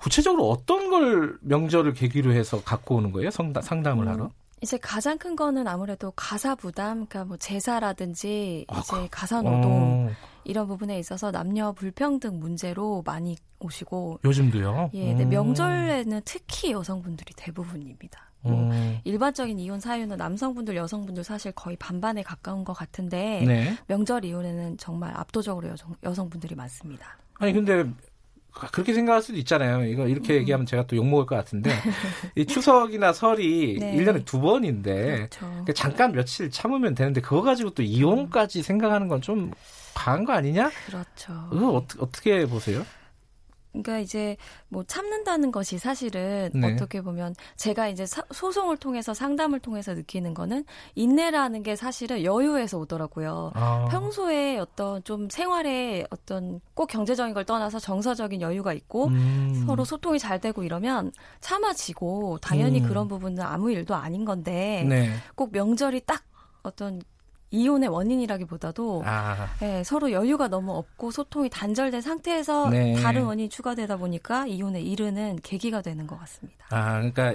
[0.00, 3.30] 구체적으로 어떤 걸 명절을 계기로 해서 갖고 오는 거예요?
[3.30, 4.30] 상담, 상담을 음, 하러?
[4.60, 10.10] 이제 가장 큰 거는 아무래도 가사 부담, 그러니까 뭐 제사라든지 아, 이제 가사 노동 어.
[10.44, 14.90] 이런 부분에 있어서 남녀 불평등 문제로 많이 오시고 요즘도요?
[14.94, 18.30] 예, 네, 명절에는 특히 여성분들이 대부분입니다.
[18.40, 18.98] 뭐 음.
[19.04, 23.76] 일반적인 이혼 사유는 남성분들, 여성분들 사실 거의 반반에 가까운 것 같은데 네.
[23.88, 27.18] 명절 이혼에는 정말 압도적으로 여성, 여성분들이 많습니다.
[27.38, 27.84] 아니 근데
[28.72, 29.84] 그렇게 생각할 수도 있잖아요.
[29.84, 30.38] 이거 이렇게 음.
[30.40, 31.70] 얘기하면 제가 또 욕먹을 것 같은데
[32.36, 33.96] 이 추석이나 설이 네.
[33.96, 35.40] 1년에 두 번인데 그렇죠.
[35.46, 39.50] 그러니까 잠깐 며칠 참으면 되는데 그거 가지고 또 이혼까지 생각하는 건 좀
[39.96, 40.70] 과한 거 아니냐?
[40.86, 41.48] 그렇죠.
[41.50, 42.84] 그거 어떻게, 어떻게 보세요?
[43.82, 44.36] 그러니까 이제
[44.68, 46.72] 뭐 참는다는 것이 사실은 네.
[46.72, 50.64] 어떻게 보면 제가 이제 사, 소송을 통해서 상담을 통해서 느끼는 거는
[50.94, 53.52] 인내라는 게 사실은 여유에서 오더라고요.
[53.54, 53.88] 아.
[53.90, 59.64] 평소에 어떤 좀 생활에 어떤 꼭 경제적인 걸 떠나서 정서적인 여유가 있고 음.
[59.66, 62.88] 서로 소통이 잘 되고 이러면 참아지고 당연히 음.
[62.88, 65.10] 그런 부분은 아무 일도 아닌 건데 네.
[65.34, 66.22] 꼭 명절이 딱
[66.62, 67.00] 어떤
[67.50, 69.48] 이혼의 원인이라기보다도 아.
[69.60, 72.94] 네, 서로 여유가 너무 없고 소통이 단절된 상태에서 네.
[72.94, 76.66] 다른 원인이 추가되다 보니까 이혼에 이르는 계기가 되는 것 같습니다.
[76.70, 77.34] 아, 그러니까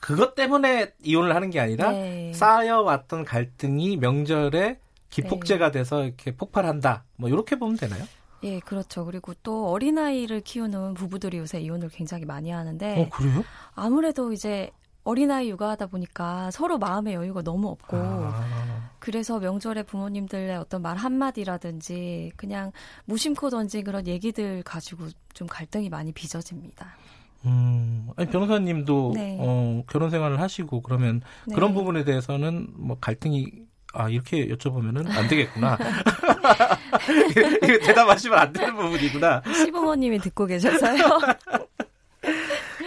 [0.00, 2.32] 그것 때문에 이혼을 하는 게 아니라 네.
[2.34, 4.78] 쌓여왔던 갈등이 명절에
[5.10, 5.78] 기폭제가 네.
[5.78, 7.04] 돼서 이렇게 폭발한다.
[7.16, 8.04] 뭐 이렇게 보면 되나요?
[8.44, 9.04] 예, 그렇죠.
[9.04, 13.02] 그리고 또 어린아이를 키우는 부부들이 요새 이혼을 굉장히 많이 하는데.
[13.02, 13.42] 어, 그래요?
[13.74, 14.70] 아무래도 이제
[15.02, 18.77] 어린아이 육아하다 보니까 서로 마음의 여유가 너무 없고 아.
[18.98, 22.72] 그래서 명절에 부모님들의 어떤 말 한마디라든지 그냥
[23.04, 26.96] 무심코 던진 그런 얘기들 가지고 좀 갈등이 많이 빚어집니다.
[27.46, 29.36] 음, 아니 변호사님도 네.
[29.40, 31.54] 어, 결혼 생활을 하시고 그러면 네.
[31.54, 33.52] 그런 부분에 대해서는 뭐 갈등이
[33.94, 35.78] 아 이렇게 여쭤보면은 안 되겠구나.
[37.86, 39.42] 대답하시면 안 되는 부분이구나.
[39.54, 40.98] 시부모님이 듣고 계셔서요.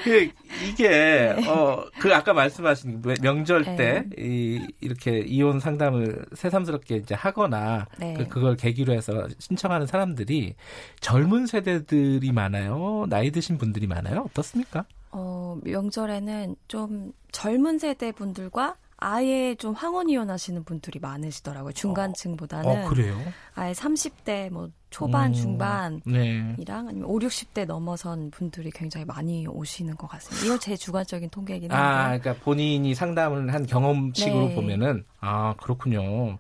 [0.04, 0.30] 그
[0.68, 1.48] 이게 네.
[1.48, 3.76] 어그 아까 말씀하신 명절 네.
[3.76, 8.14] 때 이, 이렇게 이혼 상담을 새삼스럽게 이제 하거나 네.
[8.14, 10.56] 그, 그걸 계기로 해서 신청하는 사람들이
[11.00, 13.06] 젊은 세대들이 많아요.
[13.10, 14.26] 나이 드신 분들이 많아요.
[14.30, 14.86] 어떻습니까?
[15.12, 21.74] 어 명절에는 좀 젊은 세대 분들과 아예 좀 황혼 이혼하시는 분들이 많으시더라고요.
[21.74, 22.86] 중간층보다는.
[22.86, 23.18] 어, 그래요?
[23.56, 26.56] 아예 30대 뭐 초반, 음, 중반이랑 네.
[26.68, 30.46] 아니면 5, 60대 넘어선 분들이 굉장히 많이 오시는 것 같습니다.
[30.46, 31.84] 이거 제 주관적인 통계이긴 한데.
[31.84, 34.56] 아, 그러니까 본인이 상담을 한 경험칙으로 네.
[34.56, 36.38] 보면은 아, 그렇군요.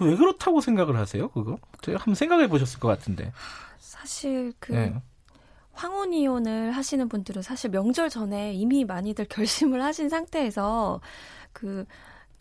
[0.00, 1.28] 왜 그렇다고 생각을 하세요?
[1.28, 1.58] 그거?
[1.86, 3.30] 한번 생각해 보셨을 것 같은데.
[3.78, 4.94] 사실 그 네.
[5.72, 11.00] 황혼 이혼을 하시는 분들은 사실 명절 전에 이미 많이들 결심을 하신 상태에서
[11.52, 11.84] 그,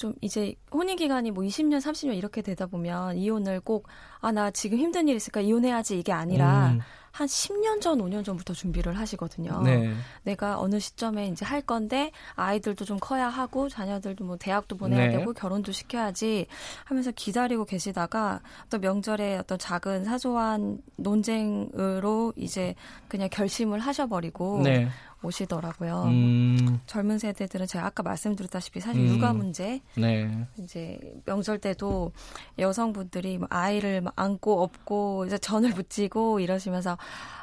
[0.03, 3.87] 좀 이제 혼인 기간이 뭐 20년, 30년 이렇게 되다 보면 이혼을 꼭,
[4.19, 6.81] 아, 나 지금 힘든 일 있으니까 이혼해야지 이게 아니라 음.
[7.11, 9.61] 한 10년 전, 5년 전부터 준비를 하시거든요.
[9.61, 9.93] 네.
[10.23, 15.17] 내가 어느 시점에 이제 할 건데 아이들도 좀 커야 하고 자녀들도 뭐 대학도 보내야 네.
[15.19, 16.47] 되고 결혼도 시켜야지
[16.83, 22.75] 하면서 기다리고 계시다가 또 명절에 어떤 작은 사소한 논쟁으로 이제
[23.07, 24.89] 그냥 결심을 하셔버리고 네.
[25.23, 26.03] 오시더라고요.
[26.05, 26.79] 음.
[26.85, 29.15] 젊은 세대들은 제가 아까 말씀드렸다시피 사실 음.
[29.15, 30.47] 육아 문제, 네.
[30.59, 32.11] 이제 명절 때도
[32.59, 36.97] 여성분들이 뭐 아이를 안고 업고 이제 전을 붙이고 이러시면서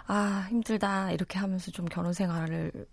[0.07, 2.87] 아 힘들다 이렇게 하면서 좀 결혼 생활을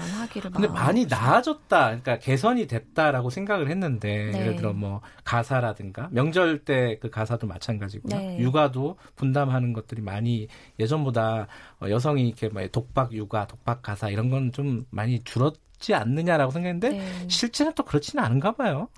[0.00, 4.40] 하기를 근데 많이 나아졌다, 그러니까 개선이 됐다라고 생각을 했는데 네.
[4.40, 8.16] 예를 들어 뭐 가사라든가 명절 때 그 가사도 마찬가지고요.
[8.16, 8.38] 네.
[8.38, 11.46] 육아도 분담하는 것들이 많이 예전보다
[11.80, 16.52] 어, 여성이 이렇게 뭐 독박 육아, 독박 가사 이런 건 좀 많이 줄었 지 않느냐라고
[16.52, 17.28] 생각했는데 네.
[17.28, 18.88] 실제는 또 그렇지는 않은가 봐요.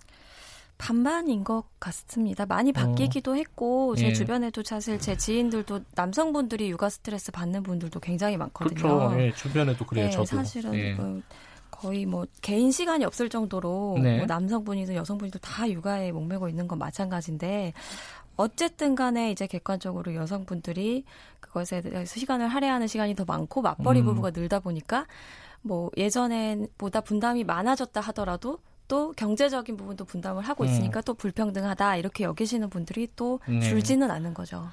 [0.85, 2.45] 반반인 것 같습니다.
[2.45, 2.73] 많이 어.
[2.75, 3.35] 바뀌기도 어.
[3.37, 4.13] 했고 제 예.
[4.13, 8.75] 주변에도 사실 제 지인들도 남성분들이 육아 스트레스 받는 분들도 굉장히 많거든요.
[8.75, 9.19] 그렇죠.
[9.19, 10.05] 예, 주변에도 그래요.
[10.05, 10.27] 네, 저도.
[10.27, 10.93] 사실은 예.
[10.93, 11.23] 뭐
[11.71, 14.19] 거의 뭐 개인 시간이 없을 정도로 네.
[14.19, 17.73] 뭐 남성분이든 여성분이든 다 육아에 목매고 있는 건 마찬가지인데
[18.37, 21.05] 어쨌든 간에 이제 객관적으로 여성분들이
[21.41, 24.05] 그것에 대해서 시간을 할애하는 시간이 더 많고 맞벌이 음.
[24.05, 25.07] 부부가 늘다 보니까
[25.63, 28.59] 뭐 예전보다 분담이 많아졌다 하더라도
[28.89, 30.69] 또 경제적인 부분도 분담을 하고 음.
[30.69, 31.03] 있으니까 음.
[31.05, 33.61] 또 불평등하다 이렇게 여기시는 분들이 또 네.
[33.61, 34.69] 줄지는 않는 거죠.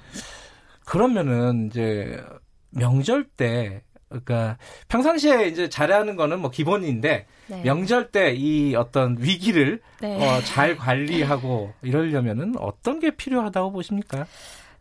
[0.84, 2.22] 그러면은 이제
[2.70, 4.58] 명절 때 그러니까
[4.88, 7.62] 평상시에 이제 잘하는 거는 뭐 기본인데 네.
[7.62, 10.16] 명절 때 이 어떤 위기를 네.
[10.16, 14.26] 어, 잘 관리하고 이러려면은 어떤 게 필요하다고 보십니까?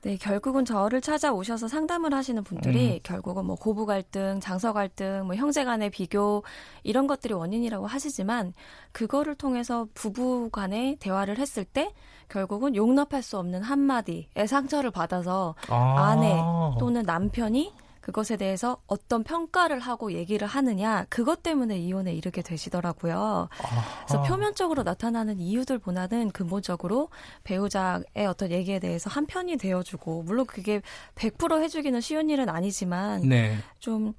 [0.04, 2.99] 네, 결국은 저를 찾아오셔서 상담을 하시는 분들이 음.
[3.04, 6.43] 결국은 뭐 고부 갈등, 장서 갈등, 뭐 형제 간의 비교
[6.82, 8.54] 이런 것들이 원인이라고 하시지만
[8.93, 11.93] 그거를 통해서 부부 간의 대화를 했을 때
[12.30, 16.10] 결국은 용납할 수 없는 한마디의 상처를 받아서 아.
[16.10, 16.36] 아내
[16.80, 17.72] 또는 남편이
[18.02, 23.47] 그것에 대해서 어떤 평가를 하고 얘기를 하느냐 그것 때문에 이혼에 이르게 되시더라고요.
[24.06, 27.10] 그래서 표면적으로 나타나는 이유들보다는 근본적으로
[27.43, 30.82] 배우자의 어떤 얘기에 대해서 한 편이 되어주고 물론 그게
[31.16, 33.58] 100% 해주기는 쉬운 일은 아니지만 네.
[33.80, 34.14] 좀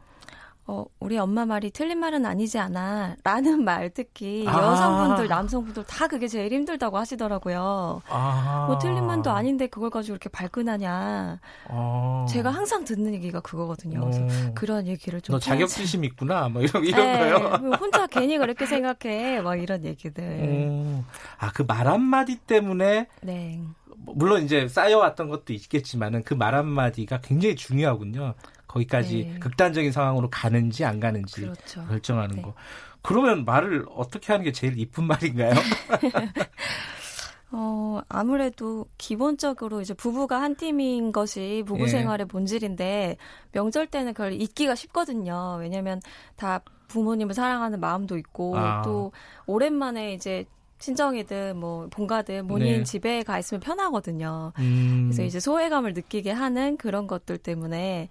[0.64, 3.16] 어, 우리 엄마 말이 틀린 말은 아니지 않아.
[3.24, 4.62] 라는 말 듣기 아.
[4.62, 8.00] 여성분들, 남성분들 다 그게 제일 힘들다고 하시더라고요.
[8.08, 8.64] 아.
[8.68, 11.40] 뭐 틀린 말도 아닌데 그걸 가지고 이렇게 발끈하냐.
[11.68, 12.26] 아.
[12.28, 14.00] 제가 항상 듣는 얘기가 그거거든요.
[14.00, 14.52] 그래서 어.
[14.54, 15.34] 그런 얘기를 좀.
[15.34, 16.48] 너 자격지심 있구나.
[16.48, 17.58] 뭐 이런, 이런 네, 거요.
[17.58, 19.40] 뭐 혼자 괜히 그렇게 생각해.
[19.42, 20.68] 막 이런 얘기들.
[20.70, 21.04] 어.
[21.38, 23.08] 아, 그 말 한마디 때문에.
[23.22, 23.60] 네.
[24.04, 28.34] 물론 이제 쌓여왔던 것도 있겠지만은 그 말 한마디가 굉장히 중요하군요.
[28.72, 29.38] 거기까지 네.
[29.38, 31.86] 극단적인 상황으로 가는지 안 가는지 그렇죠.
[31.86, 32.42] 결정하는 네.
[32.42, 32.54] 거.
[33.02, 35.52] 그러면 말을 어떻게 하는 게 제일 이쁜 말인가요?
[37.54, 41.88] 어, 아무래도 기본적으로 이제 부부가 한 팀인 것이 부부 예.
[41.88, 43.18] 생활의 본질인데
[43.52, 45.58] 명절 때는 그걸 잊기가 쉽거든요.
[45.60, 46.00] 왜냐면
[46.36, 48.80] 다 부모님을 사랑하는 마음도 있고 아.
[48.82, 49.12] 또
[49.46, 50.46] 오랜만에 이제
[50.82, 52.82] 친정이든 뭐 본가든 본인 네.
[52.82, 54.52] 집에 가 있으면 편하거든요.
[54.58, 55.04] 음.
[55.06, 58.08] 그래서 이제 소외감을 느끼게 하는 그런 것들 때문에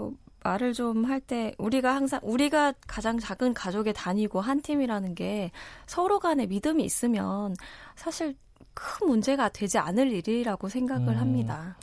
[0.00, 5.50] 그 말을 좀 할 때 우리가 항상 우리가 가장 작은 가족에 다니고 한 팀이라는 게
[5.86, 7.54] 서로 간에 믿음이 있으면
[7.94, 8.34] 사실
[8.74, 11.18] 큰 문제가 되지 않을 일이라고 생각을 음.
[11.18, 11.76] 합니다.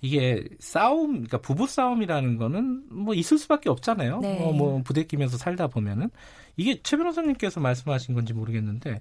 [0.00, 4.18] 이게 싸움, 그러니까 부부 싸움이라는 거는 뭐 있을 수밖에 없잖아요.
[4.18, 4.38] 네.
[4.40, 6.10] 뭐, 뭐 부대끼면서 살다 보면은
[6.56, 9.00] 이게 최 변호사님께서 말씀하신 건지 모르겠는데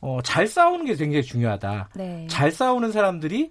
[0.00, 1.90] 어, 잘 싸우는 게 굉장히 중요하다.
[1.96, 2.26] 네.
[2.30, 3.50] 잘 싸우는 사람들이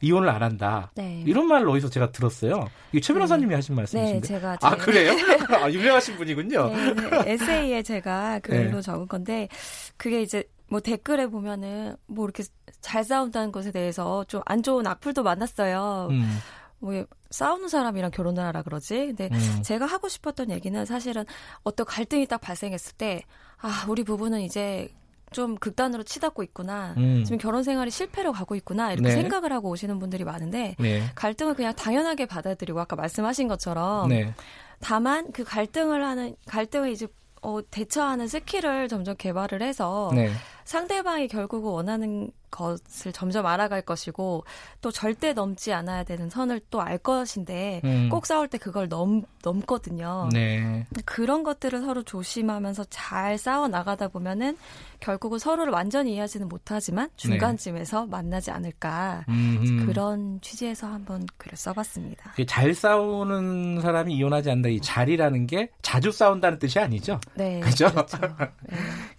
[0.00, 0.90] 이혼을 안 한다.
[0.94, 1.22] 네.
[1.26, 2.68] 이런 말을 어디서 제가 들었어요.
[2.92, 3.54] 이게 최 변호사님이 네.
[3.56, 4.20] 하신 말씀이신데.
[4.20, 5.12] 네, 제가 아 그래요?
[5.62, 6.68] 아, 유명하신 분이군요.
[6.68, 7.32] 네, 네.
[7.32, 8.80] 에세이에 제가 글로 네.
[8.82, 9.48] 적은 건데
[9.96, 12.42] 그게 이제 뭐 댓글에 보면은 뭐 이렇게
[12.80, 16.08] 잘 싸운다는 것에 대해서 좀 안 좋은 악플도 많았어요.
[16.10, 16.38] 음.
[16.78, 18.94] 뭐 싸우는 사람이랑 결혼을 하라 그러지.
[19.06, 19.62] 근데 음.
[19.62, 21.24] 제가 하고 싶었던 얘기는 사실은
[21.64, 23.22] 어떤 갈등이 딱 발생했을 때
[23.58, 24.88] 아, 우리 부부는 이제
[25.32, 26.94] 좀 극단으로 치닫고 있구나.
[26.96, 27.24] 음.
[27.24, 28.92] 지금 결혼 생활이 실패로 가고 있구나.
[28.92, 29.14] 이렇게 네.
[29.14, 31.02] 생각을 하고 오시는 분들이 많은데 네.
[31.14, 34.32] 갈등을 그냥 당연하게 받아들이고 아까 말씀하신 것처럼 네.
[34.80, 37.06] 다만 그 갈등을 하는 갈등을 이제
[37.42, 40.30] 어, 대처하는 skill을 점점 개발을 해서 네.
[40.66, 44.44] 상대방이 결국은 원하는 것을 점점 알아갈 것이고
[44.80, 48.08] 또 절대 넘지 않아야 되는 선을 또 알 것인데 음.
[48.10, 50.28] 꼭 싸울 때 그걸 넘 넘거든요.
[50.32, 50.86] 네.
[51.04, 54.56] 그런 것들을 서로 조심하면서 잘 싸워 나가다 보면은
[55.00, 58.10] 결국은 서로를 완전히 이해하지는 못하지만 중간쯤에서 네.
[58.10, 59.86] 만나지 않을까 음흠.
[59.86, 62.34] 그런 취지에서 한번 글을 써봤습니다.
[62.46, 64.68] 잘 싸우는 사람이 이혼하지 않는다.
[64.68, 67.20] 이 잘이라는 게 자주 싸운다는 뜻이 아니죠?
[67.34, 67.90] 네, 그죠?
[67.90, 68.18] 그렇죠.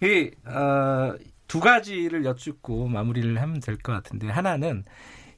[0.08, 1.14] 이 어,
[1.48, 4.84] 두 가지를 여쭙고 마무리를 하면 될 것 같은데 하나는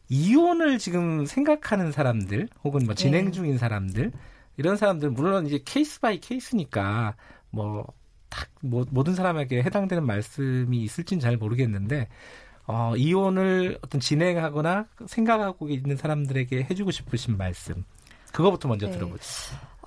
[0.09, 3.31] 이혼을 지금 생각하는 사람들 혹은 뭐 진행 네.
[3.31, 4.13] 중인 사람들
[4.57, 7.17] 이런 사람들 물론 이제 case by case니까
[7.51, 7.87] 뭐
[8.31, 12.09] 딱 뭐, 모든 사람에게 해당되는 말씀이 있을지는 잘 모르겠는데
[12.67, 17.85] 어, 이혼을 어떤 진행하거나 생각하고 있는 사람들에게 해주고 싶으신 말씀
[18.33, 18.93] 그거부터 먼저 네.
[18.93, 19.25] 들어보죠.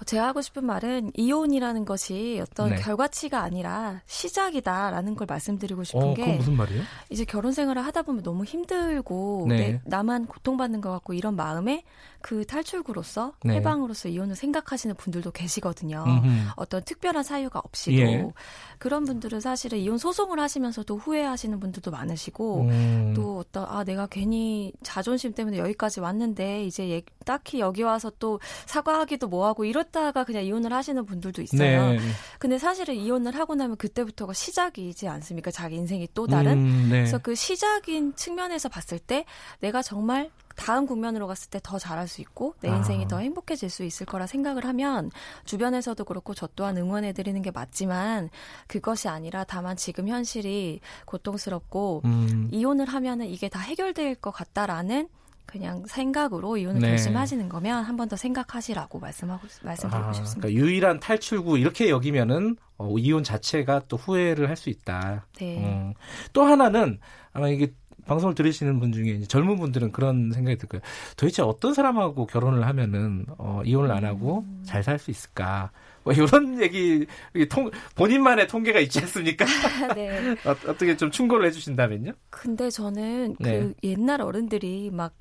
[0.04, 2.76] 제가 하고 싶은 말은 이혼이라는 것이 어떤 네.
[2.78, 6.84] 결과치가 아니라 시작이다라는 걸 말씀드리고 싶은 어, 게 무슨 말이에요?
[7.10, 9.56] 이제 결혼 생활을 하다 보면 너무 힘들고 네.
[9.58, 11.84] 내, 나만 고통받는 것 같고 이런 마음에
[12.24, 13.56] 그 탈출구로서 네.
[13.56, 16.06] 해방으로서 이혼을 생각하시는 분들도 계시거든요.
[16.08, 16.52] 음흠.
[16.56, 18.32] 어떤 특별한 사유가 없이도 예.
[18.78, 23.14] 그런 분들은 사실은 이혼 소송을 하시면서도 후회하시는 분들도 많으시고 음.
[23.14, 28.40] 또 어떤 아 내가 괜히 자존심 때문에 여기까지 왔는데 이제 예, 딱히 여기 와서 또
[28.68, 31.92] 사과하기도 뭐하고 이 렇다가 그냥 이혼을 하시는 분들도 있어요.
[31.92, 32.00] 네.
[32.40, 35.52] 근데 사실은 이혼을 하고 나면 그때부터가 시작이지 않습니까?
[35.52, 36.54] 자기 인생이 또 다른.
[36.54, 37.00] 음, 네.
[37.00, 39.26] 그래서 그 시작인 측면에서 봤을 때
[39.60, 43.08] 내가 정말 다음 국면으로 갔을 때 더 잘할 수 있고 내 인생이 아.
[43.08, 45.10] 더 행복해질 수 있을 거라 생각을 하면
[45.46, 48.30] 주변에서도 그렇고 저 또한 응원해 드리는 게 맞지만
[48.68, 52.50] 그것이 아니라 다만 지금 현실이 고통스럽고 음.
[52.52, 55.08] 이혼을 하면은 이게 다 해결될 것 같다라는
[55.46, 56.90] 그냥 생각으로 이혼을 네.
[56.90, 60.48] 결심하시는 거면 한 번 더 생각하시라고 말씀하고 말씀드리고 아, 싶습니다.
[60.48, 65.26] 그러니까 유일한 탈출구 이렇게 여기면은 어, 이혼 자체가 또 후회를 할 수 있다.
[65.40, 65.62] 네.
[65.64, 65.94] 어.
[66.34, 67.00] 또 하나는
[67.32, 67.72] 아마 이게
[68.06, 70.82] 방송을 들으시는 분 중에 젊은 분들은 그런 생각이 들 거예요.
[71.16, 74.64] 도대체 어떤 사람하고 결혼을 하면은 어, 이혼을 안 하고 음.
[74.66, 75.72] 잘살 수 있을까?
[76.04, 76.28] 뭐 이런
[76.62, 77.06] 얘기
[77.50, 79.46] 통 본인만의 통계가 있지 않습니까?
[79.96, 80.32] 네.
[80.46, 82.12] 어, 떻게 좀 충고를 해주신다면요?
[82.30, 83.60] 근데 저는 그 네.
[83.60, 85.14] 그 옛날 어른들이 막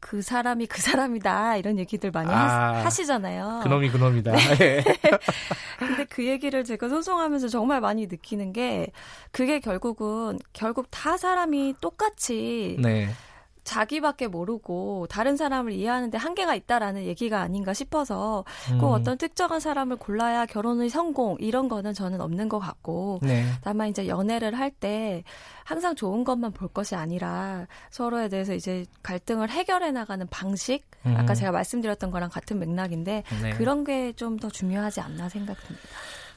[0.00, 3.60] 그 사람이 그 사람이다 이런 얘기들 많이 아, 하 시잖아요.
[3.62, 4.32] 그놈이 그놈이다.
[4.32, 4.56] 네.
[4.60, 4.84] 예.
[5.78, 8.88] 근데 그 얘기를 제가 소송하면서 정말 많이 느끼는 게
[9.30, 13.10] 그게 결국은 결국 다 사람이 똑같이 네.
[13.70, 18.44] 자기밖에 모르고 다른 사람을 이해하는데 한계가 있다라는 얘기가 아닌가 싶어서
[18.80, 18.92] 꼭 음.
[18.92, 23.44] 어떤 특정한 사람을 골라야 결혼의 성공 이런 거는 저는 없는 것 같고 네.
[23.62, 25.24] 다만 이제 연애를 할 때
[25.64, 31.16] 항상 좋은 것만 볼 것이 아니라 서로에 대해서 이제 갈등을 해결해 나가는 방식 음.
[31.18, 33.50] 아까 제가 말씀드렸던 거랑 같은 맥락인데 네.
[33.50, 35.88] 그런 게 좀 더 중요하지 않나 생각됩니다.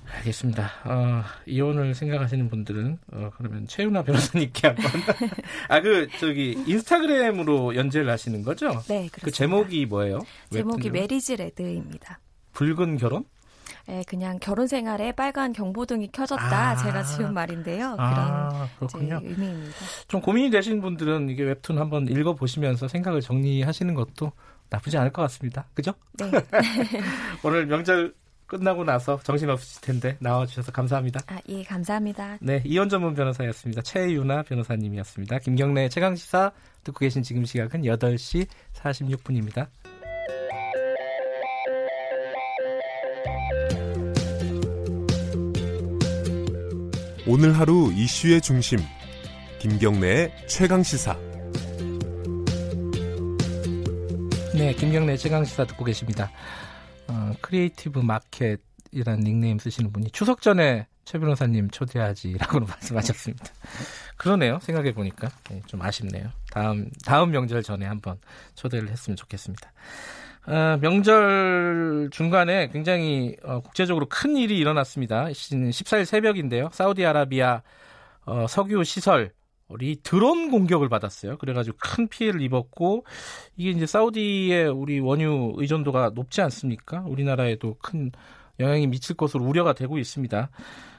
[0.09, 0.71] 알겠습니다.
[0.85, 4.85] 어, 이혼을 생각하시는 분들은 어, 그러면 최윤아 변호사님께 한번
[5.69, 8.67] 아그 저기 인스타그램으로 연재를 하시는 거죠?
[8.87, 9.19] 네, 그렇습니다.
[9.21, 10.19] 그 제목이 뭐예요?
[10.51, 12.19] 제목이 메리지 레드입니다.
[12.53, 13.25] 붉은 결혼?
[13.87, 16.69] 네, 그냥 결혼 생활에 빨간 경보등이 켜졌다.
[16.69, 17.95] 아, 제가 지은 말인데요.
[17.99, 19.75] 아, 그런 아, 의미입니다.
[20.07, 24.31] 좀 고민이 되신 분들은 이게 웹툰 한번 읽어 보시면서 생각을 정리하시는 것도
[24.69, 25.67] 나쁘지 않을 것 같습니다.
[25.73, 25.93] 그죠?
[26.13, 26.31] 네.
[27.43, 28.13] 오늘 명절
[28.53, 31.21] 끝나고 나서 정신 없으실 텐데 나와주셔서 감사합니다.
[31.27, 32.37] 아, 예, 감사합니다.
[32.39, 33.81] 네, 이현 전문 변호사였습니다.
[33.81, 35.39] 최유나 변호사님이었습니다.
[35.39, 36.51] 김경래 최강시사
[36.83, 39.67] 듣고 계신 지금 시각은 8시 46분입니다.
[47.25, 48.79] 오늘 하루 이슈의 중심
[49.59, 51.17] 김경래의 최강시사
[54.55, 56.29] 네, 김경래 최강시사 듣고 계십니다.
[57.07, 63.45] 어, 크리에이티브 마켓이라는 닉네임 쓰시는 분이 추석 전에 최 변호사님 초대하지라고 말씀하셨습니다.
[64.17, 64.59] 그러네요.
[64.61, 66.29] 생각해 보니까 네, 좀 아쉽네요.
[66.51, 68.17] 다음 다음 명절 전에 한번
[68.55, 69.71] 초대를 했으면 좋겠습니다.
[70.45, 75.25] 어, 명절 중간에 굉장히 어, 국제적으로 큰 일이 일어났습니다.
[75.27, 76.69] 14일 새벽인데요.
[76.71, 77.61] 사우디아라비아
[78.25, 79.31] 어, 석유 시설
[79.81, 81.37] 이 드론 공격을 받았어요.
[81.37, 83.05] 그래가지고 큰 피해를 입었고
[83.57, 87.03] 이게 이제 사우디의 우리 원유 의존도가 높지 않습니까?
[87.07, 88.11] 우리나라에도 큰
[88.59, 90.49] 영향이 미칠 것으로 우려가 되고 있습니다.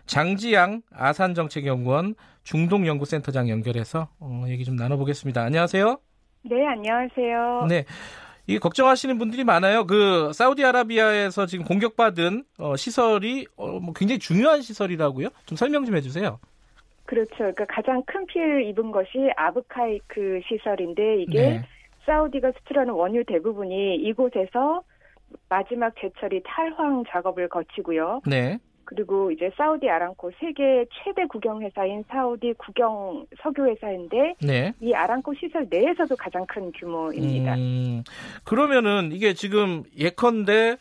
[0.06, 5.42] 장지양 아산정책연구원 중동연구센터장 연결해서 어, 얘기 좀 나눠보겠습니다.
[5.42, 5.98] 안녕하세요.
[6.42, 7.66] 네, 안녕하세요.
[7.68, 7.84] 네.
[8.46, 9.86] 이 걱정하시는 분들이 많아요.
[9.86, 15.28] 그 사우디아라비아에서 지금 공격받은 어, 시설이 어, 뭐 굉장히 중요한 시설이라고요.
[15.46, 16.38] 좀 설명 좀 해주세요.
[17.06, 17.34] 그렇죠.
[17.36, 21.62] 그러니까 가장 큰 피해를 입은 것이 아브카이크 시설인데 이게 네.
[22.06, 24.82] 사우디가 수출하는 원유 대부분이 이곳에서
[25.48, 28.22] 마지막 제철이 탈황 작업을 거치고요.
[28.26, 28.58] 네.
[28.86, 34.72] 그리고 이제 사우디 아람코 세계 최대 국영 회사인 사우디 국영 석유 회사인데 네.
[34.80, 37.54] 이 아람코 시설 내에서도 가장 큰 규모입니다.
[37.54, 38.04] 음,
[38.44, 40.76] 그러면은 이게 지금 예컨대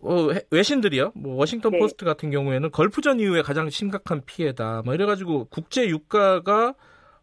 [0.00, 1.12] 어, 외신들이요.
[1.14, 1.78] 뭐 워싱턴 네.
[1.78, 4.82] 포스트 같은 경우에는 걸프전 이후에 가장 심각한 피해다.
[4.84, 6.74] 뭐 이래가지고 국제 유가가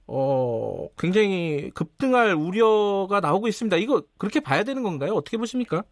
[0.08, 3.78] 어 굉장히 급등할 우려가 나오고 있습니다.
[3.78, 5.14] 이거 그렇게 봐야 되는 건가요?
[5.14, 5.84] 어떻게 보십니까?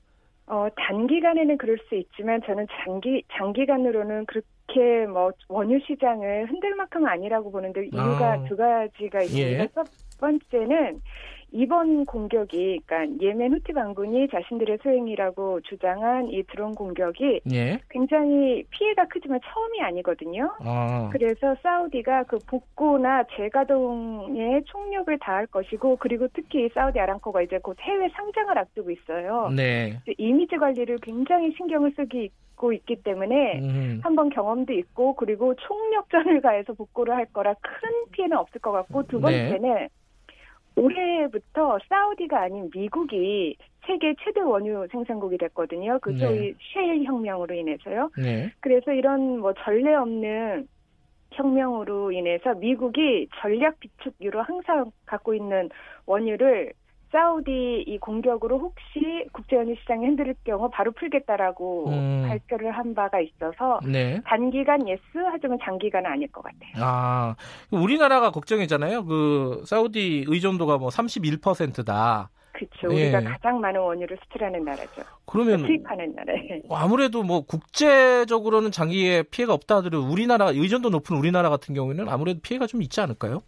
[0.45, 7.50] 어 단기간에는 그럴 수 있지만 저는 장기 장기간으로는 그렇게 뭐 원유 시장을 흔들 만큼은 아니라고
[7.50, 8.44] 보는데 이유가 아.
[8.44, 9.64] 두 가지가 있습니다.
[9.64, 9.70] 예.
[9.74, 9.88] 첫
[10.20, 11.02] 번째는
[11.54, 17.80] 이번 공격이 그러니까 예멘 후티 반군이 자신들의 소행이라고 주장한 이 드론 공격이 예.
[17.90, 20.52] 굉장히 피해가 크지만 처음이 아니거든요.
[20.62, 21.10] 아.
[21.14, 28.10] 그래서 사우디가 그 복구나 재가동에 총력을 다할 것이고 그리고 특히 사우디 아람코가 이제 곧 해외
[28.10, 29.52] 상장을 앞두고 있어요.
[29.56, 30.00] 네.
[30.18, 34.00] 이미지 관리를 굉장히 신경을 쓰기 고 있기 때문에 음.
[34.04, 39.18] 한번 경험도 있고 그리고 총력전을 가해서 복구를 할 거라 큰 피해는 없을 것 같고 두
[39.18, 39.22] 네.
[39.22, 39.90] 번째는 네.
[40.76, 43.56] 올해부터 사우디가 아닌 미국이
[43.86, 46.00] 세계 최대 원유 생산국이 됐거든요.
[46.02, 46.18] 그 네.
[46.18, 48.10] 소위 셰일 혁명으로 인해서요.
[48.18, 48.52] 네.
[48.60, 50.68] 그래서 이런 뭐 전례 없는
[51.32, 55.70] 혁명으로 인해서 미국이 전략 비축유로 항상 갖고 있는
[56.06, 56.74] 원유를
[57.14, 62.26] 사우디 이 공격으로 혹시 국제 원유 시장이 흔들릴 경우 바로 풀겠다라고 음.
[62.27, 64.19] 발표를 한 바가 있어서 네.
[64.26, 66.72] 단기간 yes 하지만 장기간은 아닐 것 같아요.
[66.77, 67.35] 아
[67.69, 69.06] 우리나라가 걱정이잖아요.
[69.06, 72.30] 그 사우디 의존도가 뭐 31%다.
[72.53, 72.88] 그렇죠.
[72.88, 73.06] 네.
[73.06, 75.03] 우리가 가장 많은 원유를 수출하는 나라죠.
[75.26, 76.34] 그러면 수입하는 나라.
[76.69, 82.68] 아무래도 뭐 국제적으로는 장기에 피해가 없다 하더라도 우리나라 의존도 높은 우리나라 같은 경우에는 아무래도 피해가
[82.68, 83.41] 좀 있지 않을까요?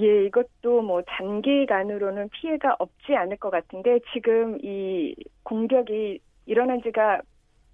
[0.00, 7.20] 예, 이것도 뭐 단기간으로는 피해가 없지 않을 것 같은데 지금 이 공격이 일어난 지가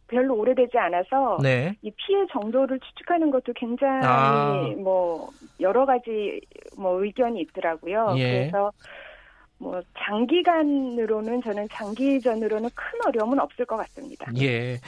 [0.09, 1.74] 별로 오래되지 않아서 네.
[1.82, 4.74] 이 피해 정도를 추측하는 것도 굉장히 아.
[4.77, 6.40] 뭐 여러 가지
[6.77, 8.15] 뭐 의견이 있더라고요.
[8.19, 8.51] 예.
[8.51, 8.70] 그래서
[9.62, 14.26] 뭐 장기간으로는 저는 장기전으로는 큰 어려움은 없을 것 같습니다.
[14.40, 14.78] 예.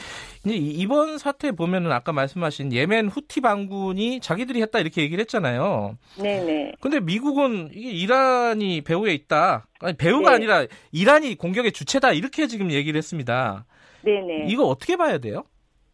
[0.44, 5.96] 이제 이번 사태 보면은 아까 말씀하신 예멘 후티 반군이 자기들이 했다 이렇게 얘기를 했잖아요.
[6.20, 6.72] 네네.
[6.80, 9.66] 근데 미국은 이게 이란이 배후에 있다.
[9.80, 10.36] 아니 배후가 네.
[10.36, 13.64] 아니라 이란이 공격의 주체다 이렇게 지금 얘기를 했습니다.
[14.02, 14.46] 네네.
[14.48, 15.44] 이거 어떻게 봐야 돼요?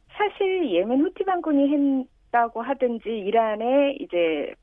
[0.09, 1.69] 사실 예멘 후티 반군이
[2.31, 4.55] 했다고 하든지 이란의 이제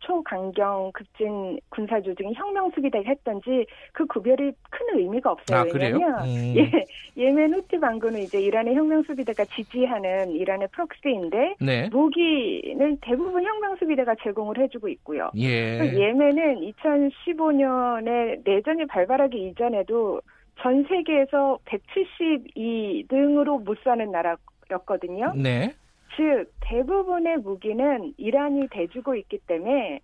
[0.00, 5.60] 초강경 급진 군사 조직이 혁명 수비대가 했던지 그 구별이 큰 의미가 없어요.
[5.60, 6.54] 아, 왜냐하면 음.
[6.56, 6.84] 예,
[7.16, 11.88] 예멘 후티 반군은 이제 이란의 혁명 수비대가 지지하는 이란의 프록시인데 네.
[11.90, 15.30] 무기는 대부분 혁명 수비대가 제공을 해주고 있고요.
[15.36, 15.78] 예.
[15.94, 20.20] 예멘은 2015년에 내전이 발발하기 이전에도
[20.60, 25.32] 전 세계에서 172등으로 못 사는 나라였거든요.
[25.34, 25.74] 네.
[26.16, 30.00] 즉 대부분의 무기는 이란이 대주고 있기 때문에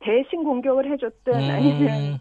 [0.00, 1.50] 대신 공격을 해줬든 음.
[1.50, 2.20] 아니면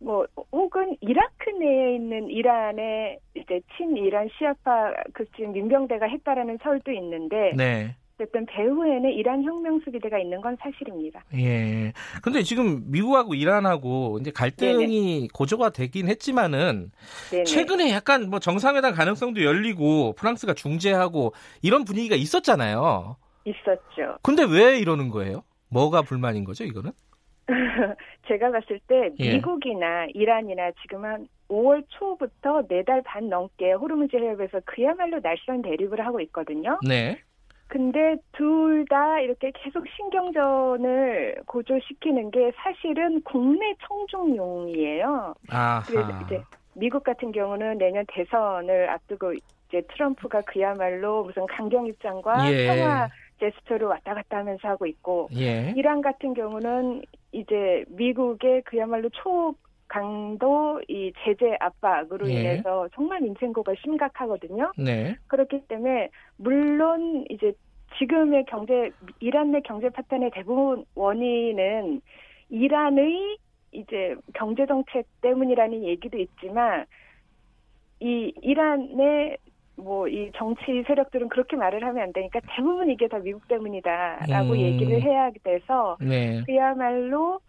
[0.00, 7.94] 뭐 혹은 이라크 내에 있는 이란의 이제 친이란 시아파 급진 민병대가 했다라는 설도 있는데 네.
[8.22, 11.24] 어쨌든 배후에는 이란 혁명 수비대가 있는 건 사실입니다.
[11.34, 11.92] 예.
[12.22, 15.28] 근데 지금 미국하고 이란하고 이제 갈등이 네네.
[15.34, 16.92] 고조가 되긴 했지만은
[17.30, 17.44] 네네.
[17.44, 23.16] 최근에 약간 뭐 정상회담 가능성도 열리고 프랑스가 중재하고 이런 분위기가 있었잖아요.
[23.44, 24.18] 있었죠.
[24.22, 25.42] 근데 왜 이러는 거예요?
[25.68, 26.92] 뭐가 불만인 거죠, 이거는?
[28.28, 29.34] 제가 봤을 때 예.
[29.34, 36.20] 미국이나 이란이나 지금 한 5월 초부터 4달 반 넘게 호르무즈 해협에서 그야말로 날선 대립을 하고
[36.20, 36.78] 있거든요.
[36.86, 37.18] 네.
[37.72, 45.34] 근데 둘 다 이렇게 계속 신경전을 고조시키는 게 사실은 국내 청중용이에요.
[45.48, 45.82] 아하.
[45.86, 46.42] 그래서 이제
[46.74, 52.66] 미국 같은 경우는 내년 대선을 앞두고 이제 트럼프가 그야말로 무슨 강경 입장과 예.
[52.66, 53.08] 평화
[53.40, 55.72] 제스처를 왔다 갔다 하면서 하고 있고 예.
[55.74, 59.54] 이란 같은 경우는 이제 미국의 그야말로 초
[59.92, 62.32] 강도 이 제재 압박으로 예.
[62.32, 64.72] 인해서 정말 인생고가 심각하거든요.
[64.78, 65.14] 네.
[65.26, 66.08] 그렇기 때문에
[66.38, 67.52] 물론 이제
[67.98, 68.90] 지금의 경제
[69.20, 72.00] 이란 내 경제 파탄의 대부분 원인은
[72.48, 73.36] 이란의
[73.72, 76.86] 이제 경제 정책 때문이라는 얘기도 있지만
[78.00, 79.36] 이 이란의
[79.76, 84.58] 뭐 이 정치 세력들은 그렇게 말을 하면 안 되니까 대부분 이게 다 미국 때문이다라고 음.
[84.58, 86.42] 얘기를 해야 돼서 네.
[86.46, 87.40] 그야말로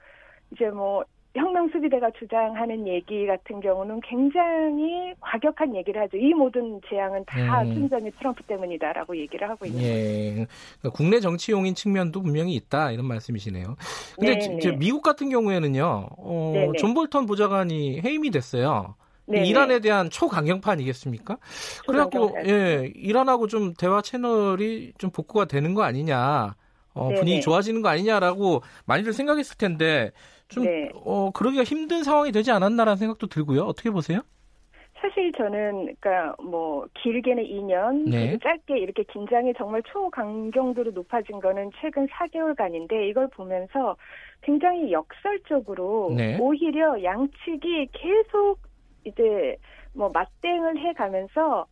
[0.51, 6.15] 이제 뭐 혁명 수비대가 주장하는 얘기 같은 경우는 굉장히 과격한 얘기를 하죠.
[6.15, 7.73] 이 모든 재앙은 다 음.
[7.73, 9.89] 순전히 트럼프 때문이다라고 얘기를 하고 있는 거죠.
[9.91, 10.31] 예.
[10.33, 13.75] 그러니까 국내 정치용인 측면도 분명히 있다 이런 말씀이시네요.
[14.15, 14.59] 근데 네네.
[14.59, 16.71] 지- 미국 같은 경우에는요, 어, 네네.
[16.77, 18.93] 존 볼턴 보좌관이 해임이 됐어요.
[19.25, 19.47] 네네.
[19.47, 21.37] 이란에 대한 초강경파 아니겠습니까?
[21.87, 22.37] 그래갖고.
[22.45, 26.53] 예, 이란하고 좀 대화 채널이 좀 복구가 되는 거 아니냐,
[26.93, 27.09] 어.
[27.15, 30.11] 분위기 좋아지는 거 아니냐라고 많이들 생각했을 텐데
[30.53, 30.89] 좀 네.
[30.93, 33.63] 어, 그러기가 힘든 상황이 되지 않았나라는 생각도 들고요.
[33.63, 34.21] 어떻게 보세요?
[35.01, 38.37] 사실 저는 그러니까 뭐 길게는 2년, 네.
[38.41, 43.97] 짧게 이렇게 긴장이 정말 초강경도로 높아진 거는 최근 4개월간인데 이걸 보면서
[44.41, 46.37] 굉장히 역설적으로 네.
[46.39, 48.59] 오히려 양측이 계속
[49.03, 49.57] 이제
[49.93, 51.65] 뭐 맞대응을 해가면서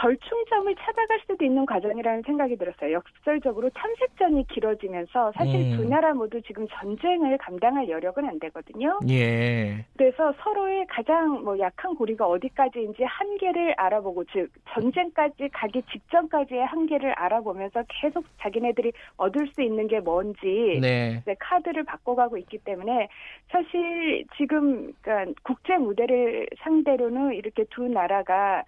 [0.00, 2.92] 절충점을 찾아갈 수도 있는 과정이라는 생각이 들었어요.
[2.92, 5.76] 역설적으로 탐색전이 길어지면서 사실 음.
[5.76, 8.98] 두 나라 모두 지금 전쟁을 감당할 여력은 안 되거든요.
[9.10, 9.84] 예.
[9.96, 17.84] 그래서 서로의 가장 뭐 약한 고리가 어디까지인지 한계를 알아보고 즉 전쟁까지 가기 직전까지의 한계를 알아보면서
[17.88, 21.22] 계속 자기네들이 얻을 수 있는 게 뭔지 네.
[21.38, 23.08] 카드를 바꿔가고 있기 때문에
[23.48, 28.62] 사실 지금 그러니까 국제 무대를 상대로는 이렇게 두 나라가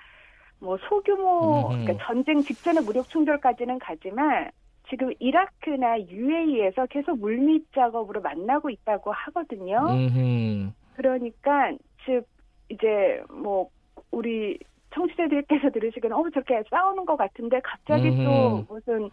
[0.63, 1.69] 뭐 소규모.
[1.69, 4.51] 그러니까 전쟁 직전의 무력 충돌까지는 가지만
[4.89, 9.79] 지금 이라크나 UAE에서 계속 물밑 작업으로 만나고 있다고 하거든요.
[9.91, 10.71] 음흠.
[10.95, 11.73] 그러니까
[12.05, 12.25] 즉
[12.69, 13.69] 이제 뭐
[14.11, 14.59] 우리
[14.95, 18.25] 청취자들께서 들으시기는 어 저렇게 싸우는 것 같은데 갑자기 음흠.
[18.25, 19.11] 또 무슨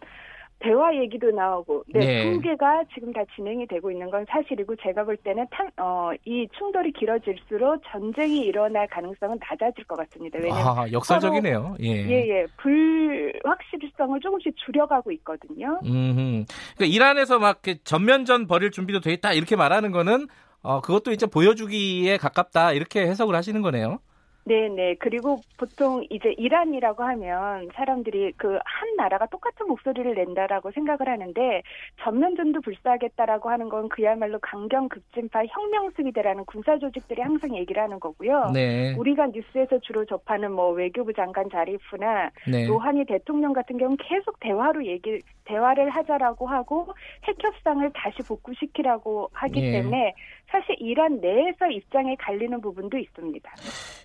[0.60, 2.32] 대화 얘기도 나오고 네, 네.
[2.32, 6.46] 두 개가 지금 다 진행이 되고 있는 건 사실이고 제가 볼 때는 탐, 어, 이
[6.56, 10.38] 충돌이 길어질수록 전쟁이 일어날 가능성은 낮아질 것 같습니다.
[10.40, 11.76] 왜냐하면 아, 역설적이네요.
[11.82, 11.86] 예.
[12.08, 15.80] 예 예 불확실성을 조금씩 줄여가고 있거든요.
[15.84, 16.44] 음,
[16.76, 20.28] 그러니까 이란에서 막 전면전 벌일 준비도 돼 있다 이렇게 말하는 거는
[20.62, 23.98] 어 그것도 이제 보여주기에 가깝다 이렇게 해석을 하시는 거네요.
[24.44, 24.96] 네네.
[25.00, 31.62] 그리고 보통 이제 이란이라고 하면 사람들이 그 한 나라가 똑같은 목소리를 낸다라고 생각을 하는데
[32.02, 38.50] 전면전도 불사하겠다라고 하는 건 그야말로 강경 급진파 혁명 수비대라는 군사 조직들이 항상 얘기를 하는 거고요.
[38.54, 38.94] 네.
[38.96, 42.66] 우리가 뉴스에서 주로 접하는 뭐 외교부 장관 자리프나 네.
[42.66, 46.88] 로하니 대통령 같은 경우는 계속 대화로 얘기 대화를 하자라고 하고
[47.24, 49.72] 핵 협상을 다시 복구시키라고 하기 예.
[49.72, 50.14] 때문에
[50.50, 53.50] 사실 이란 내에서 입장에 갈리는 부분도 있습니다.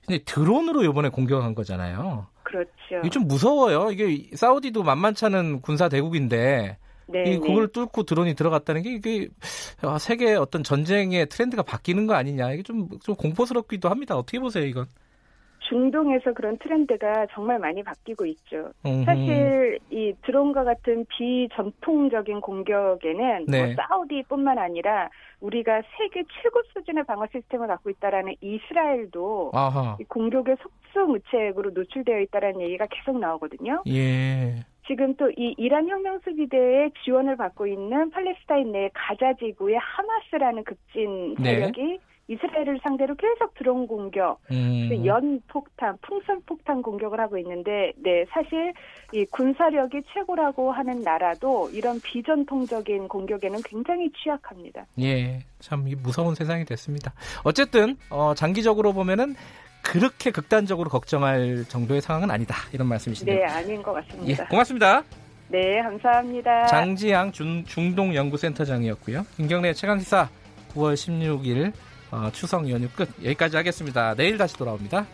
[0.06, 2.28] 근데 드론으로 이번에 공격한 거잖아요.
[2.44, 2.70] 그렇죠.
[3.00, 3.92] 이게 좀 무서워요.
[3.92, 6.78] 이게 사우디도 만만찮은 군사 대국인데
[7.08, 7.72] 네, 이 그걸 네.
[7.72, 9.28] 뚫고 드론이 들어갔다는 게 이게
[9.82, 14.16] 아, 세계 어떤 전쟁의 트렌드가 바뀌는 거 아니냐 이게 좀, 좀 공포스럽기도 합니다.
[14.16, 14.86] 어떻게 보세요 이건?
[15.70, 18.72] 중동에서 그런 트렌드가 정말 많이 바뀌고 있죠.
[18.86, 19.04] 음흠.
[19.06, 23.66] 사실 이 드론과 같은 비전통적인 공격에는 뭐 네.
[23.66, 25.10] 뭐 사우디뿐만 아니라
[25.42, 29.52] 우리가 세계 최고 수준의 방어 시스템을 갖고 있다라는 이스라엘도
[30.08, 33.84] 공격의 속수무책으로 노출되어 있다라는 얘기가 계속 나오거든요.
[33.88, 34.56] 예.
[34.88, 41.56] 지금 또 이 이란 혁명수비대의 지원을 받고 있는 팔레스타인 내 가자 지구의 하마스라는 급진 네.
[41.56, 42.00] 세력이 네.
[42.28, 45.06] 이스라엘을 상대로 계속 드론 공격, 음.
[45.06, 48.74] 연 폭탄, 풍선 폭탄 공격을 하고 있는데, 네 사실
[49.14, 54.86] 이 군사력이 최고라고 하는 나라도 이런 비전통적인 공격에는 굉장히 취약합니다.
[55.00, 57.14] 예, 참 무서운 세상이 됐습니다.
[57.44, 59.36] 어쨌든 어, 장기적으로 보면은
[59.84, 63.38] 그렇게 극단적으로 걱정할 정도의 상황은 아니다 이런 말씀이시네요.
[63.38, 64.44] 네, 아닌 것 같습니다.
[64.44, 65.04] 예, 고맙습니다.
[65.48, 66.66] 네, 감사합니다.
[66.66, 69.24] 장지양 중동연구센터장이었고요.
[69.36, 70.28] 김경래 최강시사
[70.74, 71.72] 9월 16일
[72.12, 74.14] 어, 추석 연휴 끝 여기까지 하겠습니다.
[74.16, 75.06] 내일 다시 돌아옵니다.